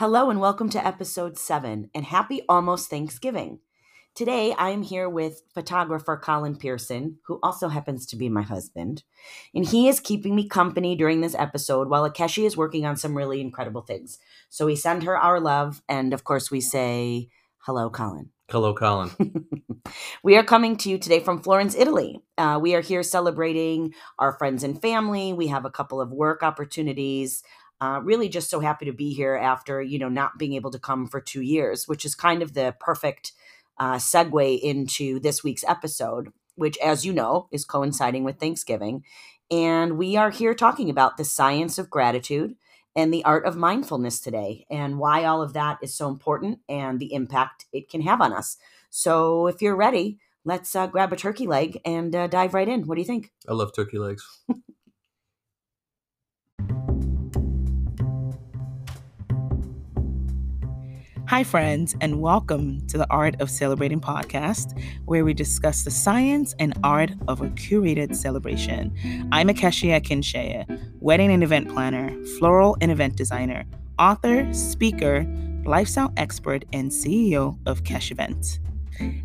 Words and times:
Hello 0.00 0.30
and 0.30 0.40
welcome 0.40 0.70
to 0.70 0.86
episode 0.86 1.36
seven, 1.36 1.90
and 1.94 2.06
happy 2.06 2.40
almost 2.48 2.88
Thanksgiving. 2.88 3.58
Today 4.14 4.54
I 4.56 4.70
am 4.70 4.80
here 4.80 5.10
with 5.10 5.42
photographer 5.52 6.16
Collin 6.16 6.56
Pierson, 6.56 7.18
who 7.26 7.38
also 7.42 7.68
happens 7.68 8.06
to 8.06 8.16
be 8.16 8.30
my 8.30 8.40
husband, 8.40 9.02
and 9.54 9.66
he 9.66 9.88
is 9.88 10.00
keeping 10.00 10.34
me 10.34 10.48
company 10.48 10.96
during 10.96 11.20
this 11.20 11.34
episode 11.34 11.90
while 11.90 12.10
Akeshi 12.10 12.46
is 12.46 12.56
working 12.56 12.86
on 12.86 12.96
some 12.96 13.14
really 13.14 13.42
incredible 13.42 13.82
things. 13.82 14.18
So 14.48 14.64
we 14.64 14.74
send 14.74 15.02
her 15.02 15.18
our 15.18 15.38
love, 15.38 15.82
and 15.86 16.14
of 16.14 16.24
course 16.24 16.50
we 16.50 16.62
say, 16.62 17.28
Hello, 17.64 17.90
Collin. 17.90 18.30
Hello, 18.50 18.72
Collin. 18.72 19.10
we 20.24 20.34
are 20.38 20.42
coming 20.42 20.76
to 20.78 20.88
you 20.88 20.96
today 20.96 21.20
from 21.20 21.42
Florence, 21.42 21.76
Italy. 21.76 22.22
Uh, 22.38 22.58
we 22.60 22.74
are 22.74 22.80
here 22.80 23.02
celebrating 23.02 23.92
our 24.18 24.32
friends 24.32 24.64
and 24.64 24.80
family. 24.80 25.34
We 25.34 25.48
have 25.48 25.66
a 25.66 25.70
couple 25.70 26.00
of 26.00 26.10
work 26.10 26.42
opportunities. 26.42 27.42
Uh, 27.80 28.00
really 28.02 28.28
just 28.28 28.50
so 28.50 28.60
happy 28.60 28.84
to 28.84 28.92
be 28.92 29.14
here 29.14 29.34
after 29.34 29.80
you 29.80 29.98
know 29.98 30.08
not 30.08 30.38
being 30.38 30.52
able 30.52 30.70
to 30.70 30.78
come 30.78 31.06
for 31.06 31.20
two 31.20 31.40
years 31.40 31.88
which 31.88 32.04
is 32.04 32.14
kind 32.14 32.42
of 32.42 32.52
the 32.52 32.74
perfect 32.78 33.32
uh, 33.78 33.94
segue 33.94 34.60
into 34.60 35.18
this 35.20 35.42
week's 35.42 35.64
episode 35.64 36.30
which 36.56 36.76
as 36.78 37.06
you 37.06 37.12
know 37.12 37.48
is 37.50 37.64
coinciding 37.64 38.22
with 38.22 38.38
thanksgiving. 38.38 39.02
And 39.50 39.96
we 39.96 40.16
are 40.16 40.30
here 40.30 40.54
talking 40.54 40.90
about 40.90 41.16
the 41.16 41.24
science 41.24 41.78
of 41.78 41.90
gratitude 41.90 42.54
and 42.94 43.12
the 43.12 43.24
art 43.24 43.46
of 43.46 43.56
mindfulness 43.56 44.20
today 44.20 44.66
and 44.70 44.98
why 44.98 45.24
all 45.24 45.40
of 45.42 45.54
that 45.54 45.78
is 45.82 45.94
so 45.94 46.08
important 46.08 46.58
and 46.68 47.00
the 47.00 47.14
impact 47.14 47.64
it 47.72 47.88
can 47.88 48.02
have 48.02 48.20
on 48.20 48.32
us. 48.32 48.58
So 48.90 49.46
if 49.46 49.62
you're 49.62 49.74
ready 49.74 50.18
let's 50.44 50.74
uh, 50.74 50.86
grab 50.86 51.12
a 51.12 51.16
turkey 51.16 51.46
leg 51.46 51.80
and 51.84 52.14
uh, 52.14 52.26
dive 52.26 52.54
right 52.54 52.68
in. 52.68 52.86
What 52.86 52.94
do 52.94 53.00
you 53.00 53.06
think? 53.06 53.30
I 53.48 53.52
love 53.52 53.74
turkey 53.74 53.98
legs. 53.98 54.26
Hi, 61.30 61.44
friends, 61.44 61.94
and 62.00 62.20
welcome 62.20 62.84
to 62.88 62.98
the 62.98 63.06
Art 63.08 63.40
of 63.40 63.48
Celebrating 63.48 64.00
podcast, 64.00 64.76
where 65.04 65.24
we 65.24 65.32
discuss 65.32 65.84
the 65.84 65.90
science 65.92 66.56
and 66.58 66.76
art 66.82 67.12
of 67.28 67.40
a 67.40 67.50
curated 67.50 68.16
celebration. 68.16 68.92
I'm 69.30 69.46
Akeshia 69.46 70.00
Akinshaya, 70.00 70.66
wedding 70.98 71.30
and 71.30 71.44
event 71.44 71.68
planner, 71.68 72.20
floral 72.36 72.76
and 72.80 72.90
event 72.90 73.14
designer, 73.14 73.62
author, 73.96 74.52
speaker, 74.52 75.24
lifestyle 75.64 76.12
expert, 76.16 76.64
and 76.72 76.90
CEO 76.90 77.56
of 77.64 77.84
Kesh 77.84 78.10
Events. 78.10 78.58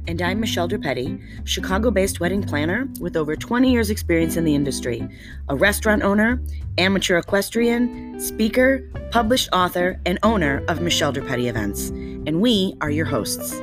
And 0.08 0.22
I'm 0.22 0.40
Michelle 0.40 0.70
Durpetti, 0.70 1.22
Chicago 1.44 1.92
based 1.92 2.20
wedding 2.20 2.44
planner 2.44 2.88
with 3.00 3.18
over 3.18 3.36
20 3.36 3.72
years' 3.72 3.90
experience 3.90 4.38
in 4.38 4.46
the 4.46 4.56
industry, 4.56 5.08
a 5.50 5.56
restaurant 5.56 6.04
owner, 6.04 6.42
amateur 6.78 7.18
equestrian, 7.18 8.20
speaker, 8.20 8.90
published 9.12 9.50
author, 9.52 10.00
and 10.06 10.20
owner 10.24 10.64
of 10.68 10.82
Michelle 10.82 11.14
Durpetti 11.14 11.48
Events. 11.48 11.90
And 11.90 12.42
we 12.42 12.76
are 12.82 12.90
your 12.90 13.06
hosts. 13.06 13.60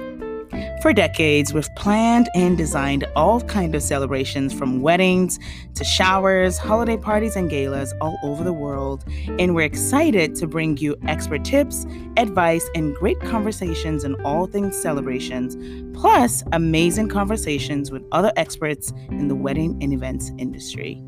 For 0.83 0.93
decades, 0.93 1.55
we've 1.55 1.73
planned 1.77 2.29
and 2.35 2.59
designed 2.59 3.05
all 3.15 3.41
kinds 3.43 3.77
of 3.77 3.85
celebrations 3.85 4.53
from 4.53 4.81
weddings 4.81 5.39
to 5.77 5.85
showers, 5.85 6.59
holiday 6.59 6.97
parties, 6.97 7.37
and 7.37 7.49
galas 7.49 7.95
all 8.01 8.19
over 8.25 8.43
the 8.43 8.53
world. 8.53 9.05
And 9.39 9.55
we're 9.55 9.65
excited 9.65 10.35
to 10.35 10.49
bring 10.49 10.77
you 10.79 10.97
expert 11.07 11.45
tips, 11.45 11.87
advice, 12.17 12.69
and 12.75 12.97
great 12.97 13.21
conversations 13.21 14.05
on 14.05 14.21
all 14.23 14.49
things 14.49 14.77
celebrations, 14.77 15.57
plus 15.97 16.43
amazing 16.51 17.11
conversations 17.11 17.93
with 17.93 18.03
other 18.11 18.33
experts 18.35 18.93
in 19.09 19.29
the 19.29 19.37
wedding 19.37 19.81
and 19.81 19.93
events 19.93 20.33
industry. 20.37 21.01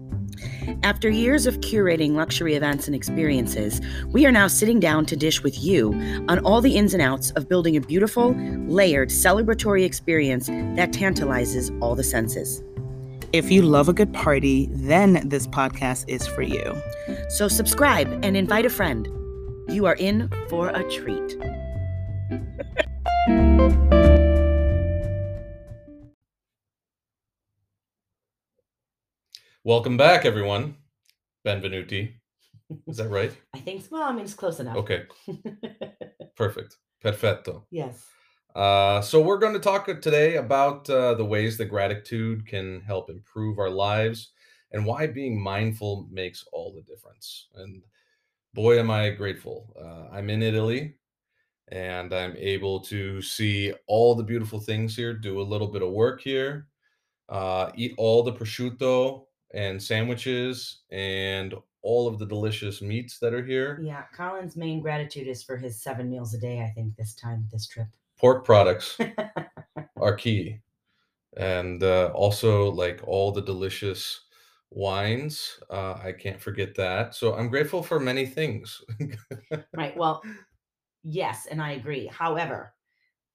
After 0.82 1.08
years 1.08 1.46
of 1.46 1.58
curating 1.58 2.12
luxury 2.14 2.54
events 2.54 2.86
and 2.86 2.94
experiences, 2.94 3.80
we 4.12 4.26
are 4.26 4.32
now 4.32 4.46
sitting 4.46 4.80
down 4.80 5.06
to 5.06 5.16
dish 5.16 5.42
with 5.42 5.62
you 5.62 5.94
on 6.28 6.38
all 6.40 6.60
the 6.60 6.76
ins 6.76 6.94
and 6.94 7.02
outs 7.02 7.30
of 7.32 7.48
building 7.48 7.76
a 7.76 7.80
beautiful, 7.80 8.34
layered, 8.66 9.10
celebratory 9.10 9.84
experience 9.84 10.46
that 10.76 10.92
tantalizes 10.92 11.70
all 11.80 11.94
the 11.94 12.04
senses. 12.04 12.62
If 13.32 13.50
you 13.50 13.62
love 13.62 13.88
a 13.88 13.92
good 13.92 14.12
party, 14.12 14.68
then 14.70 15.28
this 15.28 15.46
podcast 15.48 16.04
is 16.06 16.26
for 16.26 16.42
you. 16.42 16.74
So 17.30 17.48
subscribe 17.48 18.08
and 18.22 18.36
invite 18.36 18.64
a 18.64 18.70
friend. 18.70 19.08
You 19.68 19.86
are 19.86 19.96
in 19.96 20.30
for 20.48 20.68
a 20.68 20.88
treat. 20.88 21.36
Welcome 29.66 29.96
back, 29.96 30.26
everyone. 30.26 30.76
Benvenuti. 31.46 32.12
Is 32.86 32.98
that 32.98 33.08
right? 33.08 33.34
I 33.54 33.60
think 33.60 33.80
so. 33.80 33.88
Well, 33.92 34.02
I 34.02 34.12
mean, 34.12 34.26
it's 34.26 34.34
close 34.34 34.60
enough. 34.60 34.76
Okay, 34.76 35.04
perfect. 36.36 36.76
Perfetto. 37.02 37.64
yes. 37.70 38.04
Uh, 38.54 39.00
so, 39.00 39.22
we're 39.22 39.38
going 39.38 39.54
to 39.54 39.58
talk 39.58 39.86
today 39.86 40.36
about 40.36 40.90
uh, 40.90 41.14
the 41.14 41.24
ways 41.24 41.56
that 41.56 41.70
gratitude 41.70 42.46
can 42.46 42.82
help 42.82 43.08
improve 43.08 43.58
our 43.58 43.70
lives 43.70 44.32
and 44.72 44.84
why 44.84 45.06
being 45.06 45.40
mindful 45.40 46.08
makes 46.12 46.44
all 46.52 46.74
the 46.74 46.82
difference. 46.82 47.48
And 47.54 47.82
boy, 48.52 48.78
am 48.78 48.90
I 48.90 49.08
grateful. 49.08 49.74
Uh, 49.82 50.14
I'm 50.14 50.28
in 50.28 50.42
Italy 50.42 50.96
and 51.68 52.12
I'm 52.12 52.36
able 52.36 52.80
to 52.80 53.22
see 53.22 53.72
all 53.86 54.14
the 54.14 54.24
beautiful 54.24 54.60
things 54.60 54.94
here, 54.94 55.14
do 55.14 55.40
a 55.40 55.42
little 55.42 55.68
bit 55.68 55.80
of 55.80 55.90
work 55.90 56.20
here, 56.20 56.68
uh, 57.30 57.70
eat 57.76 57.94
all 57.96 58.22
the 58.22 58.34
prosciutto 58.34 59.24
and 59.54 59.82
sandwiches 59.82 60.80
and 60.90 61.54
all 61.82 62.08
of 62.08 62.18
the 62.18 62.26
delicious 62.26 62.82
meats 62.82 63.18
that 63.18 63.34
are 63.34 63.44
here. 63.44 63.80
Yeah. 63.82 64.04
Collin's 64.14 64.56
main 64.56 64.80
gratitude 64.80 65.28
is 65.28 65.42
for 65.42 65.56
his 65.56 65.82
seven 65.82 66.10
meals 66.10 66.34
a 66.34 66.38
day, 66.38 66.62
I 66.62 66.70
think, 66.74 66.96
this 66.96 67.14
time, 67.14 67.46
this 67.52 67.66
trip. 67.66 67.88
Pork 68.18 68.44
products 68.44 68.98
are 69.96 70.14
key. 70.14 70.60
And 71.36 71.82
uh, 71.82 72.10
also, 72.14 72.70
like 72.70 73.00
all 73.04 73.32
the 73.32 73.42
delicious 73.42 74.20
wines. 74.70 75.60
Uh, 75.70 75.94
I 75.94 76.12
can't 76.12 76.40
forget 76.40 76.74
that. 76.76 77.14
So 77.14 77.34
I'm 77.34 77.48
grateful 77.48 77.82
for 77.82 77.98
many 77.98 78.26
things. 78.26 78.82
Right. 79.76 79.96
Well, 79.96 80.22
yes, 81.02 81.46
and 81.46 81.60
I 81.60 81.72
agree. 81.72 82.06
However, 82.06 82.74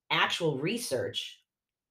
actual 0.10 0.58
research 0.58 1.39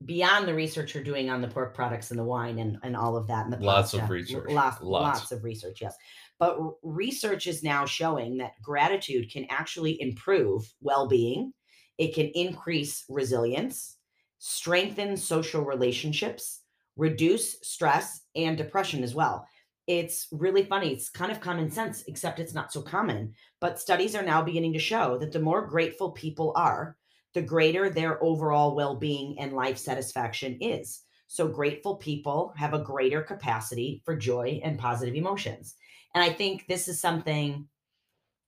beyond 0.04 0.46
the 0.46 0.54
research 0.54 0.94
you're 0.94 1.02
doing 1.02 1.28
on 1.28 1.40
the 1.42 1.48
pork 1.48 1.74
products 1.74 2.10
and 2.10 2.20
the 2.20 2.24
wine 2.24 2.58
and, 2.58 2.78
and 2.82 2.96
all 2.96 3.16
of 3.16 3.26
that 3.26 3.44
and 3.44 3.52
the 3.52 3.58
Lots 3.58 3.94
of 3.94 4.08
research. 4.08 4.48
lots, 4.50 4.80
Lots. 4.80 5.20
lots 5.20 5.32
of 5.32 5.42
research 5.44 5.80
yes 5.80 5.96
but 6.38 6.56
research 6.84 7.48
is 7.48 7.64
now 7.64 7.84
showing 7.84 8.36
that 8.36 8.52
gratitude 8.62 9.30
can 9.32 9.44
actually 9.50 10.00
improve 10.00 10.72
well-being 10.80 11.52
it 11.98 12.14
can 12.14 12.26
increase 12.34 13.04
resilience 13.08 13.96
strengthen 14.38 15.16
social 15.16 15.62
relationships 15.64 16.60
reduce 16.96 17.58
stress 17.62 18.22
and 18.36 18.56
depression 18.56 19.02
as 19.02 19.16
well 19.16 19.44
it's 19.88 20.28
really 20.30 20.62
funny 20.62 20.92
it's 20.92 21.08
kind 21.08 21.32
of 21.32 21.40
common 21.40 21.68
sense 21.72 22.04
except 22.06 22.38
it's 22.38 22.54
not 22.54 22.72
so 22.72 22.80
common 22.80 23.34
but 23.60 23.80
studies 23.80 24.14
are 24.14 24.22
now 24.22 24.40
beginning 24.40 24.72
to 24.72 24.78
show 24.78 25.18
that 25.18 25.32
the 25.32 25.40
more 25.40 25.66
grateful 25.66 26.12
people 26.12 26.52
are 26.54 26.96
the 27.38 27.46
greater 27.46 27.88
their 27.88 28.20
overall 28.20 28.74
well 28.74 28.96
being 28.96 29.38
and 29.38 29.52
life 29.52 29.78
satisfaction 29.78 30.58
is. 30.60 31.04
So, 31.28 31.46
grateful 31.46 31.94
people 31.94 32.52
have 32.56 32.74
a 32.74 32.82
greater 32.82 33.22
capacity 33.22 34.02
for 34.04 34.16
joy 34.16 34.60
and 34.64 34.76
positive 34.76 35.14
emotions. 35.14 35.76
And 36.16 36.24
I 36.24 36.30
think 36.30 36.66
this 36.66 36.88
is 36.88 37.00
something 37.00 37.68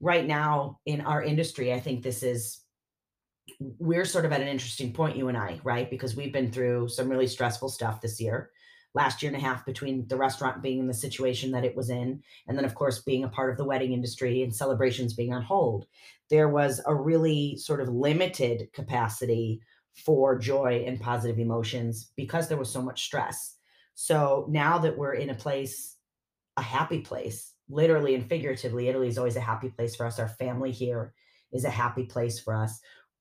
right 0.00 0.26
now 0.26 0.80
in 0.86 1.02
our 1.02 1.22
industry. 1.22 1.72
I 1.72 1.78
think 1.78 2.02
this 2.02 2.24
is, 2.24 2.64
we're 3.60 4.04
sort 4.04 4.24
of 4.24 4.32
at 4.32 4.40
an 4.40 4.48
interesting 4.48 4.92
point, 4.92 5.16
you 5.16 5.28
and 5.28 5.38
I, 5.38 5.60
right? 5.62 5.88
Because 5.88 6.16
we've 6.16 6.32
been 6.32 6.50
through 6.50 6.88
some 6.88 7.08
really 7.08 7.28
stressful 7.28 7.68
stuff 7.68 8.00
this 8.00 8.20
year. 8.20 8.50
Last 8.94 9.22
year 9.22 9.32
and 9.32 9.40
a 9.40 9.44
half 9.44 9.64
between 9.64 10.08
the 10.08 10.16
restaurant 10.16 10.62
being 10.62 10.80
in 10.80 10.88
the 10.88 10.94
situation 10.94 11.52
that 11.52 11.64
it 11.64 11.76
was 11.76 11.90
in, 11.90 12.22
and 12.48 12.58
then, 12.58 12.64
of 12.64 12.74
course, 12.74 13.00
being 13.00 13.22
a 13.22 13.28
part 13.28 13.50
of 13.50 13.56
the 13.56 13.64
wedding 13.64 13.92
industry 13.92 14.42
and 14.42 14.54
celebrations 14.54 15.14
being 15.14 15.32
on 15.32 15.42
hold 15.42 15.87
there 16.31 16.48
was 16.48 16.81
a 16.87 16.94
really 16.94 17.56
sort 17.56 17.81
of 17.81 17.88
limited 17.88 18.72
capacity 18.72 19.60
for 19.92 20.38
joy 20.38 20.84
and 20.87 21.00
positive 21.00 21.38
emotions 21.38 22.12
because 22.16 22.48
there 22.48 22.56
was 22.56 22.70
so 22.70 22.81
much 22.81 23.04
stress. 23.04 23.56
So 23.94 24.46
now 24.48 24.78
that 24.78 24.96
we're 24.96 25.14
in 25.14 25.31
a 25.31 25.34
place, 25.34 25.96
a 26.56 26.62
happy 26.62 27.00
place, 27.00 27.52
literally 27.69 28.14
and 28.14 28.26
figuratively, 28.26 28.88
Italy 28.88 29.08
is 29.08 29.19
always 29.19 29.36
a 29.36 29.40
happy 29.40 29.69
place 29.69 29.96
for 29.96 30.06
us. 30.06 30.19
Our 30.19 30.28
family 30.28 30.70
here 30.70 31.12
is 31.52 31.64
a 31.64 31.70
happy 31.70 32.04
place 32.04 32.38
for 32.38 32.54
us. 32.54 32.81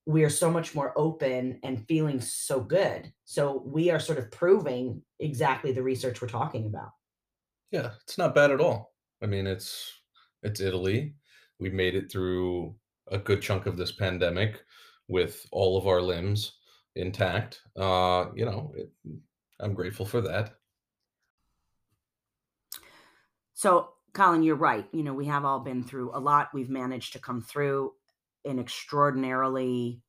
We 0.10 0.24
are 0.24 0.30
so 0.30 0.50
much 0.50 0.74
more 0.74 0.92
open 0.96 1.60
and 1.62 1.86
feeling 1.88 2.20
so 2.20 2.62
good. 2.62 3.14
So 3.26 3.62
we 3.64 3.92
are 3.92 4.00
sort 4.00 4.18
of 4.18 4.32
proving 4.32 5.04
exactly 5.20 5.72
the 5.72 5.84
research 5.84 6.20
we're 6.20 6.28
talking 6.28 6.66
about. 6.66 6.90
yeah, 7.70 7.92
it's 8.02 8.18
not 8.18 8.34
bad 8.34 8.50
at 8.50 8.60
all. 8.60 8.96
I 9.22 9.28
mean, 9.28 9.46
it's 9.46 10.02
it's 10.42 10.62
Italy. 10.62 11.14
We 11.60 11.70
made 11.70 11.94
it 11.94 12.12
through 12.12 12.74
a 13.12 13.20
good 13.20 13.40
chunk 13.44 13.68
of 13.68 13.78
this 13.78 13.92
pandemic 13.92 14.64
with 15.08 15.46
all 15.52 15.78
of 15.78 15.86
our 15.86 16.02
limbs 16.02 16.54
intact. 16.96 17.62
Uh, 17.78 18.26
you 18.34 18.46
know, 18.46 18.74
it, 18.76 18.90
I'm 19.60 19.76
grateful 19.76 20.08
for 20.08 20.22
that. 20.22 20.56
So, 23.54 23.90
Collin, 24.14 24.42
you're 24.42 24.56
right. 24.56 24.88
You 24.92 25.04
know, 25.04 25.14
we 25.14 25.28
have 25.28 25.46
all 25.46 25.60
been 25.60 25.84
through 25.84 26.16
a 26.16 26.20
lot. 26.20 26.50
We've 26.52 26.70
managed 26.70 27.14
to 27.14 27.20
come 27.20 27.42
through. 27.42 27.94
An 28.50 28.60
extraordinarily 28.60 30.02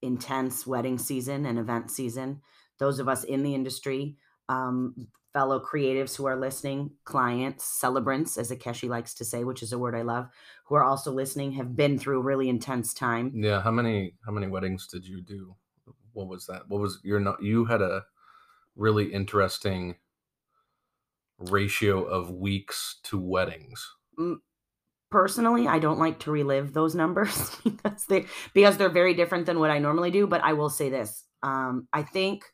intense 0.00 0.66
wedding 0.66 0.98
season 0.98 1.46
and 1.46 1.58
event 1.58 1.90
season. 1.90 2.40
Those 2.78 2.98
of 2.98 3.08
us 3.08 3.22
in 3.24 3.42
the 3.42 3.54
industry, 3.54 4.16
um, 4.48 5.08
fellow 5.32 5.60
creatives 5.60 6.16
who 6.16 6.26
are 6.26 6.36
listening, 6.36 6.90
clients, 7.04 7.64
celebrants, 7.64 8.36
as 8.36 8.50
Akeshi 8.50 8.88
likes 8.88 9.14
to 9.14 9.24
say, 9.24 9.44
which 9.44 9.62
is 9.62 9.72
a 9.72 9.78
word 9.78 9.94
I 9.94 10.02
love, 10.02 10.28
who 10.66 10.74
are 10.74 10.84
also 10.84 11.12
listening, 11.12 11.52
have 11.52 11.76
been 11.76 11.98
through 11.98 12.18
a 12.18 12.22
really 12.22 12.48
intense 12.48 12.92
time. 12.92 13.32
Yeah. 13.34 13.62
How 13.62 13.70
many 13.70 14.14
how 14.26 14.32
many 14.32 14.48
weddings 14.48 14.86
did 14.86 15.06
you 15.06 15.22
do? 15.22 15.54
What 16.12 16.28
was 16.28 16.46
that? 16.46 16.68
What 16.68 16.80
was 16.80 16.98
your 17.02 17.20
not 17.20 17.42
you 17.42 17.64
had 17.66 17.80
a 17.80 18.04
really 18.74 19.12
interesting 19.12 19.96
ratio 21.38 22.02
of 22.02 22.30
weeks 22.30 23.00
to 23.04 23.18
weddings. 23.18 23.90
Personally, 25.12 25.68
I 25.68 25.78
don't 25.78 26.00
like 26.00 26.20
to 26.20 26.32
relive 26.32 26.72
those 26.72 26.96
numbers 26.96 27.56
because 27.64 28.06
they 28.06 28.26
because 28.54 28.78
they're 28.78 28.88
very 28.88 29.14
different 29.14 29.46
than 29.46 29.60
what 29.60 29.70
I 29.70 29.78
normally 29.78 30.10
do. 30.10 30.26
But 30.26 30.42
I 30.42 30.54
will 30.54 30.70
say 30.70 30.90
this: 30.90 31.24
um, 31.42 31.88
I 31.92 32.02
think 32.02 32.44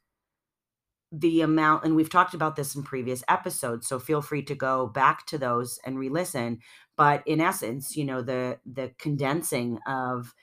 the 1.10 1.40
amount, 1.40 1.84
and 1.84 1.96
we've 1.96 2.10
talked 2.10 2.34
about 2.34 2.56
this 2.56 2.74
in 2.74 2.82
previous 2.82 3.24
episodes, 3.28 3.86
so 3.88 3.98
feel 3.98 4.20
free 4.20 4.42
to 4.42 4.54
go 4.54 4.86
back 4.86 5.24
to 5.26 5.38
those 5.38 5.78
and 5.86 5.98
re-listen. 5.98 6.58
But 6.96 7.22
in 7.26 7.40
essence, 7.40 7.96
you 7.96 8.04
know, 8.04 8.20
the 8.20 8.58
the 8.66 8.92
condensing 8.98 9.78
of 9.86 10.34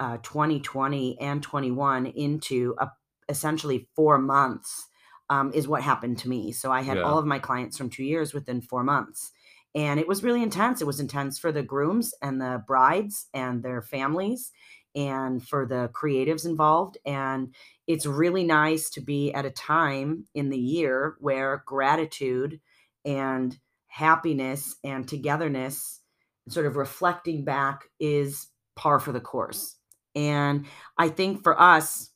uh, 0.00 0.18
2020 0.22 1.20
and 1.20 1.42
21 1.42 2.06
into 2.06 2.74
a, 2.78 2.88
essentially 3.28 3.88
four 3.94 4.18
months 4.18 4.86
um, 5.28 5.52
is 5.52 5.68
what 5.68 5.82
happened 5.82 6.18
to 6.18 6.28
me. 6.28 6.52
So 6.52 6.72
I 6.72 6.82
had 6.82 6.98
Yeah. 6.98 7.02
all 7.04 7.18
of 7.18 7.26
my 7.26 7.38
clients 7.38 7.76
from 7.76 7.90
two 7.90 8.04
years 8.04 8.32
within 8.32 8.60
four 8.62 8.82
months. 8.82 9.30
And 9.74 9.98
it 9.98 10.06
was 10.06 10.22
really 10.22 10.42
intense. 10.42 10.80
It 10.80 10.86
was 10.86 11.00
intense 11.00 11.38
for 11.38 11.50
the 11.50 11.62
grooms 11.62 12.14
and 12.22 12.40
the 12.40 12.62
brides 12.66 13.26
and 13.34 13.62
their 13.62 13.82
families 13.82 14.52
and 14.94 15.46
for 15.46 15.66
the 15.66 15.90
creatives 15.92 16.46
involved. 16.46 16.98
And 17.04 17.54
it's 17.86 18.06
really 18.06 18.44
nice 18.44 18.88
to 18.90 19.00
be 19.00 19.32
at 19.32 19.44
a 19.44 19.50
time 19.50 20.26
in 20.34 20.50
the 20.50 20.58
year 20.58 21.16
where 21.18 21.64
gratitude 21.66 22.60
and 23.04 23.58
happiness 23.88 24.76
and 24.84 25.06
togetherness, 25.06 26.00
sort 26.48 26.66
of 26.66 26.76
reflecting 26.76 27.44
back, 27.44 27.84
is 27.98 28.48
par 28.76 29.00
for 29.00 29.12
the 29.12 29.20
course. 29.20 29.76
And 30.14 30.66
I 30.96 31.08
think 31.08 31.42
for 31.42 31.60
us, 31.60 32.10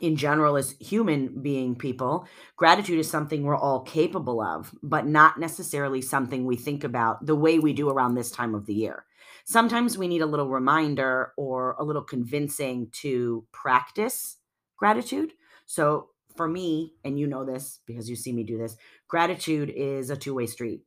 in 0.00 0.16
general 0.16 0.56
as 0.56 0.74
human 0.80 1.42
being 1.42 1.76
people 1.76 2.26
gratitude 2.56 2.98
is 2.98 3.10
something 3.10 3.42
we're 3.42 3.56
all 3.56 3.80
capable 3.80 4.40
of 4.40 4.74
but 4.82 5.06
not 5.06 5.38
necessarily 5.38 6.00
something 6.00 6.44
we 6.44 6.56
think 6.56 6.84
about 6.84 7.24
the 7.26 7.36
way 7.36 7.58
we 7.58 7.72
do 7.72 7.88
around 7.88 8.14
this 8.14 8.30
time 8.30 8.54
of 8.54 8.66
the 8.66 8.74
year. 8.74 9.04
Sometimes 9.44 9.98
we 9.98 10.08
need 10.08 10.22
a 10.22 10.26
little 10.26 10.48
reminder 10.48 11.32
or 11.36 11.76
a 11.78 11.84
little 11.84 12.02
convincing 12.02 12.88
to 12.92 13.44
practice 13.52 14.38
gratitude. 14.76 15.32
So 15.66 16.08
for 16.36 16.48
me 16.48 16.94
and 17.04 17.18
you 17.18 17.26
know 17.26 17.44
this 17.44 17.80
because 17.86 18.08
you 18.08 18.16
see 18.16 18.32
me 18.32 18.44
do 18.44 18.56
this 18.56 18.76
gratitude 19.08 19.70
is 19.70 20.10
a 20.10 20.16
two-way 20.16 20.46
street. 20.46 20.82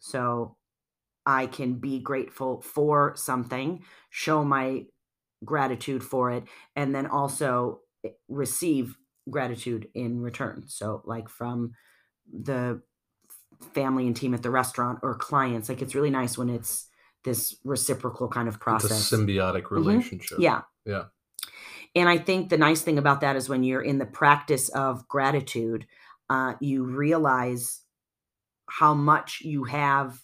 So 0.00 0.56
i 1.26 1.46
can 1.46 1.74
be 1.74 1.98
grateful 2.00 2.62
for 2.62 3.14
something 3.14 3.84
show 4.08 4.42
my 4.42 4.82
gratitude 5.44 6.02
for 6.02 6.30
it 6.30 6.44
and 6.76 6.94
then 6.94 7.06
also 7.06 7.80
receive 8.28 8.96
gratitude 9.28 9.88
in 9.94 10.20
return. 10.20 10.64
So, 10.66 11.02
like 11.04 11.28
from 11.28 11.72
the 12.32 12.82
family 13.74 14.06
and 14.06 14.16
team 14.16 14.34
at 14.34 14.42
the 14.42 14.50
restaurant 14.50 15.00
or 15.02 15.14
clients, 15.16 15.68
like 15.68 15.82
it's 15.82 15.94
really 15.94 16.10
nice 16.10 16.38
when 16.38 16.48
it's 16.48 16.86
this 17.24 17.56
reciprocal 17.64 18.28
kind 18.28 18.48
of 18.48 18.54
It's 18.54 18.60
a 18.62 18.64
process. 18.64 19.10
symbiotic 19.10 19.70
relationship. 19.70 20.38
Yeah. 20.40 20.62
Yeah. 20.86 21.04
And 21.94 22.08
I 22.08 22.18
think 22.18 22.48
the 22.48 22.56
nice 22.56 22.82
thing 22.82 22.98
about 22.98 23.20
that 23.20 23.36
is 23.36 23.48
when 23.48 23.62
you're 23.62 23.82
in 23.82 23.98
the 23.98 24.06
practice 24.06 24.68
of 24.70 25.06
gratitude, 25.08 25.86
uh, 26.30 26.54
you 26.60 26.84
realize 26.84 27.80
how 28.68 28.94
much 28.94 29.40
you 29.40 29.64
have 29.64 30.22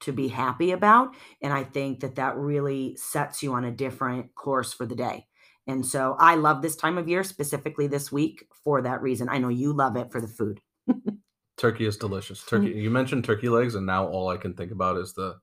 to 0.00 0.12
be 0.12 0.28
happy 0.28 0.70
about. 0.70 1.14
And 1.42 1.52
I 1.52 1.64
think 1.64 2.00
that 2.00 2.16
that 2.16 2.36
really 2.36 2.96
sets 2.96 3.42
you 3.42 3.54
on 3.54 3.64
a 3.64 3.70
different 3.70 4.34
course 4.34 4.72
for 4.72 4.86
the 4.86 4.94
day. 4.94 5.26
And 5.70 5.86
so 5.86 6.16
I 6.18 6.34
love 6.34 6.62
this 6.62 6.76
time 6.76 6.98
of 6.98 7.08
year, 7.08 7.22
specifically 7.22 7.86
this 7.86 8.10
week, 8.10 8.46
for 8.64 8.82
that 8.82 9.00
reason. 9.02 9.28
I 9.28 9.38
know 9.38 9.48
you 9.48 9.72
love 9.72 9.96
it 9.96 10.10
for 10.10 10.20
the 10.20 10.28
food. 10.28 10.60
Turkey 11.56 11.86
is 11.86 11.96
delicious. 11.96 12.44
Turkey. 12.44 12.70
Mm-hmm. 12.70 12.78
You 12.78 12.90
mentioned 12.90 13.24
turkey 13.24 13.48
legs, 13.48 13.74
and 13.74 13.86
now 13.86 14.06
all 14.06 14.28
I 14.28 14.36
can 14.36 14.54
think 14.54 14.72
about 14.72 14.96
is 14.96 15.12
the 15.12 15.38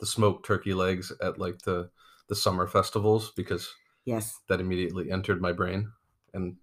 the 0.00 0.06
smoked 0.06 0.46
turkey 0.46 0.74
legs 0.74 1.12
at 1.22 1.38
like 1.38 1.60
the 1.62 1.90
the 2.28 2.34
summer 2.34 2.66
festivals 2.66 3.32
because 3.36 3.72
Yes. 4.04 4.40
that 4.48 4.60
immediately 4.60 5.10
entered 5.10 5.42
my 5.42 5.52
brain. 5.52 5.92
And 6.32 6.56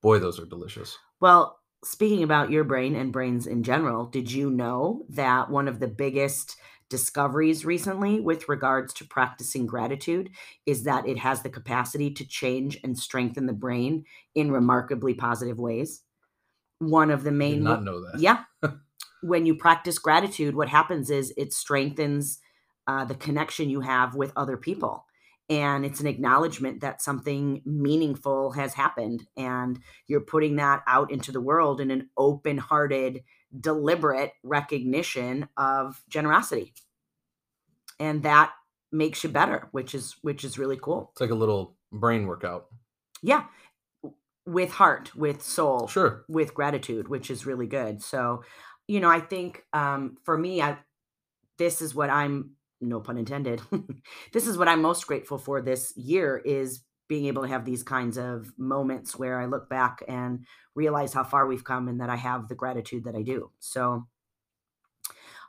boy, 0.00 0.20
those 0.20 0.38
are 0.38 0.46
delicious. 0.46 0.96
Well, 1.18 1.58
speaking 1.82 2.22
about 2.22 2.50
your 2.50 2.62
brain 2.62 2.94
and 2.94 3.12
brains 3.12 3.48
in 3.48 3.64
general, 3.64 4.06
did 4.06 4.30
you 4.30 4.48
know 4.48 5.04
that 5.08 5.50
one 5.50 5.66
of 5.66 5.80
the 5.80 5.88
biggest 5.88 6.56
discoveries 6.94 7.64
recently 7.64 8.20
with 8.20 8.48
regards 8.48 8.94
to 8.94 9.04
practicing 9.04 9.66
gratitude 9.66 10.30
is 10.64 10.84
that 10.84 11.08
it 11.08 11.18
has 11.18 11.42
the 11.42 11.50
capacity 11.50 12.08
to 12.12 12.24
change 12.24 12.78
and 12.84 12.96
strengthen 12.96 13.46
the 13.46 13.52
brain 13.52 14.04
in 14.36 14.52
remarkably 14.52 15.12
positive 15.12 15.58
ways? 15.58 16.02
One 16.78 17.10
of 17.10 17.24
the 17.24 17.30
I 17.30 17.32
did 17.32 17.38
main 17.38 17.64
not 17.64 17.82
know 17.82 18.00
that. 18.00 18.20
yeah. 18.20 18.44
when 19.22 19.44
you 19.44 19.56
practice 19.56 19.98
gratitude, 19.98 20.54
what 20.54 20.68
happens 20.68 21.10
is 21.10 21.34
it 21.36 21.52
strengthens 21.52 22.38
uh, 22.86 23.04
the 23.04 23.16
connection 23.16 23.68
you 23.68 23.80
have 23.80 24.14
with 24.14 24.32
other 24.36 24.56
people. 24.56 25.04
And 25.50 25.84
it's 25.84 26.00
an 26.00 26.06
acknowledgement 26.06 26.80
that 26.82 27.02
something 27.02 27.60
meaningful 27.66 28.52
has 28.52 28.74
happened. 28.74 29.26
And 29.36 29.80
you're 30.06 30.20
putting 30.20 30.56
that 30.56 30.84
out 30.86 31.10
into 31.10 31.32
the 31.32 31.40
world 31.40 31.80
in 31.80 31.90
an 31.90 32.08
open 32.16 32.56
hearted, 32.56 33.24
deliberate 33.60 34.30
recognition 34.44 35.48
of 35.56 36.00
generosity. 36.08 36.72
And 38.00 38.22
that 38.24 38.52
makes 38.92 39.24
you 39.24 39.30
better, 39.30 39.68
which 39.72 39.94
is 39.94 40.16
which 40.22 40.44
is 40.44 40.58
really 40.58 40.78
cool. 40.80 41.10
It's 41.12 41.20
like 41.20 41.30
a 41.30 41.34
little 41.34 41.76
brain 41.92 42.26
workout. 42.26 42.66
Yeah. 43.22 43.44
With 44.46 44.72
heart, 44.72 45.14
with 45.16 45.42
soul 45.42 45.88
Sure. 45.88 46.24
with 46.28 46.52
gratitude, 46.54 47.08
which 47.08 47.30
is 47.30 47.46
really 47.46 47.66
good. 47.66 48.02
So, 48.02 48.44
you 48.86 49.00
know, 49.00 49.08
I 49.08 49.20
think 49.20 49.62
um, 49.72 50.18
for 50.24 50.36
me, 50.36 50.60
I 50.60 50.78
this 51.58 51.80
is 51.80 51.94
what 51.94 52.10
I'm 52.10 52.52
no 52.80 53.00
pun 53.00 53.16
intended. 53.16 53.62
this 54.32 54.46
is 54.46 54.58
what 54.58 54.68
I'm 54.68 54.82
most 54.82 55.06
grateful 55.06 55.38
for 55.38 55.62
this 55.62 55.96
year 55.96 56.36
is 56.44 56.84
being 57.08 57.26
able 57.26 57.42
to 57.42 57.48
have 57.48 57.64
these 57.64 57.82
kinds 57.82 58.16
of 58.16 58.52
moments 58.58 59.16
where 59.18 59.40
I 59.40 59.46
look 59.46 59.68
back 59.68 60.02
and 60.08 60.44
realize 60.74 61.12
how 61.12 61.24
far 61.24 61.46
we've 61.46 61.64
come 61.64 61.88
and 61.88 62.00
that 62.00 62.10
I 62.10 62.16
have 62.16 62.48
the 62.48 62.54
gratitude 62.54 63.04
that 63.04 63.14
I 63.14 63.22
do. 63.22 63.50
So, 63.60 64.06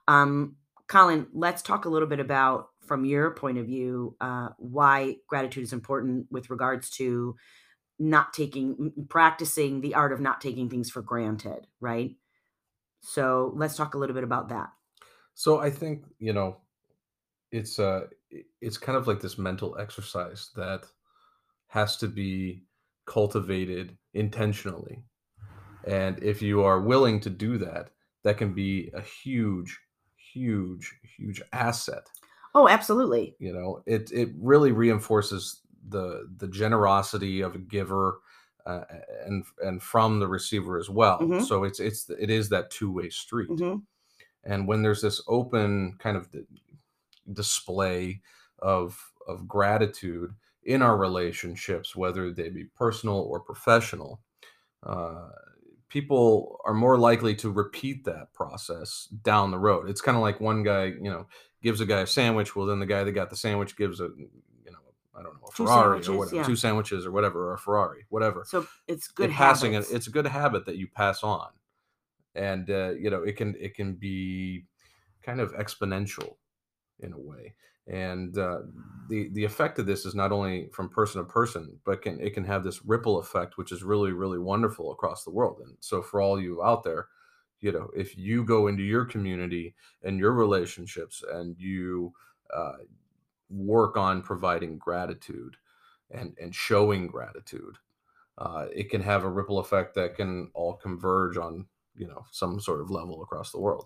um, 0.08 0.58
Collin, 0.88 1.28
let's 1.34 1.62
talk 1.62 1.86
a 1.86 1.90
little 1.90 2.08
bit 2.08 2.20
about, 2.20 2.70
from 2.88 3.06
your 3.06 3.32
point 3.32 3.58
of 3.58 3.66
view, 3.66 4.16
uh, 4.22 4.50
why 4.58 5.18
gratitude 5.28 5.64
is 5.64 5.74
important 5.74 6.28
with 6.32 6.50
regards 6.50 6.90
to 6.92 7.36
not 8.00 8.34
taking 8.34 8.92
practicing 9.10 9.82
the 9.82 9.96
art 9.96 10.12
of 10.12 10.20
not 10.20 10.42
taking 10.42 10.70
things 10.70 10.90
for 10.90 11.02
granted 11.02 11.68
right 11.80 12.16
so 13.02 13.54
let's 13.56 13.76
talk 13.78 13.94
a 13.94 13.98
little 13.98 14.16
bit 14.16 14.24
about 14.24 14.50
that 14.50 14.70
So 15.34 15.60
I 15.60 15.70
think, 15.72 16.04
you 16.20 16.34
know, 16.34 16.58
it's 17.52 17.80
uh 17.80 18.08
it's 18.62 18.78
kind 18.78 18.98
of 18.98 19.08
like 19.08 19.22
this 19.22 19.38
mental 19.38 19.78
exercise 19.80 20.52
that 20.56 20.86
has 21.68 21.98
to 21.98 22.08
be 22.08 22.64
cultivated 23.06 23.98
intentionally. 24.14 25.04
And 25.86 26.22
if 26.24 26.42
you 26.42 26.64
are 26.64 26.82
willing 26.82 27.20
to 27.22 27.30
do 27.30 27.58
that, 27.60 27.92
that 28.24 28.38
can 28.38 28.54
be 28.54 28.92
a 28.94 29.02
huge, 29.02 29.80
huge, 30.36 30.96
huge 31.04 31.42
asset. 31.54 32.10
oh 32.56 32.68
absolutely 32.68 33.38
You 33.38 33.54
know, 33.54 33.84
it 33.86 34.12
it 34.12 34.30
really 34.38 34.72
reinforces 34.72 35.62
the 35.88 36.32
the 36.38 36.48
generosity 36.48 37.42
of 37.42 37.56
a 37.56 37.60
giver 37.60 38.20
uh, 38.66 38.86
and 39.26 39.46
and 39.62 39.84
from 39.84 40.20
the 40.20 40.28
receiver 40.28 40.80
as 40.80 40.90
well. 40.90 41.28
Mhm. 41.28 41.40
So 41.40 41.64
it's 41.66 41.80
it's 41.80 42.10
it 42.10 42.30
is 42.30 42.50
that 42.50 42.72
two 42.72 42.92
way 42.92 43.10
street 43.10 43.62
hmm 43.62 43.78
and 44.44 44.68
when 44.68 44.84
there's 44.84 45.02
this 45.02 45.22
open 45.28 45.98
kind 46.00 46.18
of 46.18 46.30
display 47.34 48.22
of 48.60 49.12
of 49.28 49.48
gratitude 49.48 50.36
in 50.64 50.82
our 50.82 50.98
relationships 50.98 51.96
whether 51.96 52.32
they 52.32 52.50
be 52.50 52.66
personal 52.66 53.18
or 53.18 53.40
professional 53.40 54.22
uh, 54.84 55.30
people 55.90 56.60
are 56.66 56.74
more 56.74 56.98
likely 56.98 57.36
to 57.36 57.52
repeat 57.52 58.06
that 58.06 58.34
process 58.34 59.08
down 59.24 59.52
the 59.52 59.60
road. 59.60 59.90
It's 59.90 60.02
kind 60.02 60.18
of 60.18 60.22
like 60.22 60.42
one 60.42 60.64
guy 60.64 60.86
you 60.86 61.10
know 61.10 61.28
gives 61.62 61.82
a 61.82 61.86
guy 61.86 62.02
a 62.02 62.08
sandwich 62.08 62.56
well 62.56 62.68
then 62.68 62.80
the 62.80 62.86
guy 62.86 63.04
that 63.04 63.12
got 63.14 63.30
the 63.30 63.36
sandwich 63.36 63.76
gives 63.76 64.00
a 64.00 64.04
you 64.04 64.72
know 64.72 64.78
i 65.18 65.24
don't 65.24 65.34
know 65.34 65.48
a 65.48 65.56
Two 65.56 65.66
ferrari 65.66 66.06
or 66.08 66.18
whatever 66.18 66.36
yeah. 66.36 66.44
two 66.44 66.56
sandwiches 66.56 67.08
or 67.08 67.12
whatever 67.12 67.50
or 67.50 67.54
a 67.54 67.58
ferrari 67.58 68.06
whatever. 68.10 68.44
So 68.48 68.68
it's 68.88 69.08
good 69.08 69.32
passing 69.32 69.74
it, 69.74 69.86
it's 69.92 70.08
a 70.08 70.12
good 70.12 70.28
habit 70.28 70.66
that 70.66 70.78
you 70.78 70.88
pass 70.88 71.24
on. 71.24 71.50
And 72.36 72.70
uh, 72.70 72.92
you 72.92 73.10
know 73.10 73.24
it 73.24 73.38
can 73.38 73.56
it 73.60 73.74
can 73.76 73.94
be 73.94 74.66
kind 75.24 75.40
of 75.40 75.54
exponential 75.54 76.36
in 77.00 77.14
a 77.14 77.20
way 77.20 77.54
and 77.88 78.38
uh, 78.38 78.60
the 79.10 79.30
the 79.34 79.46
effect 79.46 79.78
of 79.78 79.86
this 79.86 80.06
is 80.06 80.16
not 80.16 80.32
only 80.32 80.68
from 80.74 80.90
person 80.90 81.22
to 81.22 81.28
person, 81.28 81.80
but 81.86 82.02
can 82.02 82.20
it 82.20 82.34
can 82.34 82.46
have 82.46 82.64
this 82.64 82.84
ripple 82.84 83.20
effect, 83.20 83.58
which 83.58 83.72
is 83.72 83.84
really 83.84 84.12
really 84.12 84.40
wonderful 84.40 84.92
across 84.92 85.24
the 85.24 85.32
world. 85.32 85.62
And 85.64 85.78
so 85.80 86.02
for 86.02 86.20
all 86.22 86.42
you 86.42 86.64
out 86.64 86.84
there, 86.84 87.08
you 87.62 87.72
know, 87.72 87.90
if 87.96 88.18
you 88.18 88.44
go 88.44 88.68
into 88.68 88.84
your 88.84 89.06
community 89.06 89.76
and 90.04 90.20
your 90.20 90.34
relationships 90.34 91.24
and 91.32 91.56
you 91.60 92.14
uh, 92.56 92.78
work 93.50 93.98
on 93.98 94.22
providing 94.24 94.78
gratitude 94.78 95.58
and 96.10 96.36
and 96.42 96.56
showing 96.56 97.08
gratitude, 97.08 97.78
uh, 98.40 98.66
it 98.74 98.90
can 98.90 99.02
have 99.02 99.24
a 99.24 99.30
ripple 99.30 99.60
effect 99.60 99.94
that 99.96 100.16
can 100.16 100.50
all 100.56 100.74
converge 100.74 101.38
on 101.38 101.68
you 101.96 102.08
know 102.08 102.26
some 102.32 102.60
sort 102.60 102.82
of 102.82 102.90
level 102.90 103.22
across 103.22 103.52
the 103.52 103.60
world. 103.60 103.86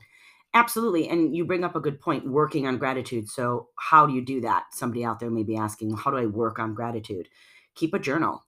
Absolutely. 0.54 1.08
And 1.08 1.36
you 1.36 1.46
bring 1.46 1.64
up 1.64 1.76
a 1.76 1.80
good 1.80 2.00
point 2.00 2.28
working 2.28 2.66
on 2.66 2.78
gratitude. 2.78 3.30
So, 3.30 3.70
how 3.78 4.08
do 4.08 4.14
you 4.14 4.22
do 4.26 4.42
that? 4.42 4.66
Somebody 4.74 5.06
out 5.06 5.20
there 5.20 5.30
may 5.30 5.44
be 5.44 5.56
asking, 5.56 5.96
How 5.96 6.10
do 6.12 6.18
I 6.18 6.26
work 6.26 6.58
on 6.58 6.74
gratitude? 6.74 7.30
Keep 7.76 7.94
a 7.94 8.00
journal. 8.00 8.46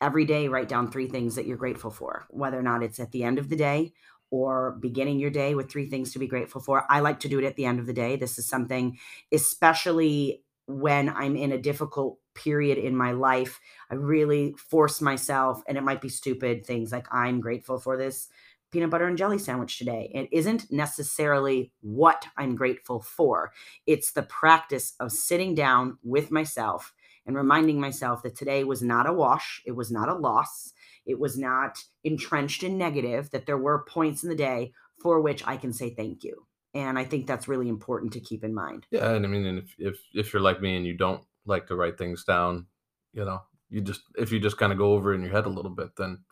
Every 0.00 0.24
day, 0.24 0.48
write 0.48 0.68
down 0.68 0.90
three 0.90 1.08
things 1.08 1.36
that 1.36 1.46
you're 1.46 1.56
grateful 1.56 1.90
for, 1.90 2.26
whether 2.30 2.58
or 2.58 2.62
not 2.62 2.82
it's 2.82 2.98
at 2.98 3.12
the 3.12 3.22
end 3.22 3.38
of 3.38 3.48
the 3.48 3.56
day 3.56 3.92
or 4.30 4.76
beginning 4.80 5.20
your 5.20 5.30
day 5.30 5.54
with 5.54 5.70
three 5.70 5.86
things 5.86 6.12
to 6.12 6.18
be 6.18 6.26
grateful 6.26 6.60
for. 6.60 6.84
I 6.90 6.98
like 7.00 7.20
to 7.20 7.28
do 7.28 7.38
it 7.38 7.44
at 7.46 7.54
the 7.54 7.64
end 7.66 7.78
of 7.78 7.86
the 7.86 7.92
day. 7.92 8.16
This 8.16 8.36
is 8.36 8.48
something, 8.48 8.98
especially 9.32 10.42
when 10.66 11.08
I'm 11.08 11.36
in 11.36 11.52
a 11.52 11.58
difficult 11.58 12.18
period 12.34 12.78
in 12.78 12.96
my 12.96 13.12
life, 13.12 13.60
I 13.90 13.94
really 13.94 14.54
force 14.58 15.00
myself, 15.00 15.62
and 15.68 15.78
it 15.78 15.82
might 15.84 16.00
be 16.00 16.08
stupid 16.08 16.66
things 16.66 16.90
like 16.90 17.06
I'm 17.12 17.40
grateful 17.40 17.78
for 17.78 17.96
this 17.96 18.28
peanut 18.74 18.90
butter 18.90 19.06
and 19.06 19.16
jelly 19.16 19.38
sandwich 19.38 19.78
today. 19.78 20.10
It 20.12 20.28
isn't 20.32 20.70
necessarily 20.72 21.70
what 21.80 22.26
I'm 22.36 22.56
grateful 22.56 23.00
for, 23.00 23.52
it's 23.86 24.10
the 24.12 24.24
practice 24.24 24.94
of 24.98 25.12
sitting 25.12 25.54
down 25.54 25.98
with 26.02 26.32
myself 26.32 26.92
and 27.24 27.36
reminding 27.36 27.80
myself 27.80 28.24
that 28.24 28.36
today 28.36 28.64
was 28.64 28.82
not 28.82 29.08
a 29.08 29.12
wash, 29.12 29.62
it 29.64 29.72
was 29.72 29.92
not 29.92 30.08
a 30.08 30.14
loss, 30.14 30.72
it 31.06 31.20
was 31.20 31.38
not 31.38 31.78
entrenched 32.02 32.64
in 32.64 32.76
negative, 32.76 33.30
that 33.30 33.46
there 33.46 33.56
were 33.56 33.84
points 33.84 34.24
in 34.24 34.28
the 34.28 34.34
day 34.34 34.72
for 35.00 35.20
which 35.20 35.46
I 35.46 35.56
can 35.56 35.72
say 35.72 35.90
thank 35.90 36.24
you. 36.24 36.44
And 36.74 36.98
I 36.98 37.04
think 37.04 37.28
that's 37.28 37.46
really 37.46 37.68
important 37.68 38.12
to 38.14 38.20
keep 38.20 38.42
in 38.42 38.52
mind. 38.52 38.88
Yeah, 38.90 39.12
and 39.12 39.24
I 39.24 39.28
mean, 39.28 39.46
and 39.46 39.58
if 39.60 39.74
if 39.78 39.98
if 40.14 40.32
you're 40.32 40.42
like 40.42 40.60
me 40.60 40.76
and 40.76 40.84
you 40.84 40.96
don't 40.96 41.22
like 41.46 41.68
to 41.68 41.76
write 41.76 41.96
things 41.96 42.24
down, 42.24 42.66
you 43.12 43.24
know, 43.24 43.40
you 43.70 43.80
just 43.80 44.02
if 44.18 44.32
you 44.32 44.40
just 44.40 44.58
kind 44.58 44.72
of 44.72 44.78
go 44.78 44.94
over 44.94 45.14
in 45.14 45.22
your 45.22 45.30
head 45.30 45.46
a 45.46 45.50
little 45.50 45.70
bit, 45.70 45.90
then 45.96 46.24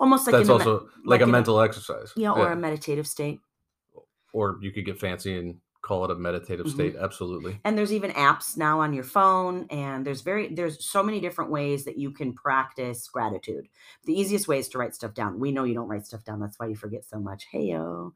almost 0.00 0.26
like 0.26 0.32
that's 0.32 0.48
a, 0.48 0.52
also 0.52 0.74
like, 1.04 1.20
like 1.20 1.20
a 1.20 1.26
mental 1.26 1.60
exercise. 1.60 2.12
Yeah, 2.16 2.32
or 2.32 2.46
yeah. 2.46 2.52
a 2.54 2.56
meditative 2.56 3.06
state. 3.06 3.40
Or 4.32 4.58
you 4.60 4.72
could 4.72 4.84
get 4.84 4.98
fancy 4.98 5.36
and 5.36 5.56
call 5.82 6.04
it 6.04 6.10
a 6.10 6.14
meditative 6.14 6.66
mm-hmm. 6.66 6.74
state. 6.74 6.96
Absolutely. 6.96 7.58
And 7.64 7.76
there's 7.76 7.92
even 7.92 8.10
apps 8.12 8.56
now 8.56 8.80
on 8.80 8.92
your 8.92 9.04
phone, 9.04 9.66
and 9.70 10.06
there's 10.06 10.20
very 10.20 10.54
there's 10.54 10.84
so 10.84 11.02
many 11.02 11.20
different 11.20 11.50
ways 11.50 11.84
that 11.84 11.98
you 11.98 12.10
can 12.10 12.32
practice 12.32 13.08
gratitude. 13.08 13.66
The 14.04 14.18
easiest 14.18 14.48
way 14.48 14.58
is 14.58 14.68
to 14.70 14.78
write 14.78 14.94
stuff 14.94 15.14
down. 15.14 15.40
We 15.40 15.52
know 15.52 15.64
you 15.64 15.74
don't 15.74 15.88
write 15.88 16.06
stuff 16.06 16.24
down. 16.24 16.40
That's 16.40 16.58
why 16.58 16.66
you 16.66 16.76
forget 16.76 17.04
so 17.04 17.18
much. 17.18 17.46
Hey 17.50 17.64
yo. 17.64 18.14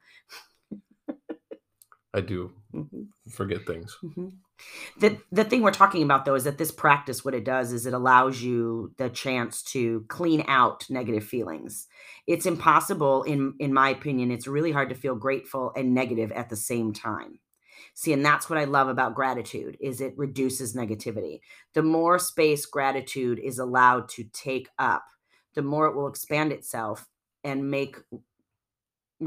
I 2.14 2.20
do 2.20 2.52
mm-hmm. 2.72 3.02
forget 3.28 3.66
things. 3.66 3.96
Mm-hmm. 4.02 4.28
The 5.00 5.18
the 5.32 5.44
thing 5.44 5.62
we're 5.62 5.72
talking 5.72 6.04
about 6.04 6.24
though 6.24 6.36
is 6.36 6.44
that 6.44 6.58
this 6.58 6.70
practice, 6.70 7.24
what 7.24 7.34
it 7.34 7.44
does 7.44 7.72
is 7.72 7.86
it 7.86 7.92
allows 7.92 8.40
you 8.40 8.92
the 8.98 9.10
chance 9.10 9.62
to 9.64 10.04
clean 10.08 10.44
out 10.46 10.88
negative 10.88 11.24
feelings. 11.24 11.88
It's 12.26 12.46
impossible, 12.46 13.24
in 13.24 13.54
in 13.58 13.74
my 13.74 13.90
opinion, 13.90 14.30
it's 14.30 14.46
really 14.46 14.70
hard 14.70 14.90
to 14.90 14.94
feel 14.94 15.16
grateful 15.16 15.72
and 15.76 15.92
negative 15.92 16.30
at 16.32 16.50
the 16.50 16.56
same 16.56 16.92
time. 16.92 17.40
See, 17.94 18.12
and 18.12 18.24
that's 18.24 18.48
what 18.48 18.58
I 18.58 18.64
love 18.64 18.88
about 18.88 19.14
gratitude 19.14 19.76
is 19.80 20.00
it 20.00 20.14
reduces 20.16 20.74
negativity. 20.74 21.40
The 21.74 21.82
more 21.82 22.18
space 22.18 22.64
gratitude 22.66 23.38
is 23.38 23.58
allowed 23.58 24.08
to 24.10 24.24
take 24.32 24.68
up, 24.78 25.04
the 25.54 25.62
more 25.62 25.86
it 25.86 25.96
will 25.96 26.08
expand 26.08 26.52
itself 26.52 27.06
and 27.44 27.70
make 27.70 27.96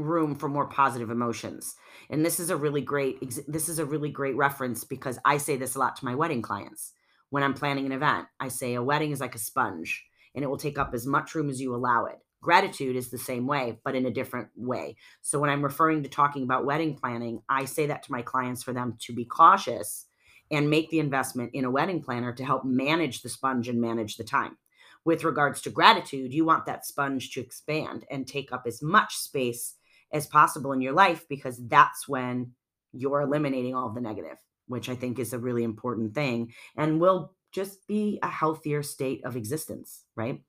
room 0.02 0.34
for 0.34 0.48
more 0.48 0.66
positive 0.66 1.10
emotions. 1.10 1.74
And 2.10 2.24
this 2.24 2.40
is 2.40 2.50
a 2.50 2.56
really 2.56 2.80
great 2.80 3.20
this 3.46 3.68
is 3.68 3.78
a 3.78 3.84
really 3.84 4.10
great 4.10 4.36
reference 4.36 4.84
because 4.84 5.18
i 5.24 5.38
say 5.38 5.56
this 5.56 5.74
a 5.74 5.78
lot 5.78 5.96
to 5.96 6.04
my 6.04 6.14
wedding 6.14 6.42
clients. 6.42 6.92
When 7.30 7.42
i'm 7.42 7.54
planning 7.54 7.86
an 7.86 7.92
event 7.92 8.26
i 8.40 8.48
say 8.48 8.74
a 8.74 8.82
wedding 8.82 9.10
is 9.10 9.20
like 9.20 9.34
a 9.34 9.38
sponge 9.38 10.04
and 10.34 10.44
it 10.44 10.48
will 10.48 10.58
take 10.58 10.78
up 10.78 10.94
as 10.94 11.06
much 11.06 11.34
room 11.34 11.50
as 11.50 11.60
you 11.60 11.74
allow 11.74 12.06
it. 12.06 12.18
Gratitude 12.40 12.96
is 12.96 13.10
the 13.10 13.18
same 13.18 13.46
way 13.46 13.78
but 13.84 13.94
in 13.94 14.06
a 14.06 14.10
different 14.10 14.48
way. 14.56 14.96
So 15.22 15.38
when 15.38 15.50
i'm 15.50 15.62
referring 15.62 16.02
to 16.02 16.08
talking 16.08 16.42
about 16.42 16.66
wedding 16.66 16.94
planning 16.94 17.42
i 17.48 17.64
say 17.64 17.86
that 17.86 18.02
to 18.04 18.12
my 18.12 18.22
clients 18.22 18.62
for 18.62 18.72
them 18.72 18.96
to 19.00 19.12
be 19.12 19.24
cautious 19.24 20.06
and 20.50 20.70
make 20.70 20.90
the 20.90 20.98
investment 20.98 21.50
in 21.52 21.64
a 21.64 21.70
wedding 21.70 22.02
planner 22.02 22.32
to 22.32 22.44
help 22.44 22.64
manage 22.64 23.22
the 23.22 23.28
sponge 23.28 23.68
and 23.68 23.80
manage 23.80 24.16
the 24.16 24.24
time. 24.24 24.56
With 25.04 25.24
regards 25.24 25.60
to 25.62 25.70
gratitude, 25.70 26.34
you 26.34 26.44
want 26.44 26.66
that 26.66 26.84
sponge 26.84 27.30
to 27.32 27.40
expand 27.40 28.04
and 28.10 28.26
take 28.26 28.52
up 28.52 28.64
as 28.66 28.82
much 28.82 29.16
space 29.16 29.74
as 30.12 30.26
possible 30.26 30.72
in 30.72 30.80
your 30.80 30.92
life 30.92 31.26
because 31.28 31.60
that's 31.68 32.08
when 32.08 32.52
you're 32.92 33.20
eliminating 33.20 33.74
all 33.74 33.88
of 33.88 33.94
the 33.94 34.00
negative, 34.00 34.36
which 34.66 34.88
I 34.88 34.94
think 34.94 35.18
is 35.18 35.32
a 35.32 35.38
really 35.38 35.64
important 35.64 36.14
thing 36.14 36.52
and 36.76 37.00
will 37.00 37.34
just 37.52 37.86
be 37.86 38.18
a 38.22 38.28
healthier 38.28 38.82
state 38.82 39.24
of 39.24 39.36
existence, 39.36 40.04
right? 40.16 40.42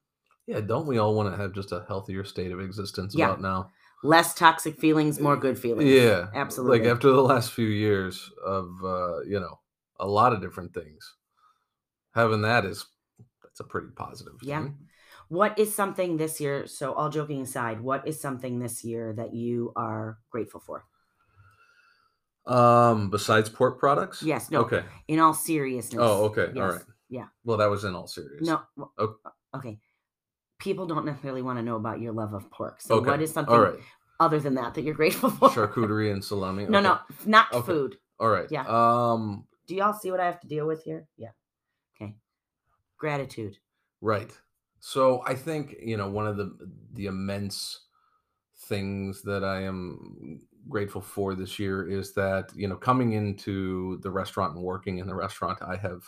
Yeah, 0.48 0.62
don't 0.62 0.88
we 0.88 0.98
all 0.98 1.14
want 1.14 1.32
to 1.32 1.40
have 1.40 1.54
just 1.54 1.72
a 1.72 1.86
healthier 1.88 2.24
state 2.24 2.52
of 2.52 2.60
existence 2.60 3.14
yeah. 3.16 3.26
about 3.26 3.42
now? 3.42 3.70
Less 4.04 4.34
toxic 4.34 4.80
feelings, 4.80 5.20
more 5.20 5.38
good 5.38 5.60
feelings. 5.60 5.92
Yeah, 5.92 6.28
absolutely. 6.34 6.80
Like 6.80 6.88
after 6.88 7.12
the 7.12 7.22
last 7.22 7.52
few 7.52 7.68
years 7.68 8.32
of 8.44 8.70
uh, 8.84 9.20
you 9.28 9.40
know 9.40 9.60
a 10.00 10.08
lot 10.08 10.34
of 10.34 10.42
different 10.42 10.74
things, 10.74 11.16
having 12.16 12.42
that 12.42 12.66
is 12.66 12.86
that's 13.44 13.60
a 13.60 13.64
pretty 13.66 13.90
positive. 13.96 14.34
Yeah, 14.42 14.64
thing. 14.64 14.78
What 15.30 15.60
is 15.60 15.74
something 15.74 16.18
this 16.18 16.42
year? 16.42 16.66
So, 16.66 16.94
all 16.94 17.10
joking 17.10 17.42
aside, 17.42 17.82
what 17.82 18.08
is 18.08 18.20
something 18.20 18.60
this 18.60 18.84
year 18.84 19.14
that 19.14 19.34
you 19.34 19.72
are 19.76 20.18
grateful 20.32 20.60
for? 20.60 20.86
Um, 22.48 23.12
besides 23.12 23.48
pork 23.48 23.80
products? 23.80 24.24
Yes. 24.24 24.50
No. 24.50 24.62
Okay. 24.62 24.84
In 25.08 25.20
all 25.20 25.36
seriousness. 25.36 26.02
Oh, 26.02 26.26
okay. 26.26 26.48
Yes. 26.54 26.58
All 26.58 26.72
right. 26.72 26.82
Yeah. 27.10 27.26
Well, 27.44 27.58
that 27.58 27.70
was 27.70 27.84
in 27.84 27.94
all 27.94 28.08
seriousness. 28.08 28.50
No. 28.50 28.90
Okay. 28.98 29.14
okay. 29.56 29.80
People 30.58 30.88
don't 30.88 31.06
necessarily 31.06 31.44
want 31.44 31.60
to 31.60 31.64
know 31.64 31.76
about 31.76 32.02
your 32.02 32.12
love 32.12 32.34
of 32.34 32.50
pork. 32.50 32.82
So, 32.82 32.96
okay. 32.96 33.12
what 33.12 33.22
is 33.22 33.32
something 33.32 33.56
right. 33.56 33.76
other 34.20 34.40
than 34.40 34.56
that 34.56 34.74
that 34.74 34.82
you're 34.82 34.96
grateful 34.96 35.30
for? 35.30 35.50
Charcuterie 35.50 36.12
and 36.12 36.26
salami. 36.26 36.66
No, 36.70 36.80
no, 36.80 36.98
not 37.28 37.54
okay. 37.54 37.66
food. 37.68 37.98
All 38.20 38.30
right. 38.30 38.48
Yeah. 38.50 38.66
Um. 38.68 39.46
Do 39.68 39.76
y'all 39.76 39.94
see 39.94 40.10
what 40.10 40.20
I 40.20 40.26
have 40.26 40.40
to 40.40 40.48
deal 40.48 40.66
with 40.66 40.84
here? 40.84 41.06
Yeah. 41.18 41.30
Okay. 41.96 42.16
Gratitude. 42.98 43.58
Right. 44.02 44.32
So 44.80 45.24
I 45.26 45.36
think 45.36 45.76
you 45.82 45.98
know 45.98 46.10
one 46.10 46.28
of 46.28 46.38
the 46.38 46.56
the 46.94 47.08
immense 47.08 47.82
things 48.58 49.22
that 49.24 49.44
I 49.44 49.64
am 49.64 50.42
grateful 50.68 51.02
for 51.02 51.36
this 51.36 51.60
year 51.60 51.90
is 51.90 52.14
that 52.14 52.52
you 52.56 52.68
know 52.68 52.76
coming 52.76 53.14
into 53.14 53.98
the 54.02 54.12
restaurant 54.12 54.56
and 54.56 54.64
working 54.64 55.00
in 55.00 55.08
the 55.08 55.16
restaurant, 55.16 55.60
I 55.62 55.76
have 55.78 56.04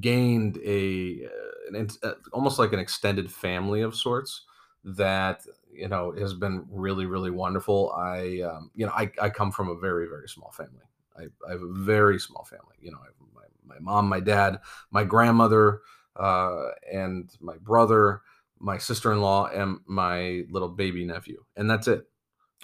gained 0.00 0.58
a 0.64 1.26
uh, 1.26 1.78
an, 1.78 1.88
uh, 2.02 2.12
almost 2.32 2.58
like 2.58 2.72
an 2.72 2.78
extended 2.78 3.30
family 3.30 3.82
of 3.82 3.94
sorts 3.94 4.42
that 4.84 5.44
you 5.72 5.88
know 5.88 6.12
has 6.12 6.34
been 6.34 6.66
really 6.70 7.06
really 7.06 7.30
wonderful. 7.30 7.92
I 7.92 8.40
um, 8.40 8.70
you 8.74 8.86
know 8.86 8.92
I, 8.92 9.10
I 9.20 9.30
come 9.30 9.50
from 9.52 9.68
a 9.68 9.76
very 9.76 10.08
very 10.08 10.28
small 10.28 10.50
family. 10.50 10.82
I, 11.18 11.24
I 11.48 11.52
have 11.52 11.62
a 11.62 11.72
very 11.72 12.18
small 12.18 12.44
family. 12.44 12.76
You 12.80 12.92
know, 12.92 12.98
I 12.98 13.08
my, 13.34 13.74
my 13.76 13.80
mom, 13.80 14.08
my 14.08 14.20
dad, 14.20 14.60
my 14.90 15.04
grandmother 15.04 15.80
uh, 16.18 16.70
and 16.92 17.30
my 17.40 17.56
brother, 17.58 18.22
my 18.58 18.78
sister 18.78 19.12
in 19.12 19.20
law, 19.20 19.46
and 19.46 19.78
my 19.86 20.44
little 20.50 20.68
baby 20.68 21.04
nephew, 21.04 21.44
and 21.56 21.70
that's 21.70 21.88
it. 21.88 22.06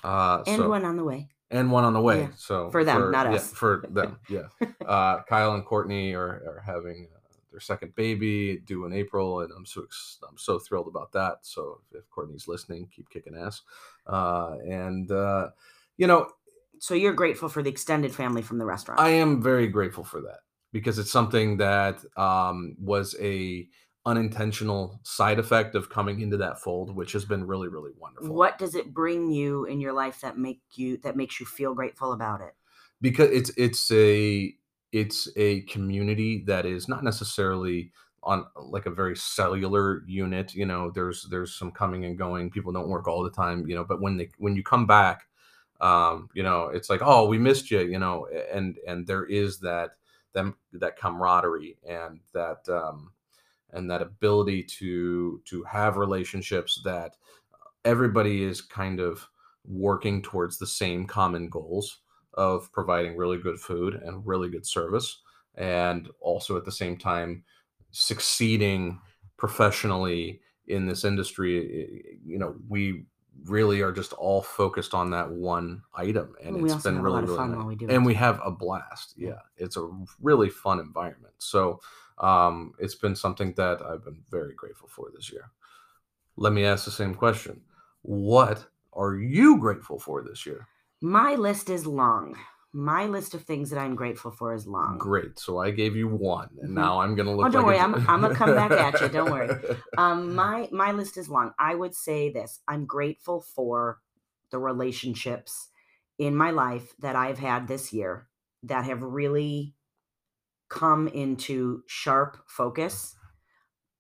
Uh, 0.02 0.42
and 0.46 0.56
so, 0.56 0.68
one 0.68 0.84
on 0.84 0.96
the 0.96 1.04
way. 1.04 1.28
And 1.50 1.70
one 1.70 1.84
on 1.84 1.92
the 1.92 2.00
way. 2.00 2.22
Yeah. 2.22 2.28
So 2.36 2.70
for 2.70 2.84
them, 2.84 2.96
for, 2.96 3.10
not 3.10 3.26
yeah, 3.26 3.36
us. 3.36 3.52
For 3.52 3.84
them, 3.90 4.18
yeah. 4.28 4.48
Uh, 4.86 5.22
Kyle 5.28 5.54
and 5.54 5.64
Courtney 5.64 6.14
are, 6.14 6.26
are 6.26 6.62
having 6.64 7.08
uh, 7.14 7.18
their 7.50 7.60
second 7.60 7.94
baby 7.94 8.58
due 8.64 8.86
in 8.86 8.92
April, 8.92 9.40
and 9.40 9.52
I'm 9.56 9.66
so 9.66 9.86
I'm 10.28 10.38
so 10.38 10.58
thrilled 10.58 10.88
about 10.88 11.12
that. 11.12 11.38
So 11.42 11.80
if 11.92 12.08
Courtney's 12.10 12.48
listening, 12.48 12.88
keep 12.94 13.10
kicking 13.10 13.36
ass. 13.36 13.62
Uh, 14.06 14.56
and 14.66 15.10
uh, 15.10 15.50
you 15.98 16.06
know, 16.06 16.28
so 16.78 16.94
you're 16.94 17.12
grateful 17.12 17.48
for 17.48 17.62
the 17.62 17.70
extended 17.70 18.14
family 18.14 18.42
from 18.42 18.58
the 18.58 18.64
restaurant. 18.64 19.00
I 19.00 19.10
am 19.10 19.42
very 19.42 19.68
grateful 19.68 20.04
for 20.04 20.22
that 20.22 20.40
because 20.72 20.98
it's 20.98 21.12
something 21.12 21.58
that 21.58 22.00
um, 22.16 22.74
was 22.78 23.14
a 23.20 23.68
unintentional 24.04 24.98
side 25.04 25.38
effect 25.38 25.76
of 25.76 25.88
coming 25.88 26.20
into 26.20 26.36
that 26.36 26.60
fold 26.60 26.96
which 26.96 27.12
has 27.12 27.24
been 27.24 27.46
really 27.46 27.68
really 27.68 27.92
wonderful. 27.98 28.34
What 28.34 28.58
does 28.58 28.74
it 28.74 28.92
bring 28.92 29.30
you 29.30 29.64
in 29.64 29.80
your 29.80 29.92
life 29.92 30.20
that 30.22 30.36
make 30.36 30.60
you 30.74 30.96
that 30.98 31.16
makes 31.16 31.38
you 31.38 31.46
feel 31.46 31.72
grateful 31.74 32.12
about 32.12 32.40
it? 32.40 32.54
Because 33.00 33.30
it's 33.30 33.50
it's 33.56 33.90
a 33.92 34.52
it's 34.90 35.28
a 35.36 35.62
community 35.62 36.42
that 36.46 36.66
is 36.66 36.88
not 36.88 37.04
necessarily 37.04 37.92
on 38.24 38.44
like 38.56 38.86
a 38.86 38.90
very 38.90 39.16
cellular 39.16 40.02
unit 40.06 40.54
you 40.54 40.64
know 40.64 40.90
there's 40.94 41.26
there's 41.30 41.54
some 41.54 41.72
coming 41.72 42.04
and 42.04 42.16
going 42.16 42.50
people 42.50 42.72
don't 42.72 42.88
work 42.88 43.08
all 43.08 43.22
the 43.22 43.30
time 43.30 43.66
you 43.66 43.74
know 43.74 43.84
but 43.84 44.00
when 44.00 44.16
they 44.16 44.28
when 44.38 44.54
you 44.54 44.62
come 44.62 44.86
back 44.86 45.26
um 45.80 46.28
you 46.34 46.42
know 46.42 46.68
it's 46.68 46.88
like 46.88 47.00
oh 47.02 47.26
we 47.26 47.36
missed 47.36 47.70
you 47.70 47.80
you 47.80 47.98
know 47.98 48.28
and 48.52 48.78
and 48.86 49.06
there 49.06 49.24
is 49.24 49.58
that 49.58 49.92
them 50.32 50.56
that 50.72 50.98
camaraderie 50.98 51.76
and 51.88 52.20
that 52.32 52.68
um, 52.68 53.12
and 53.72 53.90
that 53.90 54.02
ability 54.02 54.62
to 54.62 55.40
to 55.44 55.62
have 55.64 55.96
relationships 55.96 56.80
that 56.84 57.16
everybody 57.84 58.42
is 58.42 58.60
kind 58.60 59.00
of 59.00 59.26
working 59.64 60.22
towards 60.22 60.58
the 60.58 60.66
same 60.66 61.06
common 61.06 61.48
goals 61.48 61.98
of 62.34 62.70
providing 62.72 63.16
really 63.16 63.38
good 63.38 63.60
food 63.60 63.94
and 63.94 64.26
really 64.26 64.48
good 64.48 64.66
service 64.66 65.20
and 65.54 66.08
also 66.20 66.56
at 66.56 66.64
the 66.64 66.72
same 66.72 66.96
time 66.96 67.44
succeeding 67.90 68.98
professionally 69.36 70.40
in 70.68 70.86
this 70.86 71.04
industry 71.04 72.18
you 72.24 72.38
know 72.38 72.54
we 72.68 73.04
really 73.44 73.80
are 73.80 73.92
just 73.92 74.12
all 74.14 74.42
focused 74.42 74.94
on 74.94 75.10
that 75.10 75.30
one 75.30 75.82
item 75.94 76.34
and 76.42 76.62
we 76.62 76.70
it's 76.70 76.82
been 76.82 77.00
really 77.02 77.22
really 77.22 77.36
fun 77.36 77.50
nice. 77.50 77.58
while 77.58 77.66
we 77.66 77.74
do 77.76 77.86
and 77.86 78.04
it. 78.04 78.06
we 78.06 78.14
have 78.14 78.40
a 78.44 78.50
blast 78.50 79.14
yeah 79.16 79.38
it's 79.56 79.76
a 79.76 79.90
really 80.20 80.48
fun 80.48 80.78
environment 80.78 81.34
so 81.38 81.80
um 82.18 82.72
it's 82.78 82.94
been 82.94 83.16
something 83.16 83.52
that 83.56 83.80
i've 83.82 84.04
been 84.04 84.22
very 84.30 84.54
grateful 84.54 84.88
for 84.88 85.10
this 85.14 85.32
year 85.32 85.50
let 86.36 86.52
me 86.52 86.64
ask 86.64 86.84
the 86.84 86.90
same 86.90 87.14
question 87.14 87.60
what 88.02 88.64
are 88.92 89.16
you 89.16 89.58
grateful 89.58 89.98
for 89.98 90.22
this 90.22 90.46
year 90.46 90.68
My 91.00 91.34
list 91.34 91.68
is 91.68 91.84
long. 91.86 92.36
My 92.74 93.06
list 93.06 93.34
of 93.34 93.42
things 93.42 93.70
that 93.70 93.78
I'm 93.78 93.94
grateful 93.94 94.30
for 94.30 94.54
is 94.54 94.66
long. 94.66 94.96
great 94.98 95.38
so 95.38 95.58
i 95.58 95.70
gave 95.70 95.94
you 95.94 96.08
one 96.08 96.48
and 96.62 96.70
Mhm. 96.70 96.74
now 96.74 97.00
i'm 97.00 97.14
gonna 97.14 97.30
look 97.34 97.46
Oh, 97.46 97.50
don't 97.50 97.66
like 97.66 97.66
worry, 97.66 97.76
a- 97.78 97.80
I'm- 97.82 98.06
I'm 98.08 98.20
gonna 98.22 98.34
come 98.34 98.54
back 98.54 98.70
at 98.72 99.00
you, 99.00 99.08
don't 99.08 99.30
worry. 99.30 99.50
Um, 99.98 100.34
my 100.34 100.68
my 100.72 100.92
list 100.92 101.16
is 101.18 101.28
long. 101.28 101.52
I 101.58 101.74
would 101.74 101.94
say 101.94 102.32
this: 102.32 102.60
I'm 102.66 102.86
grateful 102.86 103.42
for 103.42 104.00
the 104.50 104.58
relationships 104.58 105.68
in 106.18 106.34
my 106.34 106.50
life 106.50 106.94
that 106.98 107.14
I've 107.16 107.38
had 107.38 107.68
this 107.68 107.92
year 107.92 108.28
that 108.62 108.84
have 108.86 109.02
really 109.02 109.74
come 110.68 111.08
into 111.08 111.82
sharp 111.86 112.38
focus 112.46 113.14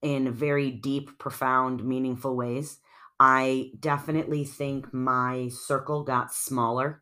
in 0.00 0.32
very 0.32 0.70
deep, 0.70 1.18
profound, 1.18 1.84
meaningful 1.84 2.34
ways. 2.36 2.78
I 3.20 3.72
definitely 3.78 4.44
think 4.44 4.92
my 4.94 5.48
circle 5.48 6.04
got 6.04 6.32
smaller, 6.34 7.01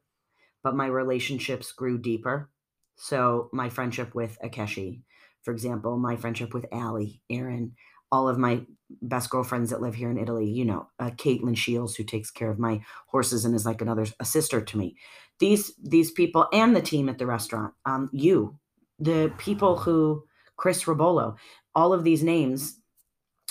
but 0.63 0.77
my 0.77 0.87
relationships 0.87 1.73
grew 1.73 1.99
deeper. 1.99 2.51
So 2.97 3.49
my 3.53 3.69
friendship 3.71 4.15
with 4.15 4.39
Akeshi, 4.45 5.03
for 5.43 5.53
example, 5.53 5.97
my 5.99 6.17
friendship 6.17 6.53
with 6.53 6.67
Allie, 6.73 7.23
Aaron, 7.31 7.75
all 8.13 8.29
of 8.29 8.39
my 8.39 8.63
best 9.03 9.31
girlfriends 9.31 9.71
that 9.71 9.81
live 9.81 9.95
here 9.95 10.11
in 10.11 10.19
Italy, 10.19 10.49
you 10.51 10.65
know, 10.65 10.89
uh, 10.99 11.11
Caitlin 11.11 11.57
Shields, 11.57 11.95
who 11.95 12.05
takes 12.05 12.31
care 12.31 12.51
of 12.51 12.59
my 12.59 12.83
horses 13.07 13.45
and 13.45 13.55
is 13.55 13.65
like 13.65 13.81
another 13.81 14.07
a 14.19 14.25
sister 14.25 14.61
to 14.61 14.77
me. 14.77 14.97
These 15.39 15.73
these 15.83 16.11
people 16.11 16.47
and 16.53 16.75
the 16.75 16.83
team 16.83 17.09
at 17.09 17.19
the 17.19 17.27
restaurant, 17.27 17.73
um, 17.87 18.11
you, 18.13 18.59
the 18.99 19.33
people 19.39 19.79
who 19.79 20.25
Chris 20.57 20.85
Robolo, 20.85 21.37
all 21.75 21.93
of 21.93 22.05
these 22.05 22.23
names 22.23 22.80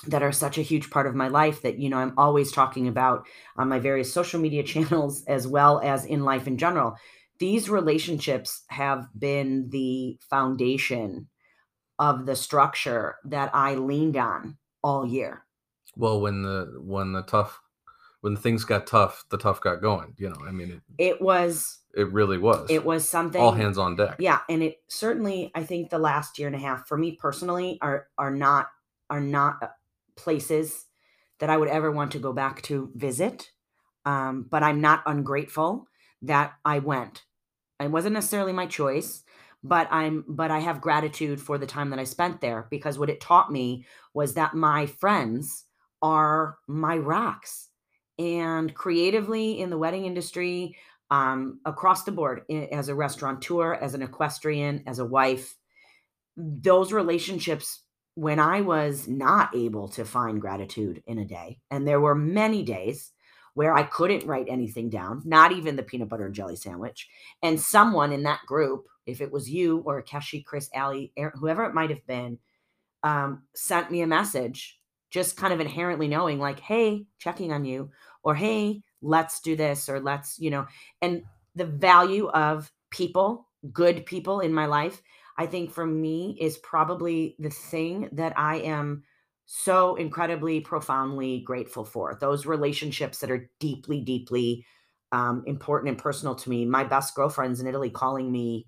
that 0.08 0.24
are 0.24 0.32
such 0.32 0.58
a 0.58 0.62
huge 0.64 0.90
part 0.90 1.08
of 1.08 1.16
my 1.16 1.28
life 1.28 1.62
that 1.62 1.78
you 1.80 1.90
know 1.90 1.98
I'm 1.98 2.14
always 2.18 2.52
talking 2.52 2.88
about 2.88 3.28
on 3.58 3.68
my 3.70 3.80
various 3.80 4.14
social 4.14 4.40
media 4.40 4.64
channels 4.74 5.24
as 5.28 5.48
well 5.48 5.82
as 5.84 6.06
in 6.06 6.24
life 6.24 6.48
in 6.48 6.58
general. 6.58 6.96
These 7.40 7.70
relationships 7.70 8.64
have 8.70 9.08
been 9.18 9.70
the 9.70 10.18
foundation 10.30 11.28
of 11.98 12.26
the 12.26 12.36
structure 12.36 13.16
that 13.26 13.50
I 13.54 13.76
leaned 13.76 14.18
on 14.18 14.58
all 14.84 15.06
year. 15.06 15.46
well 15.96 16.22
when 16.22 16.44
the 16.44 16.80
when 16.82 17.12
the 17.14 17.24
tough 17.24 17.60
when 18.22 18.36
things 18.36 18.64
got 18.64 18.86
tough 18.88 19.26
the 19.30 19.38
tough 19.38 19.60
got 19.62 19.82
going 19.82 20.14
you 20.18 20.30
know 20.30 20.38
i 20.48 20.52
mean 20.52 20.72
it, 20.72 20.82
It 20.98 21.22
was 21.22 21.80
it 21.96 22.12
really 22.14 22.38
was 22.38 22.70
it 22.70 22.86
was 22.86 23.08
something 23.08 23.42
all 23.42 23.52
hands 23.52 23.78
on 23.78 23.96
deck 23.96 24.16
yeah 24.20 24.40
and 24.48 24.62
it 24.64 24.78
certainly 24.88 25.52
i 25.56 25.64
think 25.64 25.90
the 25.90 26.00
last 26.00 26.38
year 26.40 26.48
and 26.48 26.56
a 26.56 26.60
half 26.60 26.88
for 26.88 26.98
me 26.98 27.14
personally 27.14 27.78
are 27.82 28.08
are 28.18 28.32
not 28.32 28.68
are 29.10 29.20
not 29.22 29.56
places 30.20 30.86
that 31.40 31.50
i 31.50 31.58
would 31.58 31.70
ever 31.70 31.92
want 31.92 32.12
to 32.12 32.20
go 32.20 32.34
back 32.34 32.62
to 32.62 32.92
visit 32.96 33.52
um, 34.06 34.46
but 34.50 34.64
i'm 34.64 34.82
not 34.82 35.04
ungrateful 35.06 35.88
that 36.22 36.54
i 36.66 36.80
went 36.80 37.24
it 37.80 37.90
wasn't 37.90 38.14
necessarily 38.14 38.54
my 38.54 38.66
choice 38.66 39.24
but 39.64 39.88
i'm 39.92 40.24
but 40.28 40.52
i 40.52 40.60
have 40.60 40.82
gratitude 40.82 41.42
for 41.42 41.58
the 41.58 41.66
time 41.66 41.90
that 41.90 42.00
i 42.00 42.04
spent 42.04 42.42
there 42.42 42.68
because 42.70 43.00
what 43.00 43.10
it 43.10 43.22
taught 43.22 43.52
me 43.52 43.86
was 44.14 44.34
that 44.34 44.54
my 44.54 44.86
friends 44.86 45.66
are 46.02 46.58
my 46.68 46.98
rocks 46.98 47.70
and 48.18 48.74
creatively 48.76 49.60
in 49.60 49.70
the 49.70 49.78
wedding 49.78 50.06
industry 50.06 50.76
um, 51.10 51.60
across 51.66 52.04
the 52.04 52.12
board 52.12 52.44
as 52.72 52.90
a 52.90 52.96
restaurateur, 52.96 53.74
as 53.74 53.94
an 53.94 54.02
equestrian, 54.02 54.84
as 54.86 55.00
a 55.00 55.06
wife. 55.06 55.56
Those 56.38 56.94
relationships, 56.94 57.82
when 58.16 58.40
I 58.40 58.62
was 58.62 59.08
not 59.08 59.56
able 59.56 59.88
to 59.90 60.06
find 60.06 60.42
gratitude 60.42 61.02
in 61.08 61.20
a 61.20 61.26
day, 61.26 61.60
and 61.72 61.88
there 61.88 62.02
were 62.02 62.16
many 62.16 62.64
days 62.64 63.12
where 63.54 63.74
I 63.74 63.84
couldn't 63.84 64.26
write 64.26 64.48
anything 64.50 64.90
down, 64.90 65.22
not 65.26 65.52
even 65.52 65.76
the 65.76 65.84
peanut 65.84 66.10
butter 66.10 66.26
and 66.26 66.36
jelly 66.36 66.56
sandwich. 66.56 67.10
And 67.44 67.60
someone 67.60 68.12
in 68.12 68.24
that 68.24 68.46
group, 68.46 68.86
if 69.06 69.22
it 69.22 69.32
was 69.32 69.50
you 69.50 69.80
or 69.86 70.04
Keshi, 70.04 70.46
Chris, 70.46 70.70
Aaron, 70.74 71.10
whoever 71.36 71.66
it 71.66 71.74
might 71.74 71.90
have 71.90 72.06
been, 72.06 72.38
um, 73.04 73.44
sent 73.56 73.92
me 73.92 74.02
a 74.02 74.08
message, 74.08 74.80
just 75.10 75.38
kind 75.38 75.54
of 75.54 75.60
inherently 75.60 76.08
knowing, 76.08 76.40
like, 76.40 76.60
hey, 76.60 77.06
checking 77.18 77.52
on 77.52 77.66
you, 77.66 77.90
or 78.24 78.36
hey, 78.36 78.84
let's 79.02 79.40
do 79.40 79.56
this, 79.56 79.90
or 79.90 80.00
let's, 80.00 80.38
you 80.40 80.52
know, 80.52 80.68
and 81.02 81.24
the 81.56 81.66
value 81.66 82.28
of 82.30 82.72
people, 82.92 83.48
good 83.74 84.06
people 84.06 84.40
in 84.42 84.54
my 84.54 84.68
life, 84.68 85.02
I 85.40 85.46
think 85.48 85.72
for 85.72 85.86
me 85.88 86.38
is 86.40 86.58
probably 86.58 87.38
the 87.40 87.50
thing 87.50 88.10
that 88.12 88.38
I 88.38 88.58
am 88.58 89.04
so 89.46 89.96
incredibly 89.96 90.60
profoundly 90.60 91.40
grateful 91.40 91.86
for. 91.86 92.18
Those 92.20 92.46
relationships 92.46 93.20
that 93.20 93.32
are 93.32 93.50
deeply, 93.62 94.02
deeply 94.02 94.66
um, 95.14 95.44
important 95.48 95.90
and 95.90 95.98
personal 95.98 96.36
to 96.36 96.50
me. 96.50 96.66
My 96.66 96.84
best 96.84 97.16
girlfriends 97.16 97.62
in 97.62 97.68
Italy 97.68 97.90
calling 97.90 98.30
me 98.32 98.68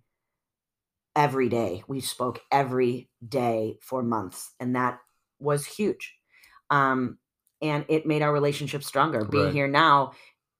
every 1.15 1.49
day. 1.49 1.83
We 1.89 1.99
spoke 1.99 2.39
every 2.51 3.09
day 3.27 3.77
for 3.81 4.01
months, 4.01 4.51
and 4.59 4.75
that 4.77 4.99
was 5.39 5.65
huge. 5.65 6.15
Um, 6.69 7.19
and 7.61 7.85
it 7.89 8.05
made 8.05 8.21
our 8.21 8.31
relationship 8.33 8.83
stronger. 8.83 9.25
Being 9.25 9.47
Right. 9.47 9.53
here 9.53 9.67
now, 9.67 10.13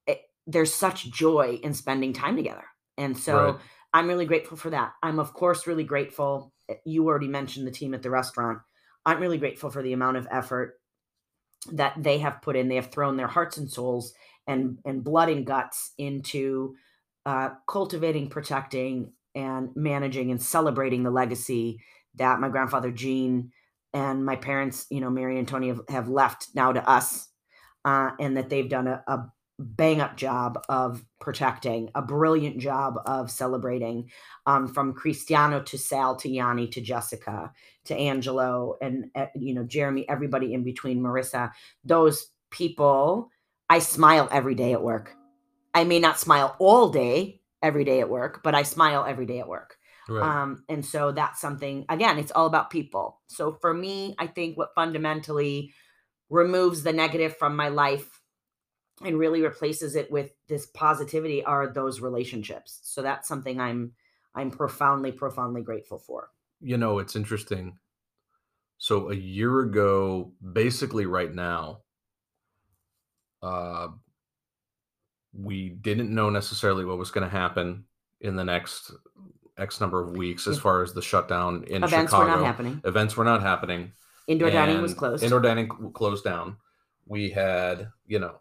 it, 0.08 0.22
there's 0.48 0.74
such 0.74 1.12
joy 1.12 1.60
in 1.64 1.74
spending 1.74 2.14
time 2.14 2.36
together. 2.36 2.66
And 2.98 3.18
so 3.18 3.56
Right. 3.56 3.62
I'm 3.94 4.08
really 4.08 4.26
grateful 4.26 4.58
for 4.58 4.70
that. 4.70 4.94
I'm, 5.04 5.20
of 5.20 5.34
course, 5.34 5.68
really 5.68 5.84
grateful. 5.84 6.54
eh, 6.70 6.76
You 6.86 7.08
already 7.08 7.28
mentioned 7.28 7.68
the 7.68 7.72
team 7.72 7.94
at 7.94 8.02
the 8.02 8.10
restaurant. 8.10 8.60
I'm 9.06 9.20
really 9.20 9.38
grateful 9.38 9.70
for 9.70 9.82
the 9.82 9.94
amount 9.94 10.18
of 10.18 10.28
effort 10.32 10.80
that 11.72 11.96
they 12.02 12.20
have 12.20 12.42
put 12.42 12.56
in. 12.56 12.68
They 12.70 12.76
have 12.76 12.92
thrown 12.92 13.18
their 13.18 13.28
hearts 13.28 13.58
and 13.58 13.70
souls 13.70 14.14
and, 14.48 14.78
and 14.86 15.04
blood 15.04 15.30
and 15.30 15.46
guts 15.46 15.92
into 15.98 16.76
uh, 17.26 17.50
cultivating, 17.68 18.30
protecting, 18.30 19.14
and 19.36 19.70
managing 19.76 20.32
and 20.32 20.42
celebrating 20.42 21.04
the 21.04 21.12
legacy 21.12 21.80
that 22.16 22.40
my 22.40 22.50
grandfather 22.50 22.92
Gene 22.92 23.52
and 23.94 24.26
my 24.26 24.36
parents, 24.36 24.88
you 24.90 25.02
know, 25.02 25.10
Mary 25.10 25.38
and 25.38 25.48
Tony 25.48 25.70
have, 25.70 25.82
have 25.90 26.10
left 26.10 26.48
now 26.56 26.72
to 26.72 26.90
us, 26.90 27.30
uh, 27.86 28.12
and 28.20 28.38
that 28.38 28.50
they've 28.50 28.70
done 28.70 28.88
a, 28.88 29.04
a 29.08 29.26
bang 29.62 30.02
up 30.02 30.18
job 30.18 30.64
of 30.70 31.04
protecting, 31.20 31.90
a 31.96 32.02
brilliant 32.02 32.58
job 32.58 32.96
of 33.06 33.32
celebrating, 33.32 34.10
um, 34.46 34.68
from 34.68 34.94
Cristiano 34.94 35.62
to 35.64 35.78
Sal 35.78 36.16
to 36.18 36.30
Yanni 36.30 36.68
to 36.70 36.82
Jessica 36.82 37.52
to 37.86 37.96
Angelo 37.96 38.78
and 38.82 39.06
uh, 39.16 39.28
you 39.36 39.54
know 39.54 39.64
Jeremy, 39.64 40.08
everybody 40.10 40.54
in 40.54 40.64
between, 40.64 41.02
Marissa. 41.02 41.52
Those 41.84 42.28
people, 42.50 43.30
I 43.70 43.80
smile 43.80 44.28
every 44.32 44.56
day 44.56 44.74
at 44.74 44.84
work. 44.84 45.16
I 45.74 45.84
may 45.84 46.00
not 46.00 46.20
smile 46.20 46.56
all 46.60 46.90
day 46.90 47.42
every 47.62 47.84
day 47.84 48.02
at 48.02 48.10
work, 48.10 48.42
but 48.44 48.56
I 48.56 48.64
smile 48.64 49.06
every 49.08 49.26
day 49.26 49.40
at 49.40 49.48
work. 49.48 49.78
right 50.10 50.42
Um, 50.42 50.64
and 50.68 50.86
so 50.86 51.12
that's 51.12 51.40
something, 51.40 51.86
again, 51.90 52.18
it's 52.18 52.32
all 52.32 52.48
about 52.48 52.70
people. 52.70 53.22
So 53.28 53.54
for 53.62 53.74
me, 53.74 54.16
I 54.20 54.28
think 54.28 54.58
what 54.58 54.76
fundamentally 54.76 55.74
removes 56.30 56.84
the 56.84 56.94
negative 56.94 57.38
from 57.38 57.56
my 57.56 57.70
life 57.70 58.21
and 59.06 59.18
really 59.18 59.42
replaces 59.42 59.96
it 59.96 60.12
with 60.12 60.32
this 60.48 60.66
positivity 60.68 61.44
are 61.44 61.68
those 61.68 62.00
relationships. 62.02 62.80
So 62.84 63.02
that's 63.02 63.28
something 63.28 63.60
I'm 63.60 63.94
I'm 64.34 64.50
profoundly, 64.52 65.12
profoundly 65.12 65.62
grateful 65.62 65.98
for. 66.00 66.30
you 66.62 66.78
know 66.78 67.00
it's 67.00 67.16
interesting 67.16 67.78
so 68.78 69.10
a 69.10 69.16
year 69.16 69.62
ago 69.62 70.32
basically 70.54 71.06
right 71.08 71.34
now 71.34 71.80
uh 73.42 73.88
we 75.34 75.70
didn't 75.70 76.14
know 76.14 76.30
necessarily 76.30 76.86
what 76.86 76.98
was 76.98 77.10
going 77.12 77.24
to 77.28 77.30
happen 77.44 77.84
in 78.22 78.36
the 78.36 78.44
next 78.44 78.92
x 79.58 79.82
number 79.82 80.02
of 80.04 80.16
weeks 80.16 80.46
as 80.48 80.60
far 80.60 80.84
as 80.84 80.94
the 80.94 81.02
shutdown 81.02 81.64
in 81.66 81.84
Events 81.84 82.12
chicago 82.12 82.24
were 82.26 82.38
not 82.38 82.46
happening. 82.46 82.82
events 82.86 83.18
were 83.18 83.26
not 83.26 83.42
happening 83.42 83.92
Indoor 84.28 84.52
dining 84.52 84.82
was 84.82 84.94
closed. 84.94 85.24
indoor 85.24 85.40
dining 85.40 85.68
closed 85.94 86.24
down 86.24 86.58
we 87.08 87.30
had 87.30 87.90
you 88.08 88.20
know 88.20 88.36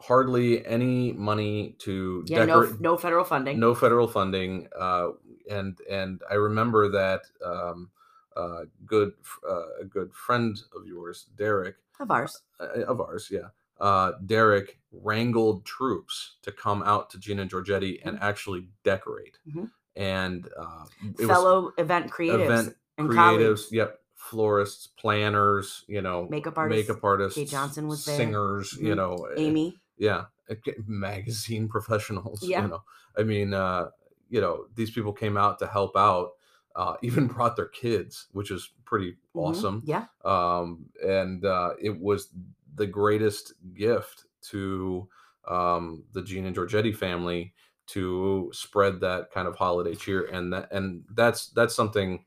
hardly 0.00 0.64
any 0.66 1.12
money 1.12 1.74
to 1.78 2.24
yeah, 2.26 2.44
no 2.44 2.62
no 2.80 2.96
federal 2.96 3.24
funding. 3.24 3.58
no 3.58 3.74
federal 3.74 4.06
funding 4.08 4.68
uh 4.78 5.08
and 5.50 5.78
and 5.90 6.22
I 6.30 6.34
remember 6.34 6.88
that 6.90 7.22
um, 7.44 7.90
uh, 8.36 8.64
good 8.86 9.12
uh, 9.48 9.80
a 9.80 9.84
good 9.84 10.12
friend 10.14 10.56
of 10.76 10.86
yours, 10.86 11.26
Derek, 11.36 11.76
Of 11.98 12.10
ours. 12.10 12.42
uh, 12.60 12.82
of 12.86 13.00
ours, 13.00 13.28
yeah. 13.30 13.48
Uh, 13.80 14.12
Derek 14.26 14.78
wrangled 14.92 15.64
troops 15.64 16.36
to 16.42 16.52
come 16.52 16.82
out 16.84 17.10
to 17.10 17.18
Gina 17.18 17.46
Georgetti 17.46 18.00
and 18.04 18.18
actually 18.20 18.68
decorate. 18.84 19.38
Mhm. 19.48 19.70
And 19.96 20.48
uh, 20.56 20.84
it 21.18 21.26
was 21.26 21.28
Fellow 21.28 21.72
event 21.78 22.10
creatives 22.12 22.44
event 22.44 22.76
and 22.98 23.08
creatives, 23.08 23.16
colleagues. 23.16 23.72
yep, 23.72 24.00
florists, 24.14 24.86
planners, 24.86 25.84
you 25.88 26.02
know, 26.02 26.28
Makeup 26.30 26.58
artists. 26.58 26.88
makeup 26.88 27.02
artists, 27.04 27.38
Kate 27.38 27.48
Johnson 27.48 27.88
was 27.88 28.04
there. 28.04 28.16
singers, 28.16 28.74
you 28.80 28.92
Mhm. 28.92 28.96
know, 28.96 29.14
uh, 29.32 29.34
Amy. 29.38 29.80
Yeah, 29.98 30.26
uh, 30.50 30.54
magazine 30.86 31.68
professionals. 31.76 32.50
Yeah. 32.50 32.56
You 32.56 32.68
know, 32.68 32.84
I 33.16 33.22
mean, 33.22 33.54
uh, 33.54 33.90
you 34.28 34.40
know, 34.40 34.66
these 34.74 34.90
people 34.90 35.12
came 35.12 35.36
out 35.36 35.58
to 35.60 35.66
help 35.66 35.96
out. 35.96 36.32
Uh, 36.76 36.96
even 37.02 37.26
brought 37.26 37.56
their 37.56 37.66
kids, 37.68 38.28
which 38.32 38.52
is 38.52 38.72
pretty 38.84 39.16
Mhm. 39.34 39.66
awesome 39.66 39.82
Yeah. 39.82 40.08
um, 40.24 40.90
and 41.04 41.44
uh, 41.44 41.74
it 41.80 41.98
was 41.98 42.32
the 42.74 42.86
greatest 42.86 43.52
gift 43.74 44.26
to 44.42 45.08
um, 45.48 46.04
the 46.12 46.22
Gene 46.22 46.46
and 46.46 46.54
Georgetti 46.54 46.94
family 46.94 47.54
to 47.86 48.50
spread 48.52 49.00
that 49.00 49.30
kind 49.32 49.48
of 49.48 49.56
holiday 49.56 49.94
cheer, 49.94 50.26
and 50.26 50.52
that 50.52 50.70
and 50.72 51.04
that's 51.10 51.48
that's 51.48 51.74
something 51.74 52.24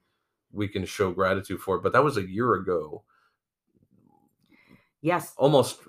we 0.51 0.67
can 0.67 0.85
show 0.85 1.11
gratitude 1.11 1.61
for. 1.61 1.79
But 1.79 1.93
that 1.93 2.03
was 2.03 2.17
a 2.17 2.27
year 2.29 2.55
ago, 2.55 3.05
Yes. 5.01 5.37
almost 5.37 5.81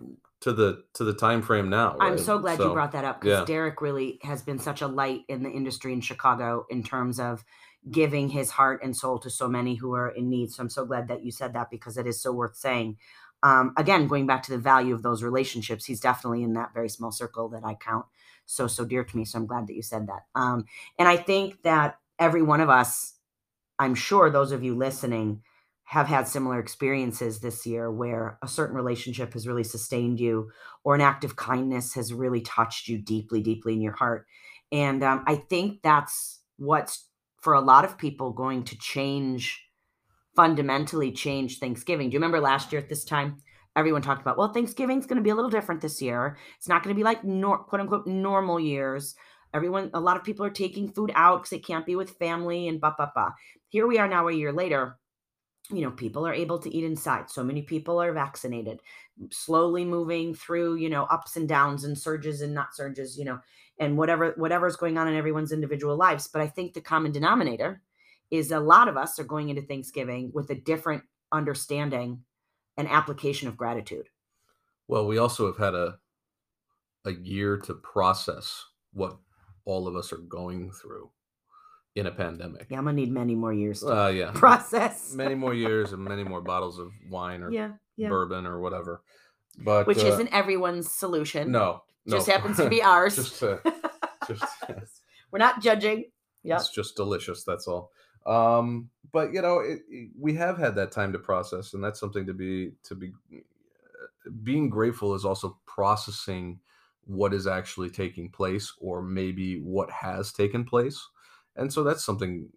to 0.42 0.52
the 0.52 0.84
to 0.94 1.04
the 1.04 1.14
time 1.14 1.42
frame 1.42 1.70
now. 1.70 1.96
I'm 2.00 2.18
so 2.18 2.38
glad 2.38 2.58
you 2.58 2.72
brought 2.72 2.92
that 2.92 3.04
up 3.04 3.20
because 3.20 3.40
yeah. 3.40 3.44
Derek 3.44 3.80
really 3.80 4.18
has 4.22 4.42
been 4.42 4.58
such 4.58 4.82
a 4.82 4.86
light 4.86 5.22
in 5.28 5.42
the 5.42 5.50
industry 5.50 5.92
in 5.92 6.00
Chicago 6.00 6.66
in 6.68 6.82
terms 6.82 7.18
of 7.18 7.44
giving 7.90 8.28
his 8.28 8.50
heart 8.50 8.82
and 8.82 8.96
soul 8.96 9.18
to 9.20 9.30
so 9.30 9.48
many 9.48 9.74
who 9.74 9.94
are 9.94 10.08
in 10.08 10.28
need. 10.28 10.52
So 10.52 10.62
I'm 10.62 10.70
so 10.70 10.84
glad 10.84 11.08
that 11.08 11.24
you 11.24 11.32
said 11.32 11.54
that 11.54 11.70
because 11.70 11.96
it 11.96 12.06
is 12.06 12.20
so 12.20 12.32
worth 12.32 12.56
saying. 12.56 12.98
Um, 13.44 13.72
again, 13.76 14.06
going 14.06 14.28
back 14.28 14.44
to 14.44 14.52
the 14.52 14.58
value 14.58 14.94
of 14.94 15.02
those 15.02 15.24
relationships, 15.24 15.84
he's 15.84 15.98
definitely 15.98 16.44
in 16.44 16.52
that 16.52 16.72
very 16.72 16.88
small 16.88 17.10
circle 17.10 17.48
that 17.48 17.64
I 17.64 17.74
count 17.74 18.06
so 18.46 18.66
so 18.66 18.84
dear 18.84 19.04
to 19.04 19.16
me. 19.16 19.24
So 19.24 19.38
I'm 19.38 19.46
glad 19.46 19.66
that 19.66 19.74
you 19.74 19.82
said 19.82 20.06
that. 20.08 20.26
Um, 20.34 20.66
and 20.98 21.08
I 21.08 21.16
think 21.16 21.62
that 21.62 21.98
every 22.18 22.42
one 22.42 22.60
of 22.60 22.68
us, 22.68 23.14
I'm 23.78 23.94
sure 23.94 24.30
those 24.30 24.52
of 24.52 24.62
you 24.62 24.76
listening, 24.76 25.42
have 25.92 26.06
had 26.06 26.26
similar 26.26 26.58
experiences 26.58 27.40
this 27.40 27.66
year 27.66 27.92
where 27.92 28.38
a 28.42 28.48
certain 28.48 28.74
relationship 28.74 29.34
has 29.34 29.46
really 29.46 29.62
sustained 29.62 30.18
you 30.18 30.50
or 30.84 30.94
an 30.94 31.02
act 31.02 31.22
of 31.22 31.36
kindness 31.36 31.92
has 31.92 32.14
really 32.14 32.40
touched 32.40 32.88
you 32.88 32.96
deeply, 32.96 33.42
deeply 33.42 33.74
in 33.74 33.82
your 33.82 33.92
heart. 33.92 34.24
And 34.72 35.04
um, 35.04 35.22
I 35.26 35.34
think 35.34 35.82
that's 35.82 36.40
what's 36.56 37.10
for 37.42 37.52
a 37.52 37.60
lot 37.60 37.84
of 37.84 37.98
people 37.98 38.32
going 38.32 38.64
to 38.64 38.78
change, 38.78 39.62
fundamentally 40.34 41.12
change 41.12 41.58
Thanksgiving. 41.58 42.08
Do 42.08 42.14
you 42.14 42.20
remember 42.20 42.40
last 42.40 42.72
year 42.72 42.80
at 42.80 42.88
this 42.88 43.04
time? 43.04 43.36
Everyone 43.76 44.00
talked 44.00 44.22
about, 44.22 44.38
well, 44.38 44.50
Thanksgiving's 44.50 45.04
going 45.04 45.18
to 45.18 45.22
be 45.22 45.28
a 45.28 45.34
little 45.34 45.50
different 45.50 45.82
this 45.82 46.00
year. 46.00 46.38
It's 46.56 46.68
not 46.68 46.82
going 46.82 46.94
to 46.94 46.98
be 46.98 47.04
like 47.04 47.22
nor- 47.22 47.64
quote 47.64 47.82
unquote 47.82 48.06
normal 48.06 48.58
years. 48.58 49.14
Everyone, 49.52 49.90
a 49.92 50.00
lot 50.00 50.16
of 50.16 50.24
people 50.24 50.46
are 50.46 50.50
taking 50.50 50.90
food 50.90 51.12
out 51.14 51.42
because 51.42 51.52
it 51.52 51.66
can't 51.66 51.84
be 51.84 51.96
with 51.96 52.16
family 52.16 52.66
and 52.66 52.80
blah, 52.80 52.94
blah, 52.96 53.10
blah. 53.14 53.32
Here 53.68 53.86
we 53.86 53.98
are 53.98 54.08
now 54.08 54.28
a 54.28 54.32
year 54.32 54.54
later 54.54 54.96
you 55.72 55.82
know 55.82 55.90
people 55.90 56.26
are 56.26 56.34
able 56.34 56.58
to 56.58 56.74
eat 56.74 56.84
inside. 56.84 57.30
So 57.30 57.42
many 57.42 57.62
people 57.62 58.00
are 58.00 58.12
vaccinated. 58.12 58.80
Slowly 59.30 59.84
moving 59.84 60.34
through 60.34 60.76
you 60.76 60.88
know 60.88 61.04
ups 61.04 61.36
and 61.36 61.48
downs 61.48 61.84
and 61.84 61.98
surges 61.98 62.40
and 62.40 62.54
not 62.54 62.74
surges 62.74 63.18
you 63.18 63.24
know 63.24 63.40
and 63.78 63.96
whatever 63.96 64.34
whatever's 64.36 64.76
going 64.76 64.98
on 64.98 65.08
in 65.08 65.16
everyone's 65.16 65.52
individual 65.52 65.96
lives. 65.96 66.28
But 66.28 66.42
i 66.42 66.46
think 66.46 66.74
the 66.74 66.80
common 66.80 67.12
denominator 67.12 67.82
is 68.30 68.50
a 68.50 68.60
lot 68.60 68.88
of 68.88 68.96
us 68.96 69.18
are 69.18 69.24
going 69.24 69.50
into 69.50 69.62
thanksgiving 69.62 70.30
with 70.34 70.50
a 70.50 70.54
different 70.54 71.04
understanding 71.32 72.22
and 72.76 72.88
application 72.88 73.48
of 73.48 73.56
gratitude. 73.56 74.08
Well, 74.88 75.06
we 75.06 75.18
also 75.18 75.46
have 75.46 75.58
had 75.58 75.74
a 75.74 75.98
a 77.04 77.12
year 77.12 77.56
to 77.58 77.74
process 77.74 78.64
what 78.92 79.18
all 79.64 79.88
of 79.88 79.96
us 79.96 80.12
are 80.12 80.18
going 80.18 80.70
through 80.70 81.10
in 81.94 82.06
a 82.06 82.10
pandemic. 82.10 82.66
yeah 82.70 82.78
i'm 82.78 82.84
gonna 82.84 82.96
need 82.96 83.12
many 83.12 83.34
more 83.34 83.52
years 83.52 83.80
to 83.80 83.88
Uh, 83.88 84.08
yeah. 84.08 84.30
process 84.34 85.12
many 85.16 85.34
more 85.34 85.54
years 85.54 85.92
and 85.92 86.02
many 86.02 86.24
more 86.24 86.40
bottles 86.40 86.78
of 86.78 86.90
wine 87.10 87.42
or 87.42 87.50
yeah 87.52 87.72
yeah 87.96 88.08
bourbon 88.08 88.46
or 88.46 88.60
whatever. 88.60 89.02
But 89.58 89.86
which 89.86 89.98
uh, 90.02 90.06
isn't 90.06 90.28
everyone's 90.32 90.90
solution 90.90 91.52
no, 91.52 91.82
no. 92.06 92.16
just 92.16 92.28
happens 92.30 92.56
to 92.56 92.70
be 92.70 92.82
ours 92.94 93.16
just, 93.16 93.42
uh, 93.42 93.58
just 94.26 94.44
we're 95.30 95.38
not 95.38 95.60
judging 95.62 96.06
yeah 96.42 96.56
it's 96.56 96.70
just 96.70 96.96
delicious. 96.96 97.44
That's 97.44 97.68
all. 97.68 97.90
Um, 98.26 98.88
but 99.12 99.32
you 99.34 99.42
know, 99.42 99.58
it, 99.60 99.80
it- 99.90 100.10
we 100.18 100.32
have 100.34 100.56
had 100.58 100.74
that 100.76 100.90
time 100.92 101.12
to 101.12 101.18
process, 101.18 101.74
and 101.74 101.82
that's 101.84 102.00
something 102.00 102.26
to 102.26 102.32
be 102.34 102.72
to 102.84 102.94
be. 102.94 103.12
Being 104.44 104.70
grateful 104.70 105.14
is 105.14 105.24
also 105.24 105.58
processing 105.66 106.60
what 107.04 107.34
is 107.34 107.46
actually 107.48 107.90
taking 107.90 108.28
place, 108.30 108.72
or 108.80 109.02
maybe 109.02 109.60
what 109.60 109.90
has 109.90 110.32
taken 110.32 110.64
place, 110.64 111.04
and 111.56 111.72
so 111.72 111.82
that's 111.82 112.04
something 112.04 112.48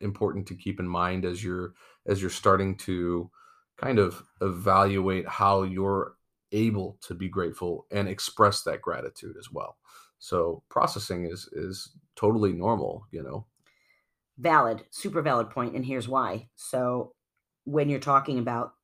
important 0.00 0.46
to 0.48 0.54
keep 0.54 0.80
in 0.80 0.88
mind 0.88 1.24
as 1.24 1.42
you're 1.42 1.74
as 2.06 2.20
you're 2.20 2.30
starting 2.30 2.76
to 2.76 3.30
kind 3.76 3.98
of 3.98 4.22
evaluate 4.40 5.26
how 5.28 5.62
you're 5.62 6.16
able 6.52 6.98
to 7.02 7.14
be 7.14 7.28
grateful 7.28 7.86
and 7.90 8.08
express 8.08 8.62
that 8.62 8.80
gratitude 8.82 9.36
as 9.38 9.50
well. 9.50 9.76
So 10.18 10.62
processing 10.68 11.24
is 11.26 11.48
is 11.52 11.90
totally 12.16 12.52
normal, 12.52 13.06
you 13.10 13.22
know. 13.22 13.46
valid 14.38 14.84
super 14.90 15.22
valid 15.22 15.48
point 15.50 15.74
and 15.76 15.84
here's 15.84 16.08
why 16.08 16.48
so 16.56 17.14
when 17.64 17.88
you're 17.88 18.00
talking 18.00 18.38
about 18.38 18.74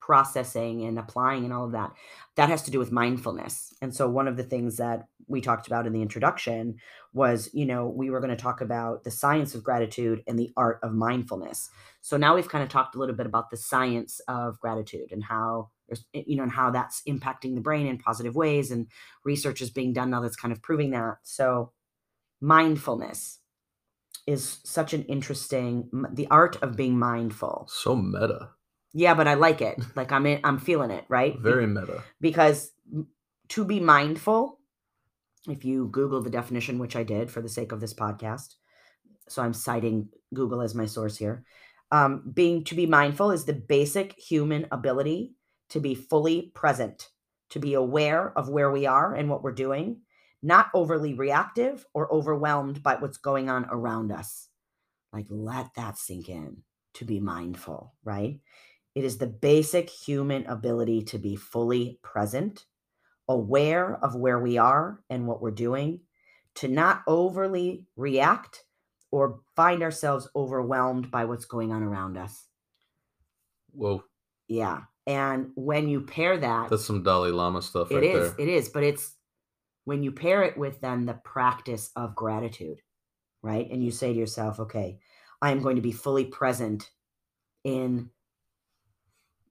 processing 0.00 0.82
and 0.84 0.98
applying 0.98 1.44
and 1.44 1.52
all 1.52 1.64
of 1.64 1.72
that 1.72 1.92
that 2.34 2.48
has 2.48 2.62
to 2.62 2.70
do 2.72 2.78
with 2.78 2.90
mindfulness 2.90 3.72
and 3.80 3.94
so 3.94 4.08
one 4.08 4.26
of 4.26 4.36
the 4.36 4.42
things 4.42 4.76
that 4.76 5.06
we 5.32 5.40
talked 5.40 5.66
about 5.66 5.86
in 5.86 5.92
the 5.92 6.02
introduction 6.02 6.76
was 7.12 7.50
you 7.52 7.66
know 7.66 7.88
we 7.88 8.10
were 8.10 8.20
going 8.20 8.30
to 8.30 8.36
talk 8.36 8.60
about 8.60 9.02
the 9.02 9.10
science 9.10 9.54
of 9.54 9.64
gratitude 9.64 10.22
and 10.28 10.38
the 10.38 10.50
art 10.56 10.78
of 10.82 10.92
mindfulness. 10.92 11.70
So 12.00 12.16
now 12.16 12.34
we've 12.34 12.48
kind 12.48 12.62
of 12.62 12.70
talked 12.70 12.94
a 12.94 12.98
little 12.98 13.14
bit 13.14 13.26
about 13.26 13.50
the 13.50 13.56
science 13.56 14.20
of 14.28 14.60
gratitude 14.60 15.10
and 15.10 15.24
how 15.24 15.70
eh, 15.90 16.22
you 16.26 16.36
know 16.36 16.44
and 16.44 16.52
how 16.52 16.70
that's 16.70 17.02
impacting 17.08 17.54
the 17.54 17.60
brain 17.60 17.86
in 17.86 17.98
positive 17.98 18.36
ways 18.36 18.70
and 18.70 18.86
research 19.24 19.60
is 19.60 19.70
being 19.70 19.92
done 19.92 20.10
now 20.10 20.20
that's 20.20 20.36
kind 20.36 20.52
of 20.52 20.62
proving 20.62 20.90
that. 20.90 21.16
So 21.24 21.72
mindfulness 22.40 23.38
is 24.26 24.58
such 24.64 24.94
an 24.94 25.02
interesting 25.04 25.90
the 26.12 26.28
art 26.30 26.56
of 26.62 26.76
being 26.76 26.98
mindful. 26.98 27.66
So 27.70 27.96
meta, 27.96 28.50
yeah 28.92 29.14
but 29.14 29.26
i 29.26 29.34
like 29.34 29.60
it. 29.60 29.80
Like 29.96 30.12
i'm 30.12 30.26
in 30.26 30.40
i'm 30.44 30.58
feeling 30.58 30.90
it 30.90 31.04
right? 31.08 31.38
Very 31.38 31.66
meta. 31.66 32.02
because 32.20 32.70
to 33.48 33.64
be 33.64 33.80
mindful 33.80 34.58
if 35.48 35.64
you 35.64 35.88
google 35.88 36.22
the 36.22 36.30
definition 36.30 36.78
which 36.78 36.96
i 36.96 37.02
did 37.02 37.30
for 37.30 37.42
the 37.42 37.48
sake 37.48 37.72
of 37.72 37.80
this 37.80 37.94
podcast 37.94 38.54
so 39.28 39.42
i'm 39.42 39.54
citing 39.54 40.08
google 40.34 40.60
as 40.60 40.74
my 40.74 40.86
source 40.86 41.16
here 41.16 41.44
um, 41.90 42.22
being 42.32 42.64
to 42.64 42.74
be 42.74 42.86
mindful 42.86 43.30
is 43.30 43.44
the 43.44 43.52
basic 43.52 44.18
human 44.18 44.66
ability 44.72 45.34
to 45.68 45.80
be 45.80 45.94
fully 45.94 46.52
present 46.54 47.10
to 47.50 47.58
be 47.58 47.74
aware 47.74 48.36
of 48.36 48.48
where 48.48 48.70
we 48.70 48.86
are 48.86 49.14
and 49.14 49.28
what 49.28 49.42
we're 49.42 49.52
doing 49.52 50.00
not 50.42 50.70
overly 50.74 51.14
reactive 51.14 51.86
or 51.94 52.12
overwhelmed 52.12 52.82
by 52.82 52.96
what's 52.96 53.18
going 53.18 53.48
on 53.48 53.66
around 53.70 54.10
us. 54.10 54.48
Like 55.12 55.26
let 55.30 55.74
that 55.76 55.98
sink 55.98 56.28
in 56.28 56.62
to 56.94 57.04
be 57.04 57.20
mindful 57.20 57.94
right? 58.04 58.40
It 58.94 59.04
is 59.04 59.18
the 59.18 59.26
basic 59.26 59.88
human 59.88 60.46
ability 60.46 61.02
to 61.04 61.18
be 61.18 61.36
fully 61.36 61.98
present, 62.02 62.66
aware 63.28 63.96
of 64.02 64.14
where 64.14 64.38
we 64.38 64.58
are 64.58 65.00
and 65.10 65.26
what 65.26 65.40
we're 65.42 65.50
doing, 65.50 66.00
to 66.56 66.68
not 66.68 67.02
overly 67.06 67.86
react 67.96 68.64
or 69.10 69.40
find 69.54 69.82
ourselves 69.82 70.28
overwhelmed 70.34 71.10
by 71.10 71.24
what's 71.24 71.44
going 71.44 71.72
on 71.72 71.82
around 71.82 72.16
us. 72.16 72.46
Whoa, 73.72 74.04
Yeah. 74.48 74.82
And 75.06 75.50
when 75.56 75.88
you 75.88 76.02
pair 76.02 76.36
that, 76.38 76.70
that's 76.70 76.84
some 76.84 77.02
Dalai 77.02 77.30
Lama 77.32 77.60
stuff 77.60 77.90
it 77.90 77.96
right 77.96 78.04
is, 78.04 78.34
there. 78.36 78.46
it 78.46 78.48
is, 78.48 78.68
but 78.68 78.84
it's 78.84 79.14
when 79.84 80.02
you 80.02 80.12
pair 80.12 80.44
it 80.44 80.56
with 80.56 80.80
then 80.80 81.06
the 81.06 81.14
practice 81.14 81.90
of 81.96 82.14
gratitude, 82.14 82.78
right? 83.42 83.68
And 83.70 83.82
you 83.84 83.90
say 83.90 84.12
to 84.12 84.18
yourself, 84.18 84.60
okay, 84.60 85.00
I'm 85.40 85.60
going 85.60 85.76
to 85.76 85.82
be 85.82 85.90
fully 85.90 86.24
present 86.26 86.88
in 87.64 88.10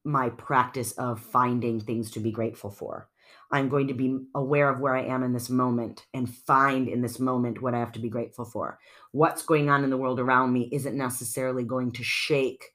my 0.05 0.29
practice 0.29 0.93
of 0.93 1.19
finding 1.19 1.79
things 1.81 2.11
to 2.11 2.19
be 2.21 2.31
grateful 2.31 2.71
for. 2.71 3.09
I'm 3.51 3.69
going 3.69 3.87
to 3.87 3.93
be 3.93 4.17
aware 4.35 4.69
of 4.69 4.79
where 4.79 4.95
I 4.95 5.03
am 5.03 5.23
in 5.23 5.33
this 5.33 5.49
moment 5.49 6.05
and 6.13 6.33
find 6.33 6.87
in 6.87 7.01
this 7.01 7.19
moment 7.19 7.61
what 7.61 7.73
I 7.73 7.79
have 7.79 7.91
to 7.93 7.99
be 7.99 8.09
grateful 8.09 8.45
for. 8.45 8.79
What's 9.11 9.43
going 9.43 9.69
on 9.69 9.83
in 9.83 9.89
the 9.89 9.97
world 9.97 10.19
around 10.19 10.53
me 10.53 10.69
isn't 10.71 10.97
necessarily 10.97 11.63
going 11.63 11.91
to 11.93 12.03
shake 12.03 12.71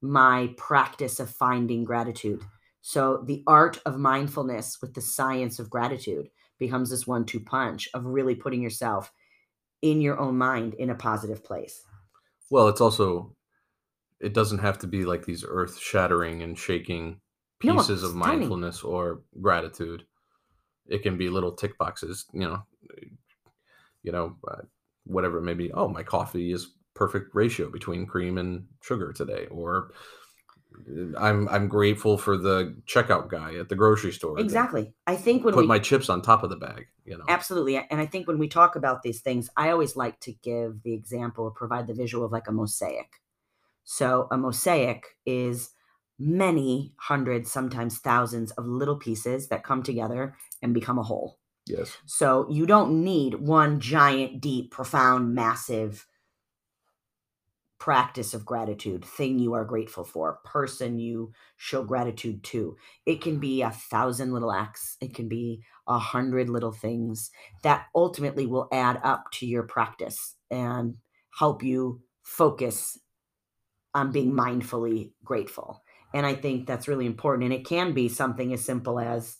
my 0.00 0.52
practice 0.56 1.18
of 1.18 1.30
finding 1.30 1.84
gratitude. 1.84 2.42
So, 2.80 3.24
the 3.26 3.42
art 3.46 3.80
of 3.84 3.98
mindfulness 3.98 4.78
with 4.80 4.94
the 4.94 5.00
science 5.00 5.58
of 5.58 5.70
gratitude 5.70 6.28
becomes 6.58 6.90
this 6.90 7.06
one 7.06 7.24
two 7.24 7.40
punch 7.40 7.88
of 7.94 8.04
really 8.04 8.34
putting 8.34 8.62
yourself 8.62 9.12
in 9.82 10.00
your 10.00 10.18
own 10.18 10.38
mind 10.38 10.74
in 10.74 10.90
a 10.90 10.94
positive 10.94 11.44
place. 11.44 11.82
Well, 12.50 12.68
it's 12.68 12.80
also 12.80 13.34
it 14.20 14.32
doesn't 14.32 14.58
have 14.58 14.78
to 14.80 14.86
be 14.86 15.04
like 15.04 15.24
these 15.24 15.44
earth 15.46 15.78
shattering 15.78 16.42
and 16.42 16.58
shaking 16.58 17.20
No, 17.62 17.76
pieces 17.76 18.02
of 18.02 18.12
tiny. 18.12 18.38
mindfulness 18.38 18.82
or 18.82 19.22
gratitude. 19.40 20.04
It 20.86 21.02
can 21.02 21.18
be 21.18 21.28
little 21.28 21.52
tick 21.52 21.76
boxes, 21.76 22.26
you 22.32 22.40
know, 22.40 22.62
you 24.02 24.12
know, 24.12 24.36
uh, 24.48 24.62
whatever 25.04 25.38
it 25.38 25.42
may 25.42 25.54
be. 25.54 25.72
Oh, 25.72 25.88
my 25.88 26.02
coffee 26.02 26.52
is 26.52 26.74
perfect 26.94 27.34
ratio 27.34 27.70
between 27.70 28.06
cream 28.06 28.38
and 28.38 28.66
sugar 28.82 29.12
today, 29.12 29.46
or 29.50 29.92
uh, 30.88 31.18
I'm 31.18 31.48
I'm 31.48 31.68
grateful 31.68 32.16
for 32.16 32.36
the 32.36 32.76
checkout 32.86 33.28
guy 33.28 33.56
at 33.56 33.68
the 33.68 33.74
grocery 33.74 34.12
store. 34.12 34.38
Exactly. 34.38 34.94
I 35.06 35.16
think 35.16 35.44
when 35.44 35.52
we 35.54 35.56
Put 35.56 35.64
we 35.64 35.68
my 35.68 35.78
chips 35.78 36.08
on 36.08 36.22
top 36.22 36.42
of 36.42 36.50
the 36.50 36.56
bag. 36.56 36.86
You 37.04 37.18
know. 37.18 37.24
Absolutely. 37.28 37.76
And 37.76 38.00
I 38.00 38.06
think 38.06 38.28
when 38.28 38.38
we 38.38 38.48
talk 38.48 38.76
about 38.76 39.02
these 39.02 39.20
things, 39.20 39.50
I 39.56 39.70
always 39.70 39.96
like 39.96 40.20
to 40.20 40.32
give 40.32 40.82
the 40.84 40.94
example, 40.94 41.44
or 41.44 41.50
provide 41.50 41.86
the 41.86 41.94
visual 41.94 42.24
of 42.24 42.32
like 42.32 42.48
a 42.48 42.52
mosaic. 42.52 43.20
So 43.84 44.28
a 44.30 44.36
mosaic 44.36 45.16
is 45.24 45.70
many 46.18 46.92
hundreds, 46.96 47.50
sometimes 47.50 47.98
thousands 47.98 48.50
of 48.52 48.66
little 48.66 48.96
pieces 48.96 49.48
that 49.48 49.64
come 49.64 49.82
together 49.82 50.34
and 50.62 50.74
become 50.74 50.98
a 50.98 51.02
whole. 51.02 51.38
Yes. 51.66 51.96
So 52.06 52.46
you 52.50 52.66
don't 52.66 53.04
need 53.04 53.34
one 53.34 53.80
giant, 53.80 54.40
deep, 54.40 54.70
profound, 54.70 55.34
massive 55.34 56.06
practice 57.78 58.34
of 58.34 58.44
gratitude, 58.44 59.04
thing 59.04 59.38
you 59.38 59.54
are 59.54 59.64
grateful 59.64 60.04
for, 60.04 60.40
person 60.44 60.98
you 60.98 61.32
show 61.56 61.84
gratitude 61.84 62.42
to. 62.42 62.76
It 63.06 63.20
can 63.20 63.38
be 63.38 63.62
a 63.62 63.70
thousand 63.70 64.32
little 64.32 64.50
acts, 64.50 64.96
it 65.00 65.14
can 65.14 65.28
be 65.28 65.62
a 65.86 65.98
hundred 65.98 66.48
little 66.48 66.72
things 66.72 67.30
that 67.62 67.86
ultimately 67.94 68.46
will 68.46 68.68
add 68.72 69.00
up 69.04 69.30
to 69.34 69.46
your 69.46 69.62
practice 69.62 70.34
and 70.50 70.96
help 71.38 71.62
you 71.62 72.02
focus 72.22 72.98
on 73.94 74.10
being 74.12 74.32
mindfully 74.32 75.12
grateful. 75.24 75.82
And 76.14 76.24
I 76.24 76.34
think 76.34 76.66
that's 76.66 76.88
really 76.88 77.06
important. 77.06 77.44
And 77.44 77.52
it 77.52 77.66
can 77.66 77.92
be 77.92 78.08
something 78.08 78.52
as 78.52 78.64
simple 78.64 78.98
as 78.98 79.36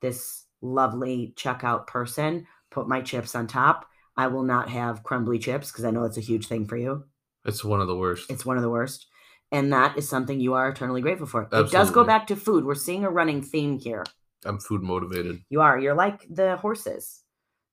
this 0.00 0.44
lovely 0.62 1.34
checkout 1.36 1.86
person 1.86 2.46
put 2.70 2.88
my 2.88 3.00
chips 3.00 3.34
on 3.34 3.46
top. 3.46 3.86
I 4.16 4.26
will 4.28 4.42
not 4.42 4.68
have 4.70 5.02
crumbly 5.04 5.38
chips 5.38 5.70
because 5.70 5.84
I 5.84 5.90
know 5.90 6.04
it's 6.04 6.16
a 6.16 6.22
huge 6.22 6.46
thing 6.46 6.66
for 6.66 6.76
you. 6.76 7.04
It's 7.44 7.64
one 7.64 7.80
of 7.80 7.86
the 7.86 7.96
worst. 7.96 8.30
It's 8.30 8.44
one 8.44 8.56
of 8.56 8.62
the 8.62 8.70
worst. 8.70 9.06
And 9.50 9.72
that 9.72 9.96
is 9.96 10.08
something 10.08 10.40
you 10.40 10.54
are 10.54 10.68
eternally 10.68 11.00
grateful 11.00 11.26
for. 11.26 11.48
It 11.52 11.70
does 11.70 11.90
go 11.90 12.04
back 12.04 12.26
to 12.26 12.36
food. 12.36 12.64
We're 12.64 12.74
seeing 12.74 13.04
a 13.04 13.10
running 13.10 13.42
theme 13.42 13.78
here. 13.78 14.04
I'm 14.44 14.58
food 14.58 14.82
motivated. 14.82 15.40
You 15.48 15.60
are. 15.62 15.78
You're 15.78 15.94
like 15.94 16.26
the 16.28 16.56
horses. 16.56 17.22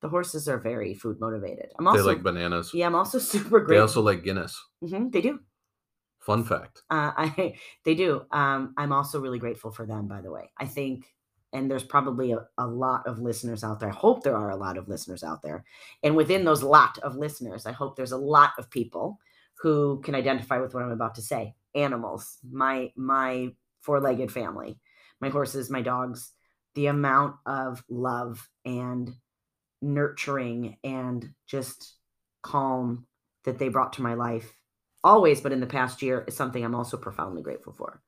The 0.02 0.10
horses 0.10 0.48
are 0.48 0.58
very 0.60 0.94
food 0.94 1.20
motivated. 1.20 1.72
I'm 1.78 1.86
They 1.86 1.92
also 1.92 2.06
like 2.06 2.24
bananas. 2.24 2.72
yeah. 2.74 2.86
I'm 2.86 2.96
also 2.96 3.20
super 3.34 3.60
great. 3.60 3.76
They 3.78 3.82
also 3.82 4.02
like 4.02 4.24
Guinness. 4.24 4.62
Mhm, 4.84 5.12
they 5.12 5.22
do. 5.22 5.40
Fun 6.26 6.44
fact. 6.44 6.82
Uh, 6.90 7.12
I 7.18 7.56
they 7.84 7.94
do. 7.94 8.26
Um, 8.32 8.74
I'm 8.78 8.92
also 8.92 9.20
really 9.20 9.40
grateful 9.40 9.72
for 9.72 9.86
them. 9.86 10.08
By 10.08 10.22
the 10.22 10.32
way, 10.32 10.50
I 10.58 10.66
think, 10.66 11.06
and 11.54 11.70
there's 11.70 11.84
probably 11.84 12.32
a, 12.32 12.40
a 12.58 12.66
lot 12.66 13.06
of 13.06 13.20
listeners 13.20 13.64
out 13.64 13.80
there. 13.80 13.90
I 13.90 13.94
hope 13.94 14.24
there 14.24 14.36
are 14.36 14.50
a 14.50 14.56
lot 14.56 14.78
of 14.78 14.88
listeners 14.88 15.24
out 15.24 15.44
there, 15.44 15.64
and 16.02 16.16
within 16.16 16.44
those 16.44 16.64
lot 16.64 16.98
of 17.00 17.16
listeners, 17.16 17.68
I 17.68 17.74
hope 17.74 17.96
there's 17.96 18.12
a 18.12 18.18
lot 18.18 18.54
of 18.58 18.72
people 18.72 19.20
who 19.60 20.02
can 20.04 20.16
identify 20.16 20.58
with 20.58 20.74
what 20.74 20.84
I'm 20.84 20.92
about 20.92 21.16
to 21.16 21.22
say. 21.22 21.54
Animals, 21.76 22.40
my 22.52 22.92
my 22.96 23.54
four-legged 23.82 24.32
family, 24.32 24.80
my 25.22 25.30
horses, 25.30 25.70
my 25.70 25.82
dogs. 25.82 26.32
The 26.74 26.88
amount 26.88 27.38
of 27.46 27.82
love 27.88 28.50
and 28.66 29.16
nurturing 29.82 30.76
and 30.84 31.26
just 31.48 31.94
calm 32.42 33.08
that 33.46 33.60
they 33.60 33.70
brought 33.70 33.94
to 33.94 34.02
my 34.02 34.16
life 34.16 34.54
always 35.06 35.40
but 35.40 35.54
in 35.54 35.62
the 35.62 35.68
past 35.68 36.02
year 36.02 36.26
is 36.28 36.36
something 36.36 36.66
i'm 36.66 36.76
also 36.76 36.98
profoundly 36.98 37.42
grateful 37.42 37.74
for. 37.74 38.02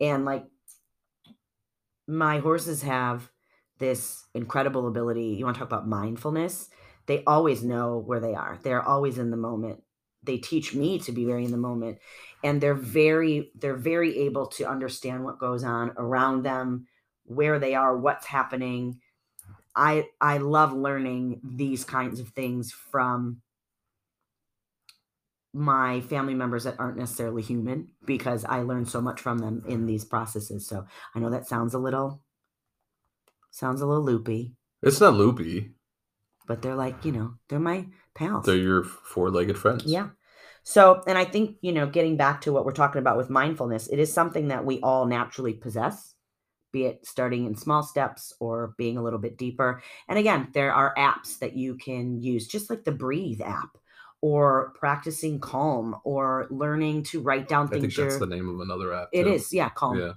And 0.00 0.24
like 0.24 0.46
my 2.06 2.38
horses 2.38 2.82
have 2.82 3.30
this 3.78 4.24
incredible 4.34 4.86
ability. 4.86 5.36
You 5.38 5.44
want 5.44 5.56
to 5.56 5.60
talk 5.60 5.68
about 5.68 5.88
mindfulness? 5.88 6.68
They 7.06 7.22
always 7.24 7.62
know 7.62 7.98
where 7.98 8.20
they 8.20 8.34
are. 8.34 8.58
They're 8.62 8.82
always 8.82 9.18
in 9.18 9.30
the 9.30 9.36
moment. 9.36 9.82
They 10.22 10.38
teach 10.38 10.74
me 10.74 10.98
to 11.00 11.12
be 11.12 11.24
very 11.24 11.44
in 11.44 11.50
the 11.50 11.56
moment. 11.56 11.98
And 12.42 12.60
they're 12.60 12.74
very 12.74 13.52
they're 13.54 13.76
very 13.76 14.18
able 14.20 14.46
to 14.48 14.68
understand 14.68 15.24
what 15.24 15.38
goes 15.38 15.64
on 15.64 15.92
around 15.96 16.42
them 16.42 16.86
where 17.24 17.58
they 17.58 17.74
are 17.74 17.96
what's 17.96 18.26
happening. 18.26 19.00
I 19.74 20.08
i 20.20 20.38
love 20.38 20.72
learning 20.72 21.40
these 21.44 21.84
kinds 21.84 22.20
of 22.20 22.28
things 22.30 22.72
from 22.72 23.42
my 25.56 26.00
family 26.02 26.34
members 26.34 26.64
that 26.64 26.78
aren't 26.78 26.98
necessarily 26.98 27.40
human 27.42 27.88
because 28.04 28.44
I 28.44 28.60
learn 28.60 28.84
so 28.84 29.00
much 29.00 29.20
from 29.20 29.38
them 29.38 29.62
in 29.66 29.86
these 29.86 30.04
processes. 30.04 30.66
So 30.66 30.86
I 31.14 31.18
know 31.18 31.30
that 31.30 31.46
sounds 31.48 31.72
a 31.74 31.78
little 31.78 32.20
sounds 33.50 33.80
a 33.80 33.86
little 33.86 34.04
loopy, 34.04 34.54
It's 34.82 35.00
not 35.00 35.14
loopy. 35.14 35.70
but 36.46 36.60
they're 36.60 36.74
like, 36.74 37.04
you 37.06 37.12
know, 37.12 37.34
they're 37.48 37.58
my 37.58 37.86
pals. 38.14 38.44
They're 38.44 38.54
your 38.56 38.84
four-legged 38.84 39.56
friends. 39.56 39.84
Yeah. 39.86 40.10
So, 40.62 41.02
and 41.06 41.16
I 41.16 41.24
think, 41.24 41.56
you 41.62 41.72
know, 41.72 41.86
getting 41.86 42.16
back 42.18 42.42
to 42.42 42.52
what 42.52 42.64
we're 42.66 42.72
talking 42.72 42.98
about 42.98 43.16
with 43.16 43.30
mindfulness, 43.30 43.86
it 43.88 43.98
is 43.98 44.12
something 44.12 44.48
that 44.48 44.66
we 44.66 44.80
all 44.80 45.06
naturally 45.06 45.54
possess, 45.54 46.14
be 46.72 46.84
it 46.84 47.06
starting 47.06 47.46
in 47.46 47.54
small 47.56 47.82
steps 47.82 48.34
or 48.40 48.74
being 48.76 48.98
a 48.98 49.02
little 49.02 49.18
bit 49.20 49.38
deeper. 49.38 49.80
And 50.08 50.18
again, 50.18 50.48
there 50.52 50.72
are 50.74 50.94
apps 50.98 51.38
that 51.38 51.56
you 51.56 51.76
can 51.76 52.20
use, 52.20 52.46
just 52.46 52.68
like 52.68 52.84
the 52.84 52.92
Breathe 52.92 53.40
app 53.40 53.78
or 54.26 54.72
practicing 54.74 55.38
calm 55.38 55.94
or 56.02 56.48
learning 56.50 57.04
to 57.04 57.20
write 57.20 57.46
down 57.46 57.68
things. 57.68 57.84
I 57.84 57.86
think 57.86 57.94
that's 57.94 58.18
the 58.18 58.26
name 58.26 58.48
of 58.48 58.58
another 58.58 58.92
app. 58.92 59.08
It 59.12 59.22
too. 59.22 59.34
is, 59.34 59.52
yeah, 59.52 59.68
calm. 59.68 60.00
Yeah. 60.00 60.14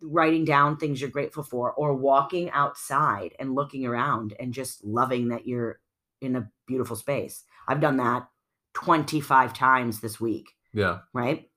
Writing 0.00 0.46
down 0.46 0.78
things 0.78 1.02
you're 1.02 1.10
grateful 1.10 1.42
for, 1.42 1.70
or 1.74 1.94
walking 1.94 2.48
outside 2.52 3.34
and 3.38 3.54
looking 3.54 3.84
around 3.84 4.32
and 4.40 4.54
just 4.54 4.82
loving 4.82 5.28
that 5.28 5.46
you're 5.46 5.80
in 6.22 6.34
a 6.34 6.48
beautiful 6.66 6.96
space. 6.96 7.44
I've 7.68 7.82
done 7.82 7.98
that 7.98 8.26
25 8.72 9.52
times 9.52 10.00
this 10.00 10.18
week, 10.18 10.46
Yeah. 10.72 11.00
right? 11.12 11.50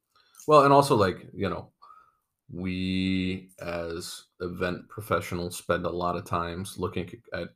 Well, 0.50 0.66
and 0.66 0.74
also 0.74 0.98
like, 0.98 1.28
you 1.34 1.50
know, 1.50 1.72
we 2.52 3.52
as 3.62 4.26
event 4.42 4.90
professionals 4.90 5.56
spend 5.58 5.86
a 5.86 5.90
lot 5.90 6.18
of 6.18 6.26
times 6.26 6.78
looking 6.78 7.10
at 7.32 7.50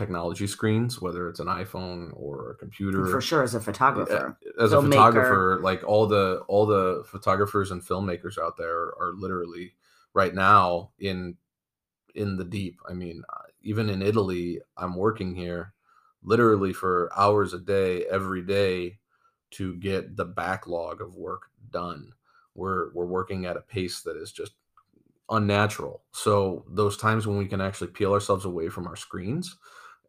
technology 0.00 0.46
screens, 0.46 1.00
whether 1.00 1.28
it's 1.28 1.40
an 1.40 1.46
iPhone 1.46 2.10
or 2.14 2.52
a 2.52 2.54
computer. 2.56 3.06
For 3.06 3.20
sure, 3.20 3.42
as 3.42 3.54
a 3.54 3.60
photographer. 3.60 4.38
as 4.58 4.72
a 4.72 4.80
photographer 4.80 5.60
like 5.62 5.84
all 5.84 6.06
the 6.06 6.42
all 6.48 6.64
the 6.66 7.04
photographers 7.06 7.70
and 7.70 7.82
filmmakers 7.82 8.38
out 8.38 8.56
there 8.56 8.94
are 8.98 9.12
literally 9.14 9.74
right 10.14 10.34
now 10.34 10.90
in 10.98 11.36
in 12.14 12.36
the 12.36 12.44
deep 12.44 12.80
i 12.88 12.92
mean 12.92 13.22
even 13.62 13.88
in 13.88 14.02
italy 14.02 14.60
i'm 14.76 14.96
working 14.96 15.34
here 15.34 15.72
literally 16.22 16.72
for 16.72 17.10
hours 17.16 17.52
a 17.52 17.58
day 17.58 18.04
every 18.06 18.42
day 18.42 18.98
to 19.50 19.76
get 19.76 20.16
the 20.16 20.24
backlog 20.24 21.00
of 21.00 21.14
work 21.14 21.42
done 21.70 22.12
we're 22.54 22.92
we're 22.94 23.06
working 23.06 23.46
at 23.46 23.56
a 23.56 23.60
pace 23.60 24.02
that 24.02 24.16
is 24.16 24.32
just 24.32 24.52
unnatural 25.30 26.02
so 26.12 26.64
those 26.68 26.96
times 26.96 27.26
when 27.26 27.38
we 27.38 27.46
can 27.46 27.60
actually 27.60 27.86
peel 27.86 28.12
ourselves 28.12 28.44
away 28.44 28.68
from 28.68 28.88
our 28.88 28.96
screens 28.96 29.56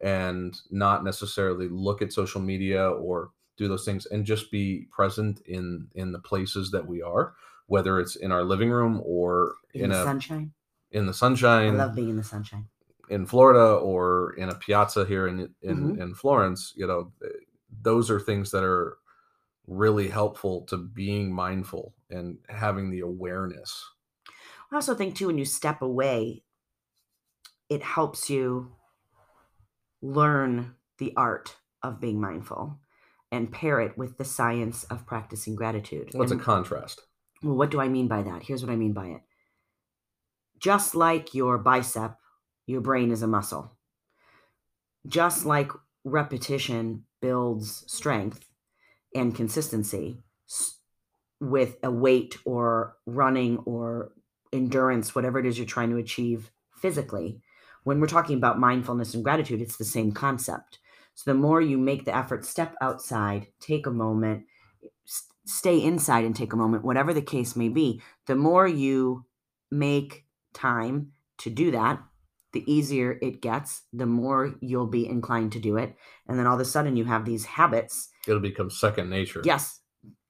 and 0.02 0.60
not 0.70 1.04
necessarily 1.04 1.68
look 1.68 2.02
at 2.02 2.12
social 2.12 2.40
media 2.40 2.90
or 2.90 3.30
do 3.56 3.68
those 3.68 3.84
things 3.84 4.06
and 4.06 4.24
just 4.24 4.50
be 4.50 4.86
present 4.90 5.40
in 5.46 5.88
in 5.94 6.12
the 6.12 6.18
places 6.18 6.70
that 6.72 6.86
we 6.86 7.02
are 7.02 7.34
whether 7.68 8.00
it's 8.00 8.16
in 8.16 8.32
our 8.32 8.44
living 8.44 8.70
room 8.70 9.00
or 9.04 9.54
In, 9.74 9.84
in, 9.84 9.90
the 9.90 9.94
a 9.94 10.02
sunshine. 10.02 10.52
in 10.90 11.06
the 11.06 11.14
sunshine 11.14 11.74
I 11.74 11.76
love 11.76 11.94
being 11.94 12.10
in 12.10 12.16
the 12.16 12.24
sunshine. 12.24 12.68
in 13.08 13.26
Florida 13.26 13.74
or 13.76 14.34
in 14.34 14.48
a 14.48 14.54
piazza 14.54 15.04
here 15.04 15.26
in 15.26 15.54
in, 15.62 15.94
Mhm. 15.94 16.00
in 16.00 16.14
Florence, 16.14 16.72
you 16.76 16.86
know, 16.86 17.12
those 17.82 18.10
are 18.10 18.20
things 18.20 18.50
that 18.50 18.64
are 18.64 18.98
really 19.66 20.08
helpful 20.08 20.62
to 20.66 20.76
being 20.76 21.32
mindful 21.32 21.94
and 22.10 22.38
having 22.48 22.90
the 22.90 23.00
awareness. 23.00 23.88
I 24.70 24.76
also 24.76 24.94
think, 24.94 25.16
too, 25.16 25.26
when 25.28 25.38
you 25.38 25.44
step 25.44 25.82
away, 25.82 26.42
it 27.68 27.82
helps 27.82 28.28
you 28.30 28.72
learn 30.02 30.74
the 30.98 31.12
art 31.16 31.56
of 31.82 32.00
being 32.00 32.20
mindful 32.20 32.78
and 33.30 33.50
pair 33.50 33.80
it 33.80 33.96
with 33.96 34.18
the 34.18 34.24
science 34.24 34.84
of 34.84 35.06
practicing 35.06 35.54
gratitude. 35.54 36.10
What's 36.12 36.32
a 36.32 36.36
contrast? 36.36 37.00
Well, 37.42 37.56
what 37.56 37.70
do 37.70 37.80
I 37.80 37.88
mean 37.88 38.08
by 38.08 38.22
that? 38.22 38.42
Here's 38.42 38.62
what 38.62 38.72
I 38.72 38.76
mean 38.76 38.92
by 38.92 39.06
it. 39.06 39.20
Just 40.58 40.94
like 40.94 41.34
your 41.34 41.58
bicep, 41.58 42.18
your 42.66 42.80
brain 42.80 43.10
is 43.10 43.22
a 43.22 43.26
muscle. 43.26 43.72
Just 45.06 45.46
like 45.46 45.72
repetition 46.04 47.04
builds 47.20 47.84
strength 47.92 48.44
and 49.14 49.34
consistency 49.34 50.18
with 51.40 51.76
a 51.82 51.90
weight 51.90 52.36
or 52.44 52.96
running 53.06 53.58
or 53.58 54.12
endurance, 54.52 55.14
whatever 55.14 55.38
it 55.38 55.46
is 55.46 55.58
you're 55.58 55.66
trying 55.66 55.90
to 55.90 55.96
achieve 55.96 56.50
physically, 56.76 57.40
when 57.84 58.00
we're 58.00 58.06
talking 58.06 58.36
about 58.36 58.58
mindfulness 58.58 59.14
and 59.14 59.24
gratitude, 59.24 59.60
it's 59.60 59.76
the 59.76 59.84
same 59.84 60.12
concept. 60.12 60.78
So 61.14 61.30
the 61.30 61.38
more 61.38 61.60
you 61.60 61.78
make 61.78 62.04
the 62.04 62.16
effort, 62.16 62.44
step 62.44 62.74
outside, 62.80 63.48
take 63.60 63.86
a 63.86 63.90
moment, 63.90 64.44
s- 65.06 65.28
stay 65.44 65.82
inside 65.82 66.24
and 66.24 66.34
take 66.34 66.52
a 66.52 66.56
moment, 66.56 66.84
whatever 66.84 67.12
the 67.12 67.22
case 67.22 67.54
may 67.54 67.68
be, 67.68 68.00
the 68.26 68.34
more 68.36 68.66
you 68.66 69.26
make 69.70 70.24
time 70.54 71.12
to 71.38 71.50
do 71.50 71.70
that, 71.72 72.02
the 72.52 72.70
easier 72.70 73.18
it 73.22 73.40
gets, 73.40 73.82
the 73.92 74.06
more 74.06 74.54
you'll 74.60 74.86
be 74.86 75.06
inclined 75.08 75.52
to 75.52 75.58
do 75.58 75.76
it. 75.76 75.96
And 76.26 76.38
then 76.38 76.46
all 76.46 76.54
of 76.54 76.60
a 76.60 76.64
sudden 76.64 76.96
you 76.96 77.04
have 77.04 77.24
these 77.24 77.44
habits 77.44 78.10
It'll 78.26 78.40
become 78.40 78.70
second 78.70 79.10
nature. 79.10 79.42
Yes. 79.44 79.80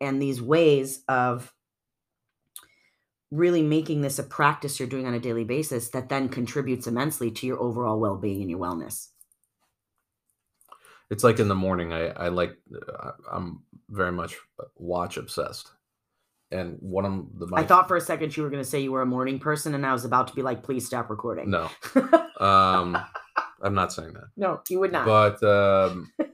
And 0.01 0.21
these 0.21 0.41
ways 0.41 1.03
of 1.09 1.53
really 3.33 3.63
making 3.63 4.03
this 4.03 4.19
a 4.19 4.23
practice 4.23 4.79
you're 4.79 4.89
doing 4.89 5.07
on 5.07 5.15
a 5.15 5.19
daily 5.19 5.43
basis 5.43 5.89
that 5.89 6.09
then 6.11 6.29
contributes 6.29 6.87
immensely 6.87 7.31
to 7.31 7.47
your 7.47 7.59
overall 7.59 7.99
well 7.99 8.17
being 8.17 8.43
and 8.43 8.51
your 8.51 8.61
wellness. 8.61 9.09
It's 11.11 11.25
like 11.25 11.41
in 11.41 11.49
the 11.49 11.55
morning. 11.55 11.93
I 11.93 12.07
I 12.09 12.29
like. 12.29 12.57
uh, 12.73 13.11
I'm 13.31 13.63
very 13.91 14.13
much 14.13 14.37
watch 14.77 15.17
obsessed, 15.17 15.71
and 16.51 16.77
one 16.81 17.05
of 17.05 17.39
the 17.39 17.47
my 17.49 17.59
I 17.61 17.65
thought 17.65 17.89
for 17.89 17.97
a 17.97 18.01
second 18.01 18.35
you 18.37 18.43
were 18.43 18.51
going 18.51 18.63
to 18.63 18.69
say 18.69 18.81
you 18.81 18.93
were 18.93 19.03
a 19.03 19.07
morning 19.07 19.39
person, 19.39 19.75
and 19.75 19.85
I 19.85 19.93
was 19.93 20.05
about 20.05 20.29
to 20.29 20.35
be 20.35 20.43
like, 20.43 20.63
please 20.63 20.87
stop 20.87 21.11
recording. 21.11 21.51
no. 21.51 21.69
Um, 22.41 22.99
I'm 23.63 23.75
not 23.75 23.93
saying 23.93 24.15
that. 24.15 24.25
no, 24.37 24.61
you 24.69 24.81
would 24.81 24.91
not. 24.91 25.07
but 25.07 25.41
um, 25.45 26.11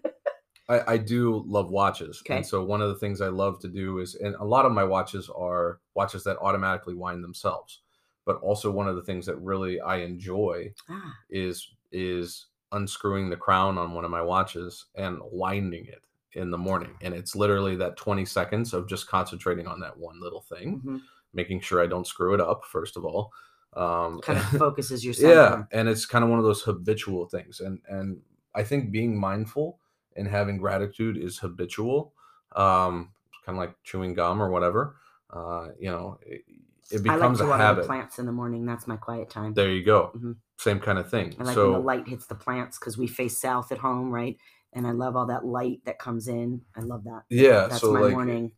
I, 0.68 0.94
I 0.94 0.96
do 0.98 1.42
love 1.46 1.70
watches. 1.70 2.22
Okay. 2.24 2.36
And 2.36 2.46
so 2.46 2.62
one 2.62 2.82
of 2.82 2.88
the 2.88 2.96
things 2.96 3.20
I 3.20 3.28
love 3.28 3.58
to 3.60 3.68
do 3.68 3.98
is, 3.98 4.14
and 4.16 4.34
a 4.36 4.44
lot 4.44 4.66
of 4.66 4.72
my 4.72 4.84
watches 4.84 5.30
are 5.34 5.80
watches 5.94 6.24
that 6.24 6.38
automatically 6.38 6.94
wind 6.94 7.24
themselves. 7.24 7.80
But 8.24 8.40
also 8.40 8.70
one 8.70 8.88
of 8.88 8.96
the 8.96 9.02
things 9.02 9.24
that 9.26 9.36
really 9.36 9.80
I 9.80 9.98
enjoy 9.98 10.72
ah, 10.90 11.14
is 11.30 11.66
is 11.90 12.46
unscrewing 12.72 13.30
the 13.30 13.36
crown 13.36 13.78
on 13.78 13.94
one 13.94 14.04
of 14.04 14.10
my 14.10 14.20
watches 14.20 14.86
and 14.94 15.18
winding 15.32 15.86
it 15.86 16.02
in 16.34 16.50
the 16.50 16.58
morning. 16.58 16.94
And 17.00 17.14
it's 17.14 17.34
literally 17.34 17.74
that 17.76 17.96
20 17.96 18.26
seconds 18.26 18.74
of 18.74 18.86
just 18.86 19.08
concentrating 19.08 19.66
on 19.66 19.80
that 19.80 19.96
one 19.96 20.20
little 20.20 20.42
thing, 20.42 20.82
mhm. 20.84 21.00
making 21.32 21.60
sure 21.60 21.82
I 21.82 21.86
don't 21.86 22.06
screw 22.06 22.34
it 22.34 22.40
up, 22.40 22.64
first 22.66 22.98
of 22.98 23.06
all. 23.06 23.32
Um, 23.74 24.20
kind 24.20 24.38
of 24.38 24.44
focuses 24.58 25.04
your 25.04 25.14
yeah 25.14 25.64
and 25.72 25.90
it's 25.90 26.06
kind 26.06 26.24
of 26.24 26.30
one 26.30 26.38
of 26.38 26.44
those 26.44 26.62
habitual 26.62 27.28
things 27.28 27.60
and 27.60 27.78
and 27.86 28.18
i 28.54 28.62
think 28.62 28.90
being 28.90 29.14
mindful 29.14 29.78
and 30.18 30.28
having 30.28 30.58
gratitude 30.58 31.16
is 31.16 31.38
habitual 31.38 32.14
um 32.56 33.14
kind 33.44 33.56
of 33.56 33.62
like 33.64 33.76
chewing 33.84 34.14
gum 34.14 34.42
or 34.42 34.50
whatever 34.50 34.96
uh 35.30 35.68
you 35.78 35.90
know 35.90 36.18
it, 36.26 36.42
it 36.90 37.02
I 37.06 37.16
like 37.16 37.20
becomes 37.20 37.38
to 37.38 37.44
a 37.44 37.48
water 37.48 37.68
the 37.68 37.74
habit 37.74 37.86
plants 37.86 38.18
in 38.18 38.26
the 38.26 38.32
morning. 38.32 38.66
That's 38.66 38.86
my 38.86 38.96
quiet 38.96 39.30
time. 39.30 39.54
there 39.54 39.70
you 39.72 39.84
go 39.84 40.12
Mhm. 40.16 40.36
same 40.58 40.80
kind 40.80 40.98
of 40.98 41.08
thing 41.10 41.36
I 41.38 41.44
like 41.44 41.56
so 41.56 41.62
when 41.62 41.72
the 41.72 41.78
light 41.80 42.08
hits 42.08 42.26
the 42.26 42.34
plants 42.34 42.78
because 42.78 42.98
we 42.98 43.06
face 43.06 43.38
south 43.38 43.70
at 43.72 43.78
home, 43.78 44.10
right? 44.10 44.36
And 44.72 44.86
I 44.86 44.90
love 44.92 45.16
all 45.16 45.26
that 45.26 45.44
light 45.46 45.84
that 45.84 45.98
comes 45.98 46.28
in. 46.28 46.62
I 46.76 46.80
love 46.80 47.04
that. 47.04 47.22
yeah 47.30 47.68
That's 47.68 47.80
so 47.80 47.92
my 47.92 48.00
like 48.00 48.10
morning. 48.10 48.52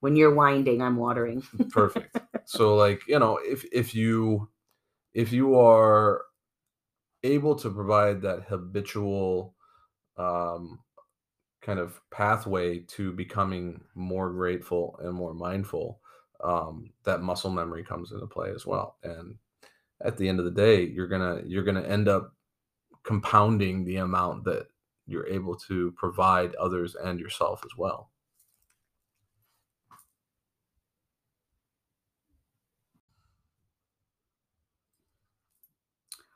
When 0.00 0.16
you're 0.16 0.34
winding, 0.34 0.82
I'm 0.82 0.96
watering. 0.96 1.42
perfect 1.70 2.20
so 2.44 2.74
like 2.76 3.00
you 3.06 3.18
know 3.18 3.38
if 3.42 3.64
if 3.72 3.94
you 3.94 4.50
if 5.14 5.32
you 5.32 5.56
are 5.58 6.24
able 7.22 7.54
to 7.56 7.70
provide 7.70 8.22
that 8.22 8.44
habitual 8.44 9.54
um 10.16 10.80
kind 11.62 11.78
of 11.78 12.00
pathway 12.10 12.80
to 12.80 13.12
becoming 13.12 13.80
more 13.94 14.30
grateful 14.30 14.98
and 15.02 15.14
more 15.14 15.34
mindful 15.34 16.00
um 16.42 16.90
that 17.04 17.22
muscle 17.22 17.50
memory 17.50 17.84
comes 17.84 18.12
into 18.12 18.26
play 18.26 18.50
as 18.50 18.66
well. 18.66 18.96
And 19.02 19.36
at 20.02 20.16
the 20.16 20.28
end 20.28 20.38
of 20.40 20.44
the 20.46 20.50
day 20.50 20.84
you're 20.84 21.08
gonna 21.08 21.42
you're 21.46 21.64
gonna 21.64 21.82
end 21.82 22.08
up 22.08 22.34
compounding 23.04 23.84
the 23.84 23.96
amount 23.96 24.44
that 24.44 24.68
you're 25.06 25.26
able 25.28 25.56
to 25.56 25.92
provide 25.92 26.54
others 26.56 26.94
and 26.96 27.20
yourself 27.20 27.62
as 27.64 27.76
well. 27.76 28.10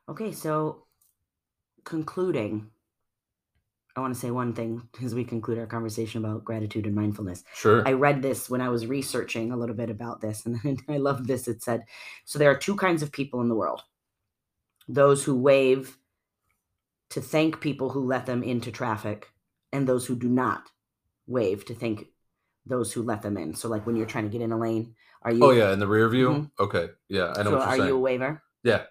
Okay, 0.09 0.33
so 0.33 0.87
concluding, 1.85 2.71
I 3.97 4.01
want 4.01 4.13
to 4.15 4.19
say 4.21 4.31
one 4.33 4.55
thing 4.55 4.89
as 5.05 5.15
we 5.15 5.25
conclude 5.25 5.59
our 5.59 5.67
conversation 5.67 6.25
about 6.25 6.45
gratitude 6.45 6.87
and 6.87 6.95
mindfulness. 6.97 7.45
sure 7.55 7.87
I 7.87 7.93
read 7.93 8.23
this 8.23 8.51
when 8.51 8.61
I 8.61 8.69
was 8.69 8.87
researching 8.87 9.53
a 9.53 9.57
little 9.57 9.77
bit 9.77 9.89
about 9.91 10.21
this, 10.21 10.45
and 10.47 10.83
I 10.89 10.97
love 10.97 11.27
this. 11.27 11.47
It 11.47 11.63
said, 11.63 11.85
So 12.25 12.39
there 12.39 12.51
are 12.51 12.57
two 12.57 12.75
kinds 12.75 13.03
of 13.03 13.13
people 13.13 13.41
in 13.41 13.49
the 13.49 13.55
world 13.55 13.83
those 14.89 15.25
who 15.25 15.35
wave 15.35 15.97
to 17.11 17.21
thank 17.21 17.61
people 17.61 17.89
who 17.91 18.05
let 18.05 18.27
them 18.27 18.43
into 18.43 18.71
traffic, 18.73 19.31
and 19.73 19.87
those 19.87 20.07
who 20.07 20.17
do 20.17 20.29
not 20.29 20.69
wave 21.27 21.65
to 21.67 21.75
thank 21.75 22.07
those 22.67 22.93
who 22.93 23.03
let 23.03 23.23
them 23.23 23.37
in. 23.37 23.55
So, 23.55 23.69
like 23.69 23.87
when 23.87 23.95
you're 23.97 24.07
trying 24.07 24.25
to 24.25 24.31
get 24.31 24.41
in 24.43 24.53
a 24.53 24.59
lane, 24.59 24.95
are 25.23 25.33
you? 25.33 25.45
oh 25.45 25.51
yeah 25.53 25.73
in 25.73 25.79
the 25.79 25.87
rear 25.87 26.09
view 26.09 26.29
Mhm. 26.29 26.51
okay 26.61 26.89
yeah 27.09 27.33
i 27.37 27.43
know 27.43 27.51
so 27.51 27.57
what 27.57 27.61
you're 27.61 27.69
are 27.69 27.77
saying 27.77 27.89
you 27.89 27.97
a 27.97 28.01
waiver? 28.01 28.43
yeah 28.63 28.83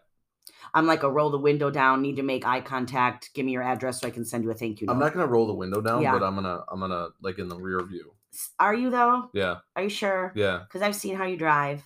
I'm 0.73 0.86
like 0.88 1.04
a 1.04 1.12
roll 1.12 1.30
the 1.30 1.38
window 1.39 1.69
down, 1.69 2.02
need 2.02 2.15
to 2.17 2.23
make 2.23 2.45
eye 2.45 2.62
contact, 2.62 3.32
give 3.34 3.45
me 3.45 3.52
your 3.54 3.63
address 3.63 4.02
so 4.02 4.08
I 4.08 4.12
can 4.12 4.26
send 4.26 4.43
you 4.43 4.52
a 4.52 4.54
thank 4.54 4.82
you. 4.82 4.88
Note. 4.88 4.93
i'm 4.93 4.99
not 4.99 5.13
gonna 5.13 5.28
roll 5.28 5.47
the 5.47 5.54
window 5.54 5.82
down 5.82 6.02
Yeah. 6.02 6.12
but 6.13 6.23
i'm 6.23 6.36
gonna 6.36 6.63
i'm 6.69 6.80
gonna 6.80 7.10
like 7.21 7.39
in 7.39 7.47
the 7.49 7.58
rear 7.58 7.82
view 7.84 8.13
Are 8.60 8.73
you 8.73 8.89
though? 8.89 9.30
yeah 9.34 9.58
Are 9.76 9.84
you 9.84 9.89
sure? 9.89 10.32
yeah 10.36 10.63
Because 10.67 10.82
I've 10.82 10.95
seen 10.95 11.15
how 11.15 11.26
you 11.26 11.38
drive. 11.38 11.84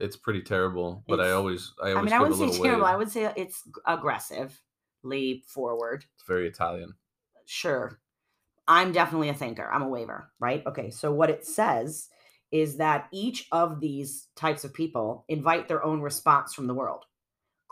it's 0.00 0.16
pretty 0.16 0.42
terrible 0.42 1.04
but 1.08 1.20
i 1.20 1.30
always 1.32 1.72
i 1.82 1.90
I, 1.92 2.02
mean, 2.02 2.12
I 2.12 2.18
wouldn't 2.20 2.38
say 2.38 2.62
terrible. 2.62 2.84
wave. 2.84 2.92
I 2.94 2.96
would 2.96 3.10
say 3.10 3.32
it's 3.36 3.62
aggressively 3.86 5.44
forward. 5.46 6.04
it's 6.14 6.24
very 6.26 6.46
italian 6.48 6.94
Sure. 7.46 7.98
I'm 8.66 8.92
definitely 8.92 9.28
a 9.28 9.34
thinker. 9.34 9.68
I'm 9.70 9.82
a 9.82 9.88
waiver, 9.88 10.30
right? 10.40 10.62
Okay. 10.66 10.88
So 10.88 11.12
what 11.12 11.28
it 11.28 11.44
says 11.44 12.08
is 12.50 12.78
that 12.78 13.06
each 13.12 13.46
of 13.52 13.80
these 13.80 14.28
types 14.34 14.64
of 14.64 14.72
people 14.72 15.26
invite 15.28 15.68
their 15.68 15.84
own 15.84 16.00
response 16.00 16.54
from 16.54 16.66
the 16.68 16.72
world. 16.72 17.04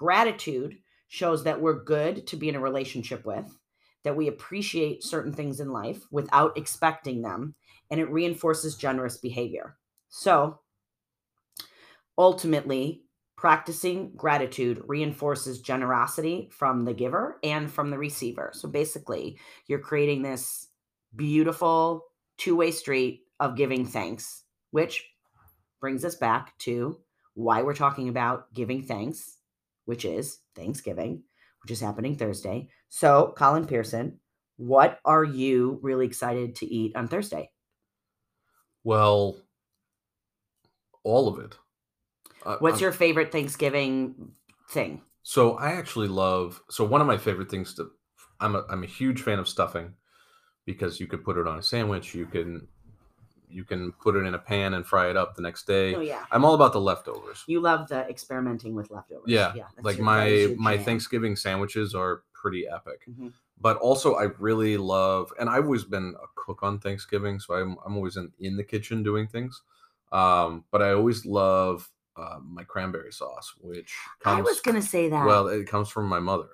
Gratitude 0.03 0.79
shows 1.07 1.45
that 1.45 1.61
we're 1.61 1.85
good 1.85 2.27
to 2.27 2.37
be 2.37 2.49
in 2.49 2.57
a 2.57 2.61
relationship 2.61 3.25
with, 3.25 3.57
that 4.03 4.17
we 4.17 4.27
appreciate 4.27 5.05
certain 5.05 5.33
things 5.33 5.61
in 5.61 5.71
life 5.71 6.03
without 6.11 6.59
expecting 6.59 7.23
them, 7.23 7.55
and 7.88 8.01
it 8.01 8.11
reinforces 8.11 8.75
generous 8.75 9.17
behavior. 9.17 9.77
So 10.09 10.59
ultimately, 12.19 13.05
practicing 13.37 14.12
gratitude 14.17 14.83
reinforces 14.88 15.61
generosity 15.61 16.51
from 16.51 16.85
the 16.85 16.95
giver 16.95 17.38
and 17.45 17.71
from 17.71 17.91
the 17.91 17.99
receiver. 17.99 18.51
So 18.55 18.69
basically, 18.69 19.38
you're 19.69 19.79
creating 19.79 20.23
this 20.23 20.67
beautiful 21.15 22.07
two 22.38 22.57
way 22.57 22.73
street 22.73 23.21
of 23.38 23.57
giving 23.57 23.87
thanks, 23.87 24.43
which 24.73 25.09
brings 25.81 26.05
us 26.05 26.17
back 26.17 26.59
to 26.59 26.99
why 27.35 27.62
we're 27.62 27.73
talking 27.73 28.09
about 28.09 28.53
giving 28.53 28.83
thanks, 28.83 29.38
which 29.85 30.05
is 30.05 30.38
Thanksgiving, 30.55 31.23
which 31.62 31.71
is 31.71 31.81
happening 31.81 32.16
Thursday. 32.16 32.68
So, 32.88 33.35
Collin 33.37 33.66
Pierson, 33.66 34.18
what 34.57 34.99
are 35.05 35.25
you 35.25 35.79
really 35.83 36.07
excited 36.07 36.57
to 36.57 36.66
eat 36.66 36.95
on 36.97 37.09
Thursday? 37.09 37.51
Well, 38.85 39.37
all 41.05 41.29
of 41.29 41.38
it. 41.38 41.57
What's 42.61 42.77
I'm- 42.77 42.83
your 42.83 42.92
favorite 42.92 43.33
Thanksgiving 43.33 44.33
thing? 44.71 45.03
So 45.23 45.53
I 45.57 45.73
actually 45.73 46.09
love. 46.09 46.61
So 46.68 46.85
one 46.85 47.01
of 47.01 47.07
my 47.07 47.18
favorite 47.18 47.51
things 47.51 47.75
to. 47.75 47.90
I'm 48.40 48.57
a 48.57 48.64
I'm 48.68 48.83
a 48.83 48.87
huge 48.87 49.23
fan 49.23 49.38
of 49.38 49.49
stuffing, 49.49 49.95
because 50.66 50.99
you 50.99 51.07
could 51.07 51.23
put 51.25 51.37
it 51.37 51.47
on 51.47 51.59
a 51.59 51.62
sandwich. 51.62 52.12
You 52.12 52.27
can, 52.27 52.66
you 53.53 53.65
can 53.65 53.93
put 53.93 54.17
it 54.17 54.21
in 54.21 54.35
a 54.35 54.38
pan 54.38 54.75
and 54.75 54.87
fry 54.87 55.11
it 55.11 55.17
up 55.17 55.35
the 55.37 55.43
next 55.43 55.67
day. 55.67 55.95
Oh, 55.95 56.01
yeah. 56.01 56.25
I'm 56.31 56.45
all 56.45 56.55
about 56.55 56.73
the 56.73 56.81
leftovers. 56.81 57.45
You 57.47 57.61
love 57.61 57.88
the 57.88 58.09
experimenting 58.09 58.75
with 58.75 58.91
leftovers. 58.91 59.25
Yeah, 59.27 59.53
that's 59.55 59.85
like 59.85 59.99
my 59.99 60.55
my 60.59 60.77
jam. 60.77 60.85
Thanksgiving 60.85 61.37
sandwiches 61.37 61.95
are 61.95 62.23
pretty 62.33 62.67
epic. 62.67 63.03
Mhm. 63.09 63.33
But 63.61 63.77
also, 63.77 64.15
I 64.15 64.25
really 64.38 64.77
love, 64.77 65.33
and 65.38 65.48
I've 65.48 65.65
always 65.65 65.85
been 65.85 66.17
a 66.21 66.27
cook 66.35 66.65
on 66.65 66.81
Thanksgiving, 66.81 67.38
so 67.38 67.55
I'm 67.55 67.77
I'm 67.87 67.94
always 67.96 68.17
in 68.17 68.33
in 68.40 68.57
the 68.57 68.65
kitchen 68.65 69.03
doing 69.03 69.29
things. 69.29 69.63
Um, 70.11 70.65
but 70.71 70.83
I 70.83 70.92
always 70.92 71.25
love 71.25 71.88
uh, 72.17 72.38
my 72.42 72.65
cranberry 72.65 73.13
sauce, 73.13 73.55
which 73.61 73.94
comes 74.21 74.38
I 74.40 74.42
was 74.42 74.61
gonna 74.61 74.83
say 74.83 75.09
that. 75.09 75.27
well, 75.27 75.46
it 75.48 75.67
comes 75.67 75.88
from 75.88 76.07
my 76.09 76.19
mother. 76.19 76.48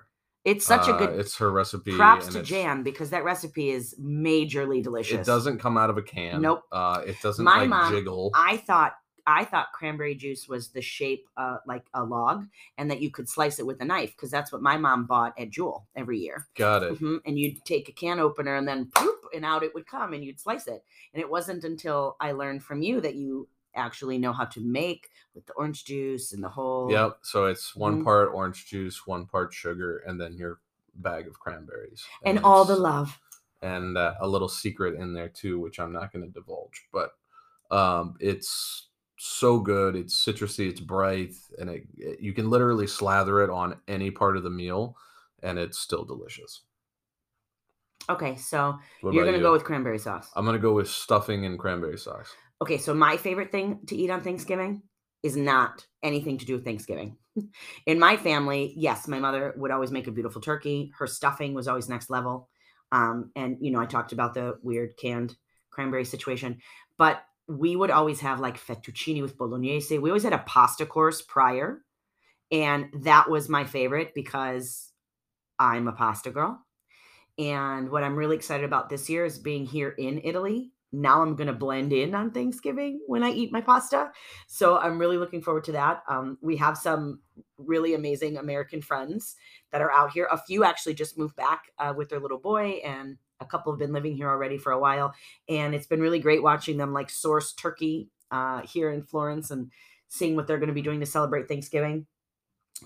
It's 0.45 0.65
such 0.65 0.87
a 0.87 0.93
Uh, 0.93 0.97
good 0.97 1.19
It's 1.19 1.37
her 1.37 1.51
recipe. 1.51 1.95
props 1.95 2.27
to 2.29 2.41
Jan 2.43 2.83
because 2.83 3.09
that 3.11 3.23
recipe 3.23 3.69
is 3.71 3.95
majorly 3.99 4.81
delicious. 4.81 5.19
It 5.21 5.25
doesn't 5.25 5.59
come 5.59 5.77
out 5.77 5.89
of 5.89 5.97
a 5.97 6.01
can. 6.01 6.41
Nope. 6.41 6.63
Uh, 6.71 7.01
it 7.05 7.17
doesn't 7.21 7.43
My 7.45 7.59
like 7.59 7.69
mom- 7.69 7.91
jiggle. 7.93 8.31
I 8.33 8.57
thought 8.57 8.93
I 9.27 9.45
thought 9.45 9.67
cranberry 9.73 10.15
juice 10.15 10.47
was 10.47 10.69
the 10.69 10.81
shape 10.81 11.27
uh, 11.37 11.57
like 11.67 11.85
a 11.93 12.03
log, 12.03 12.47
and 12.79 12.89
that 12.89 12.99
you 12.99 13.11
could 13.11 13.29
slice 13.29 13.59
it 13.59 13.65
with 13.67 13.79
a 13.79 13.85
knife 13.85 14.11
because 14.15 14.31
that's 14.31 14.51
what 14.51 14.63
my 14.63 14.75
mom 14.75 15.05
bought 15.05 15.37
at 15.37 15.51
Jewel 15.51 15.85
every 15.95 16.17
year. 16.17 16.47
Got 16.55 16.81
it. 16.81 16.99
Mhm, 16.99 17.19
And 17.27 17.37
you'd 17.37 17.63
take 17.63 17.87
a 17.89 17.91
can 17.91 18.19
opener 18.19 18.55
and 18.55 18.67
then 18.67 18.89
poop, 18.95 19.19
and 19.35 19.45
out 19.45 19.61
it 19.61 19.75
would 19.75 19.85
come, 19.85 20.13
and 20.13 20.23
you'd 20.25 20.39
slice 20.39 20.65
it. 20.67 20.83
And 21.13 21.21
it 21.21 21.29
wasn't 21.29 21.63
until 21.63 22.15
I 22.19 22.31
learned 22.31 22.63
from 22.63 22.81
you 22.81 23.01
that 23.01 23.13
you 23.15 23.47
actually 23.75 24.17
know 24.17 24.33
how 24.33 24.45
to 24.45 24.59
make 24.61 25.09
with 25.35 25.45
the 25.45 25.53
orange 25.53 25.85
juice 25.85 26.33
and 26.33 26.43
the 26.43 26.49
whole. 26.49 26.89
Yep. 26.91 27.19
So 27.21 27.45
it's 27.45 27.75
one 27.75 28.01
Mhm. 28.01 28.03
part 28.03 28.29
orange 28.33 28.65
juice, 28.67 29.05
one 29.07 29.25
part 29.25 29.53
sugar, 29.53 29.99
and 29.99 30.19
then 30.19 30.33
you're 30.37 30.59
bag 30.95 31.27
of 31.27 31.39
cranberries. 31.39 32.03
And 32.25 32.39
all 32.39 32.65
the 32.65 32.75
love. 32.75 33.17
and 33.61 33.97
uh, 33.97 34.15
a 34.21 34.27
little 34.27 34.47
secret 34.49 34.95
in 34.99 35.13
there 35.13 35.27
too, 35.29 35.59
which 35.59 35.79
I'm 35.79 35.91
not 35.91 36.13
going 36.13 36.25
to 36.25 36.31
divulge. 36.31 36.87
But 36.93 37.11
um, 37.71 38.15
it's 38.21 38.87
so 39.17 39.59
good. 39.59 39.95
It's 39.97 40.15
citrusy. 40.15 40.69
It's 40.69 40.79
bright, 40.79 41.33
and 41.57 41.69
it, 41.69 41.83
it- 41.97 42.19
you 42.21 42.33
can 42.33 42.49
literally 42.49 42.87
slather 42.87 43.41
it 43.43 43.49
on 43.49 43.79
any 43.87 44.11
part 44.11 44.37
of 44.37 44.43
the 44.43 44.49
meal, 44.49 44.95
and 45.43 45.59
it's 45.59 45.77
still 45.77 46.05
delicious. 46.05 46.61
Okay, 48.09 48.35
so 48.37 48.79
What 49.01 49.13
you're 49.13 49.25
gonna 49.25 49.37
you? 49.37 49.43
go 49.43 49.51
with 49.51 49.63
cranberry 49.63 49.99
sauce. 49.99 50.31
I'm 50.35 50.45
gonna 50.45 50.57
go 50.57 50.73
with 50.73 50.89
stuffing 50.89 51.45
and 51.45 51.59
cranberry 51.59 51.97
sauce. 51.97 52.33
Okay, 52.61 52.77
so 52.77 52.93
my 52.93 53.17
favorite 53.17 53.51
thing 53.51 53.79
to 53.87 53.95
eat 53.95 54.09
on 54.09 54.21
Thanksgiving 54.21 54.83
is 55.23 55.37
not 55.37 55.85
anything 56.03 56.37
to 56.37 56.45
do 56.45 56.53
with 56.55 56.65
Thanksgiving. 56.65 57.17
In 57.85 57.99
my 57.99 58.17
family, 58.17 58.73
yes, 58.75 59.07
my 59.07 59.19
mother 59.19 59.53
would 59.57 59.71
always 59.71 59.91
make 59.91 60.07
a 60.07 60.11
beautiful 60.11 60.41
turkey. 60.41 60.91
Her 60.97 61.07
stuffing 61.07 61.53
was 61.53 61.67
always 61.67 61.87
next 61.87 62.09
level. 62.09 62.49
Um, 62.91 63.31
and 63.35 63.57
you 63.61 63.71
know, 63.71 63.79
I 63.79 63.85
talked 63.85 64.11
about 64.11 64.33
the 64.33 64.57
weird 64.61 64.97
canned 64.97 65.35
cranberry 65.69 66.05
situation, 66.05 66.59
but 66.97 67.21
we 67.47 67.75
would 67.75 67.91
always 67.91 68.19
have 68.19 68.39
like 68.39 68.59
fettuccine 68.59 69.21
with 69.21 69.37
bolognese. 69.37 69.97
We 69.97 70.09
always 70.09 70.23
had 70.23 70.33
a 70.33 70.39
pasta 70.39 70.85
course 70.85 71.21
prior, 71.21 71.81
and 72.51 72.87
that 73.03 73.29
was 73.29 73.47
my 73.47 73.63
favorite 73.63 74.13
because 74.13 74.91
I'm 75.57 75.87
a 75.87 75.93
pasta 75.93 76.31
girl. 76.31 76.59
And 77.37 77.89
what 77.89 78.03
I'm 78.03 78.15
really 78.15 78.35
excited 78.35 78.65
about 78.65 78.89
this 78.89 79.09
year 79.09 79.23
is 79.23 79.39
being 79.39 79.65
here 79.65 79.89
in 79.89 80.21
Italy. 80.23 80.71
Now 80.91 81.21
I'm 81.21 81.35
going 81.35 81.47
to 81.47 81.53
blend 81.53 81.93
in 81.93 82.15
on 82.15 82.31
Thanksgiving 82.31 83.01
when 83.05 83.23
I 83.23 83.29
eat 83.31 83.51
my 83.51 83.61
pasta. 83.61 84.11
So 84.47 84.77
I'm 84.77 84.97
really 84.97 85.17
looking 85.17 85.41
forward 85.41 85.63
to 85.65 85.73
that. 85.73 86.03
Um, 86.07 86.37
we 86.41 86.57
have 86.57 86.77
some 86.77 87.19
really 87.57 87.93
amazing 87.93 88.37
American 88.37 88.81
friends 88.81 89.35
that 89.71 89.81
are 89.81 89.91
out 89.91 90.11
here. 90.11 90.27
A 90.31 90.37
few 90.37 90.63
actually 90.63 90.95
just 90.95 91.17
moved 91.17 91.35
back 91.35 91.71
uh, 91.77 91.93
with 91.95 92.09
their 92.09 92.19
little 92.19 92.39
boy, 92.39 92.81
and 92.83 93.17
a 93.39 93.45
couple 93.45 93.71
have 93.71 93.79
been 93.79 93.93
living 93.93 94.15
here 94.15 94.29
already 94.29 94.57
for 94.57 94.71
a 94.71 94.79
while. 94.79 95.13
And 95.47 95.75
it's 95.75 95.87
been 95.87 96.01
really 96.01 96.19
great 96.19 96.43
watching 96.43 96.77
them 96.77 96.91
like 96.91 97.09
source 97.09 97.53
turkey 97.53 98.09
uh, 98.31 98.61
here 98.61 98.89
in 98.91 99.03
Florence 99.03 99.51
and 99.51 99.71
seeing 100.07 100.35
what 100.35 100.47
they're 100.47 100.57
going 100.57 100.67
to 100.67 100.73
be 100.73 100.81
doing 100.81 100.99
to 100.99 101.05
celebrate 101.05 101.47
Thanksgiving. 101.47 102.07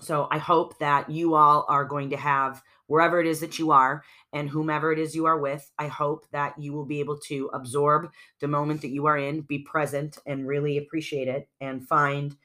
So 0.00 0.28
I 0.30 0.38
hope 0.38 0.78
that 0.78 1.08
you 1.08 1.34
all 1.34 1.64
are 1.68 1.84
going 1.84 2.10
to 2.10 2.16
have 2.16 2.62
wherever 2.86 3.20
it 3.20 3.26
is 3.26 3.40
that 3.40 3.58
you 3.58 3.70
are 3.70 4.02
and 4.32 4.48
whomever 4.48 4.92
it 4.92 4.98
is 4.98 5.14
you 5.14 5.26
are 5.26 5.38
with, 5.38 5.70
I 5.78 5.86
hope 5.86 6.26
that 6.32 6.58
you 6.58 6.72
will 6.72 6.84
be 6.84 7.00
able 7.00 7.18
to 7.28 7.50
absorb 7.54 8.10
the 8.40 8.48
moment 8.48 8.82
that 8.82 8.90
you 8.90 9.06
are 9.06 9.16
in, 9.16 9.42
be 9.42 9.60
present, 9.60 10.18
and 10.26 10.46
really 10.46 10.76
appreciate 10.76 11.28
it, 11.28 11.48
and 11.60 11.86
find 11.86 12.36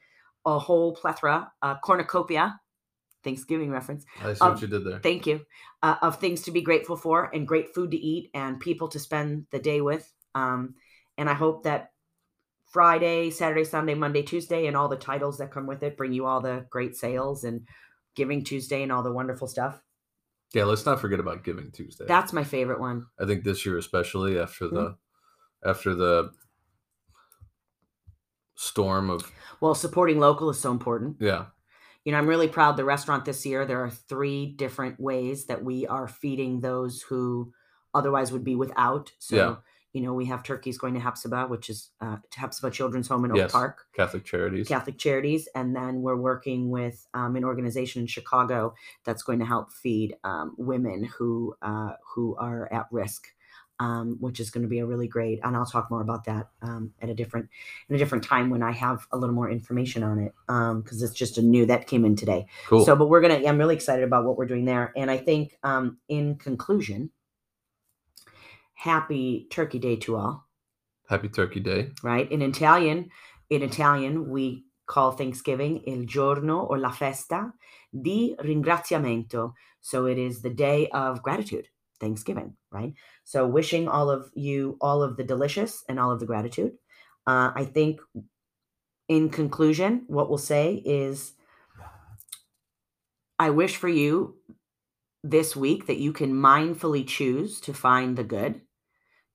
a 0.46 0.58
whole 0.58 0.94
plethora, 0.94 1.52
a 1.60 1.76
cornucopia, 1.76 2.60
Thanksgiving 3.22 3.70
reference. 3.70 4.06
I 4.22 4.32
see 4.32 4.40
Um, 4.40 4.52
what 4.52 4.62
you 4.62 4.68
did 4.68 4.84
there. 4.84 4.98
Thank 5.00 5.26
you. 5.26 5.44
Uh, 5.82 5.96
of 6.00 6.18
things 6.18 6.42
to 6.42 6.50
be 6.50 6.62
grateful 6.62 6.96
for, 6.96 7.30
and 7.34 7.46
great 7.46 7.74
food 7.74 7.90
to 7.90 7.98
eat, 7.98 8.30
and 8.32 8.58
people 8.58 8.88
to 8.88 8.98
spend 8.98 9.46
the 9.50 9.58
day 9.58 9.82
with. 9.82 10.10
Um, 10.34 10.74
and 11.18 11.28
I 11.28 11.34
hope 11.34 11.64
that 11.64 11.92
Friday, 12.70 13.30
Saturday, 13.30 13.64
Sunday, 13.64 13.94
Monday, 13.94 14.22
Tuesday, 14.22 14.66
and 14.66 14.76
all 14.76 14.88
the 14.88 14.96
titles 14.96 15.38
that 15.38 15.50
come 15.50 15.66
with 15.66 15.82
it 15.82 15.96
bring 15.96 16.12
you 16.12 16.24
all 16.24 16.40
the 16.40 16.66
great 16.70 16.96
sales 16.96 17.44
and 17.44 17.66
Giving 18.16 18.42
Tuesday 18.42 18.82
and 18.82 18.90
all 18.90 19.02
the 19.02 19.12
wonderful 19.12 19.46
stuff. 19.46 19.80
Yeah, 20.54 20.64
let's 20.64 20.84
not 20.86 21.00
forget 21.00 21.20
about 21.20 21.44
Giving 21.44 21.70
Tuesday. 21.70 22.06
That's 22.06 22.32
my 22.32 22.42
favorite 22.44 22.80
one. 22.80 23.06
I 23.20 23.26
think 23.26 23.44
this 23.44 23.64
year, 23.64 23.78
especially 23.78 24.38
after 24.38 24.66
Mm-hmm. 24.66 24.74
the 24.76 24.96
after 25.64 25.94
the 25.94 26.32
storm 28.56 29.10
of 29.10 29.30
Well, 29.60 29.74
supporting 29.74 30.18
local 30.18 30.50
is 30.50 30.58
so 30.60 30.70
important. 30.70 31.16
yeah, 31.20 31.46
You 32.04 32.12
know, 32.12 32.18
I'm 32.18 32.26
really 32.26 32.48
proud 32.48 32.76
the 32.76 32.84
restaurant 32.84 33.24
this 33.24 33.44
year. 33.46 33.64
There 33.66 33.82
are 33.84 33.90
three 33.90 34.46
different 34.52 34.98
ways 35.00 35.46
that 35.46 35.64
we 35.64 35.86
are 35.86 36.08
feeding 36.08 36.60
those 36.60 37.02
who 37.02 37.52
otherwise 37.94 38.32
would 38.32 38.44
be 38.44 38.54
without. 38.56 39.12
So, 39.18 39.36
Yeah. 39.36 39.56
You 39.92 40.02
know, 40.02 40.14
we 40.14 40.26
have 40.26 40.42
turkeys 40.44 40.78
going 40.78 40.94
to 40.94 41.00
Hephzibah, 41.00 41.48
which 41.48 41.68
is 41.68 41.90
uh, 42.00 42.18
to 42.30 42.40
Hephzibah 42.40 42.72
Children's 42.72 43.08
Home 43.08 43.24
in 43.24 43.32
Oak 43.32 43.38
Yes. 43.38 43.52
Park, 43.52 43.86
Catholic 43.92 44.24
Charities. 44.24 44.68
Catholic 44.68 44.98
Charities, 44.98 45.48
and 45.54 45.74
then 45.74 46.02
we're 46.02 46.16
working 46.16 46.70
with 46.70 47.06
um, 47.12 47.34
an 47.34 47.44
organization 47.44 48.02
in 48.02 48.06
Chicago 48.06 48.74
that's 49.04 49.22
going 49.24 49.40
to 49.40 49.44
help 49.44 49.72
feed 49.72 50.14
um, 50.22 50.54
women 50.58 51.04
who 51.04 51.54
uh, 51.62 51.92
who 52.14 52.36
are 52.36 52.72
at 52.72 52.86
risk. 52.92 53.28
Um, 53.82 54.18
which 54.20 54.40
is 54.40 54.50
going 54.50 54.60
to 54.60 54.68
be 54.68 54.80
a 54.80 54.84
really 54.84 55.08
great, 55.08 55.40
and 55.42 55.56
I'll 55.56 55.64
talk 55.64 55.90
more 55.90 56.02
about 56.02 56.24
that 56.26 56.48
um, 56.60 56.92
at 57.00 57.08
a 57.08 57.14
different 57.14 57.48
in 57.88 57.94
a 57.94 57.98
different 57.98 58.22
time 58.24 58.50
when 58.50 58.62
I 58.62 58.72
have 58.72 59.06
a 59.10 59.16
little 59.16 59.34
more 59.34 59.50
information 59.50 60.02
on 60.02 60.18
it 60.18 60.34
because 60.46 61.02
it's 61.02 61.14
just 61.14 61.38
a 61.38 61.42
new 61.42 61.64
that 61.64 61.86
came 61.86 62.04
in 62.04 62.14
today. 62.14 62.44
Cool. 62.66 62.84
So, 62.84 62.94
but 62.94 63.08
we're 63.08 63.22
gonna. 63.22 63.40
I'm 63.48 63.56
really 63.56 63.74
excited 63.74 64.04
about 64.04 64.26
what 64.26 64.36
we're 64.36 64.44
doing 64.44 64.66
there, 64.66 64.92
and 64.96 65.10
I 65.10 65.16
think, 65.16 65.56
um, 65.62 65.96
in 66.10 66.34
conclusion, 66.34 67.08
happy 68.80 69.46
Turkey 69.50 69.78
Day 69.78 69.96
to 69.96 70.16
all. 70.16 70.48
Happy 71.08 71.28
Turkey 71.28 71.60
Day. 71.60 71.90
Right 72.02 72.30
in 72.32 72.40
Italian, 72.40 73.10
in 73.50 73.62
Italian 73.62 74.30
we 74.30 74.64
call 74.86 75.12
Thanksgiving 75.12 75.82
il 75.86 76.06
giorno 76.06 76.60
or 76.60 76.78
la 76.78 76.90
festa 76.90 77.52
di 77.92 78.34
ringraziamento. 78.40 79.52
So 79.82 80.06
it 80.06 80.18
is 80.18 80.40
the 80.40 80.50
day 80.50 80.88
of 80.94 81.22
gratitude, 81.22 81.68
Thanksgiving, 82.00 82.56
right? 82.72 82.94
So 83.24 83.46
wishing 83.46 83.86
all 83.86 84.10
of 84.10 84.30
you 84.34 84.78
all 84.80 85.02
of 85.02 85.16
the 85.16 85.24
delicious 85.24 85.84
and 85.88 86.00
all 86.00 86.10
of 86.10 86.20
the 86.20 86.26
gratitude. 86.26 86.72
Uh, 87.26 87.52
I 87.54 87.66
think, 87.66 88.00
in 89.08 89.28
conclusion, 89.28 90.04
what 90.06 90.30
we'll 90.30 90.38
say 90.38 90.82
is 90.86 91.34
I 93.38 93.50
wish 93.50 93.76
for 93.76 93.88
you 93.88 94.36
this 95.22 95.54
week 95.54 95.86
that 95.86 95.98
you 95.98 96.12
can 96.12 96.32
mindfully 96.32 97.06
choose 97.06 97.60
to 97.60 97.74
find 97.74 98.16
the 98.16 98.24
good, 98.24 98.62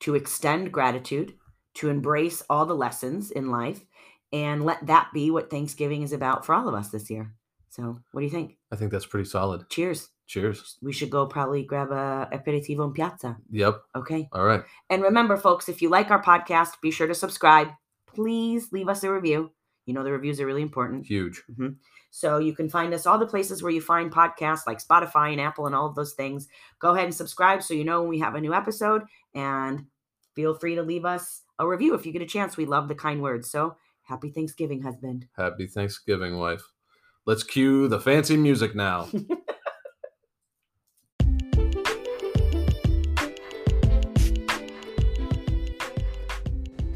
to 0.06 0.14
extend 0.14 0.72
gratitude, 0.72 1.34
to 1.74 1.90
embrace 1.90 2.44
all 2.48 2.68
the 2.68 2.76
lessons 2.76 3.32
in 3.32 3.50
life, 3.50 3.84
and 4.32 4.64
let 4.64 4.86
that 4.86 5.10
be 5.16 5.32
what 5.32 5.50
Thanksgiving 5.50 6.04
is 6.04 6.14
about 6.14 6.46
for 6.46 6.54
all 6.54 6.68
of 6.68 6.76
us 6.76 6.90
this 6.90 7.10
year. 7.10 7.34
So, 7.70 7.98
what 8.12 8.22
do 8.22 8.26
you 8.26 8.32
think? 8.32 8.56
I 8.72 8.76
think 8.76 8.92
that's 8.92 9.08
pretty 9.08 9.28
solid. 9.28 9.68
Cheers. 9.72 10.10
Cheers. 10.28 10.78
We 10.80 10.94
should 10.94 11.10
go 11.10 11.26
probably 11.26 11.64
grab 11.64 11.92
a 11.92 12.30
aperitivo 12.32 12.86
in 12.86 12.94
piazza. 12.94 13.38
Yep. 13.50 13.82
Okay. 13.96 14.30
All 14.32 14.46
right. 14.46 14.62
And 14.92 15.02
remember, 15.02 15.38
folks, 15.38 15.70
if 15.70 15.82
you 15.82 15.90
like 15.90 16.12
our 16.12 16.22
podcast, 16.22 16.82
be 16.84 16.92
sure 16.92 17.08
to 17.08 17.16
subscribe. 17.16 17.70
Please 18.08 18.72
leave 18.72 18.88
us 18.88 19.04
a 19.04 19.12
review. 19.12 19.52
You 19.88 19.96
know, 19.96 20.04
the 20.04 20.12
reviews 20.12 20.40
are 20.40 20.46
really 20.46 20.62
important. 20.62 21.08
Huge. 21.08 21.42
Mm-hmm. 21.52 21.70
So 22.12 22.38
you 22.38 22.56
can 22.56 22.70
find 22.70 22.94
us 22.94 23.08
all 23.08 23.18
the 23.18 23.26
places 23.26 23.62
where 23.62 23.72
you 23.72 23.82
find 23.82 24.12
podcasts 24.12 24.68
like 24.68 24.84
Spotify 24.84 25.32
and 25.32 25.42
Apple 25.42 25.66
and 25.66 25.76
all 25.76 25.88
of 25.88 25.96
those 25.96 26.14
things. 26.14 26.48
Go 26.80 26.94
ahead 26.94 27.06
and 27.06 27.14
subscribe 27.14 27.64
so 27.64 27.74
you 27.74 27.84
know 27.84 28.02
when 28.02 28.10
we 28.10 28.20
have 28.20 28.36
a 28.36 28.42
new 28.42 28.54
episode 28.54 29.02
and 29.34 29.86
feel 30.36 30.54
free 30.54 30.76
to 30.76 30.84
leave 30.84 31.06
us 31.06 31.42
a 31.60 31.68
review 31.68 31.96
if 31.96 32.06
you 32.06 32.12
get 32.12 32.22
a 32.22 32.28
chance. 32.28 32.58
We 32.58 32.66
love 32.66 32.88
the 32.88 32.96
kind 32.96 33.22
words. 33.22 33.50
So 33.50 33.78
happy 34.04 34.30
Thanksgiving, 34.30 34.82
husband. 34.82 35.28
Happy 35.38 35.68
Thanksgiving, 35.68 36.38
wife. 36.38 36.64
Let's 37.26 37.44
cue 37.44 37.88
the 37.88 38.00
fancy 38.00 38.38
music 38.38 38.76
now. 38.76 39.10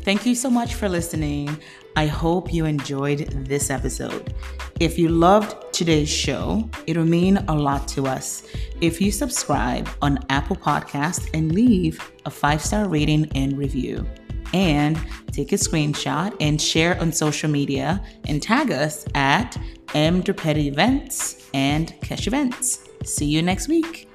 Thank 0.09 0.25
you 0.25 0.33
so 0.33 0.49
much 0.49 0.73
for 0.73 0.89
listening. 0.89 1.55
I 1.95 2.07
hope 2.07 2.51
you 2.51 2.65
enjoyed 2.65 3.29
this 3.45 3.69
episode. 3.69 4.33
If 4.79 4.97
you 4.97 5.07
loved 5.07 5.71
today's 5.71 6.09
show, 6.09 6.67
it'll 6.87 7.05
mean 7.05 7.37
a 7.47 7.53
lot 7.53 7.87
to 7.89 8.07
us 8.07 8.41
if 8.81 8.99
you 8.99 9.11
subscribe 9.11 9.87
on 10.01 10.17
Apple 10.29 10.55
Podcast 10.55 11.29
and 11.35 11.53
leave 11.53 12.11
a 12.25 12.31
five-star 12.31 12.89
rating 12.89 13.31
and 13.35 13.55
review. 13.55 14.03
And 14.51 14.99
take 15.31 15.51
a 15.51 15.57
screenshot 15.57 16.35
and 16.39 16.59
share 16.59 16.99
on 16.99 17.11
social 17.11 17.51
media 17.51 18.03
and 18.27 18.41
tag 18.41 18.71
us 18.71 19.05
at 19.13 19.55
M 19.93 20.23
Events 20.27 21.51
and 21.53 21.93
Kesh 22.01 22.25
Events. 22.25 22.89
See 23.03 23.27
you 23.27 23.43
next 23.43 23.67
week. 23.67 24.08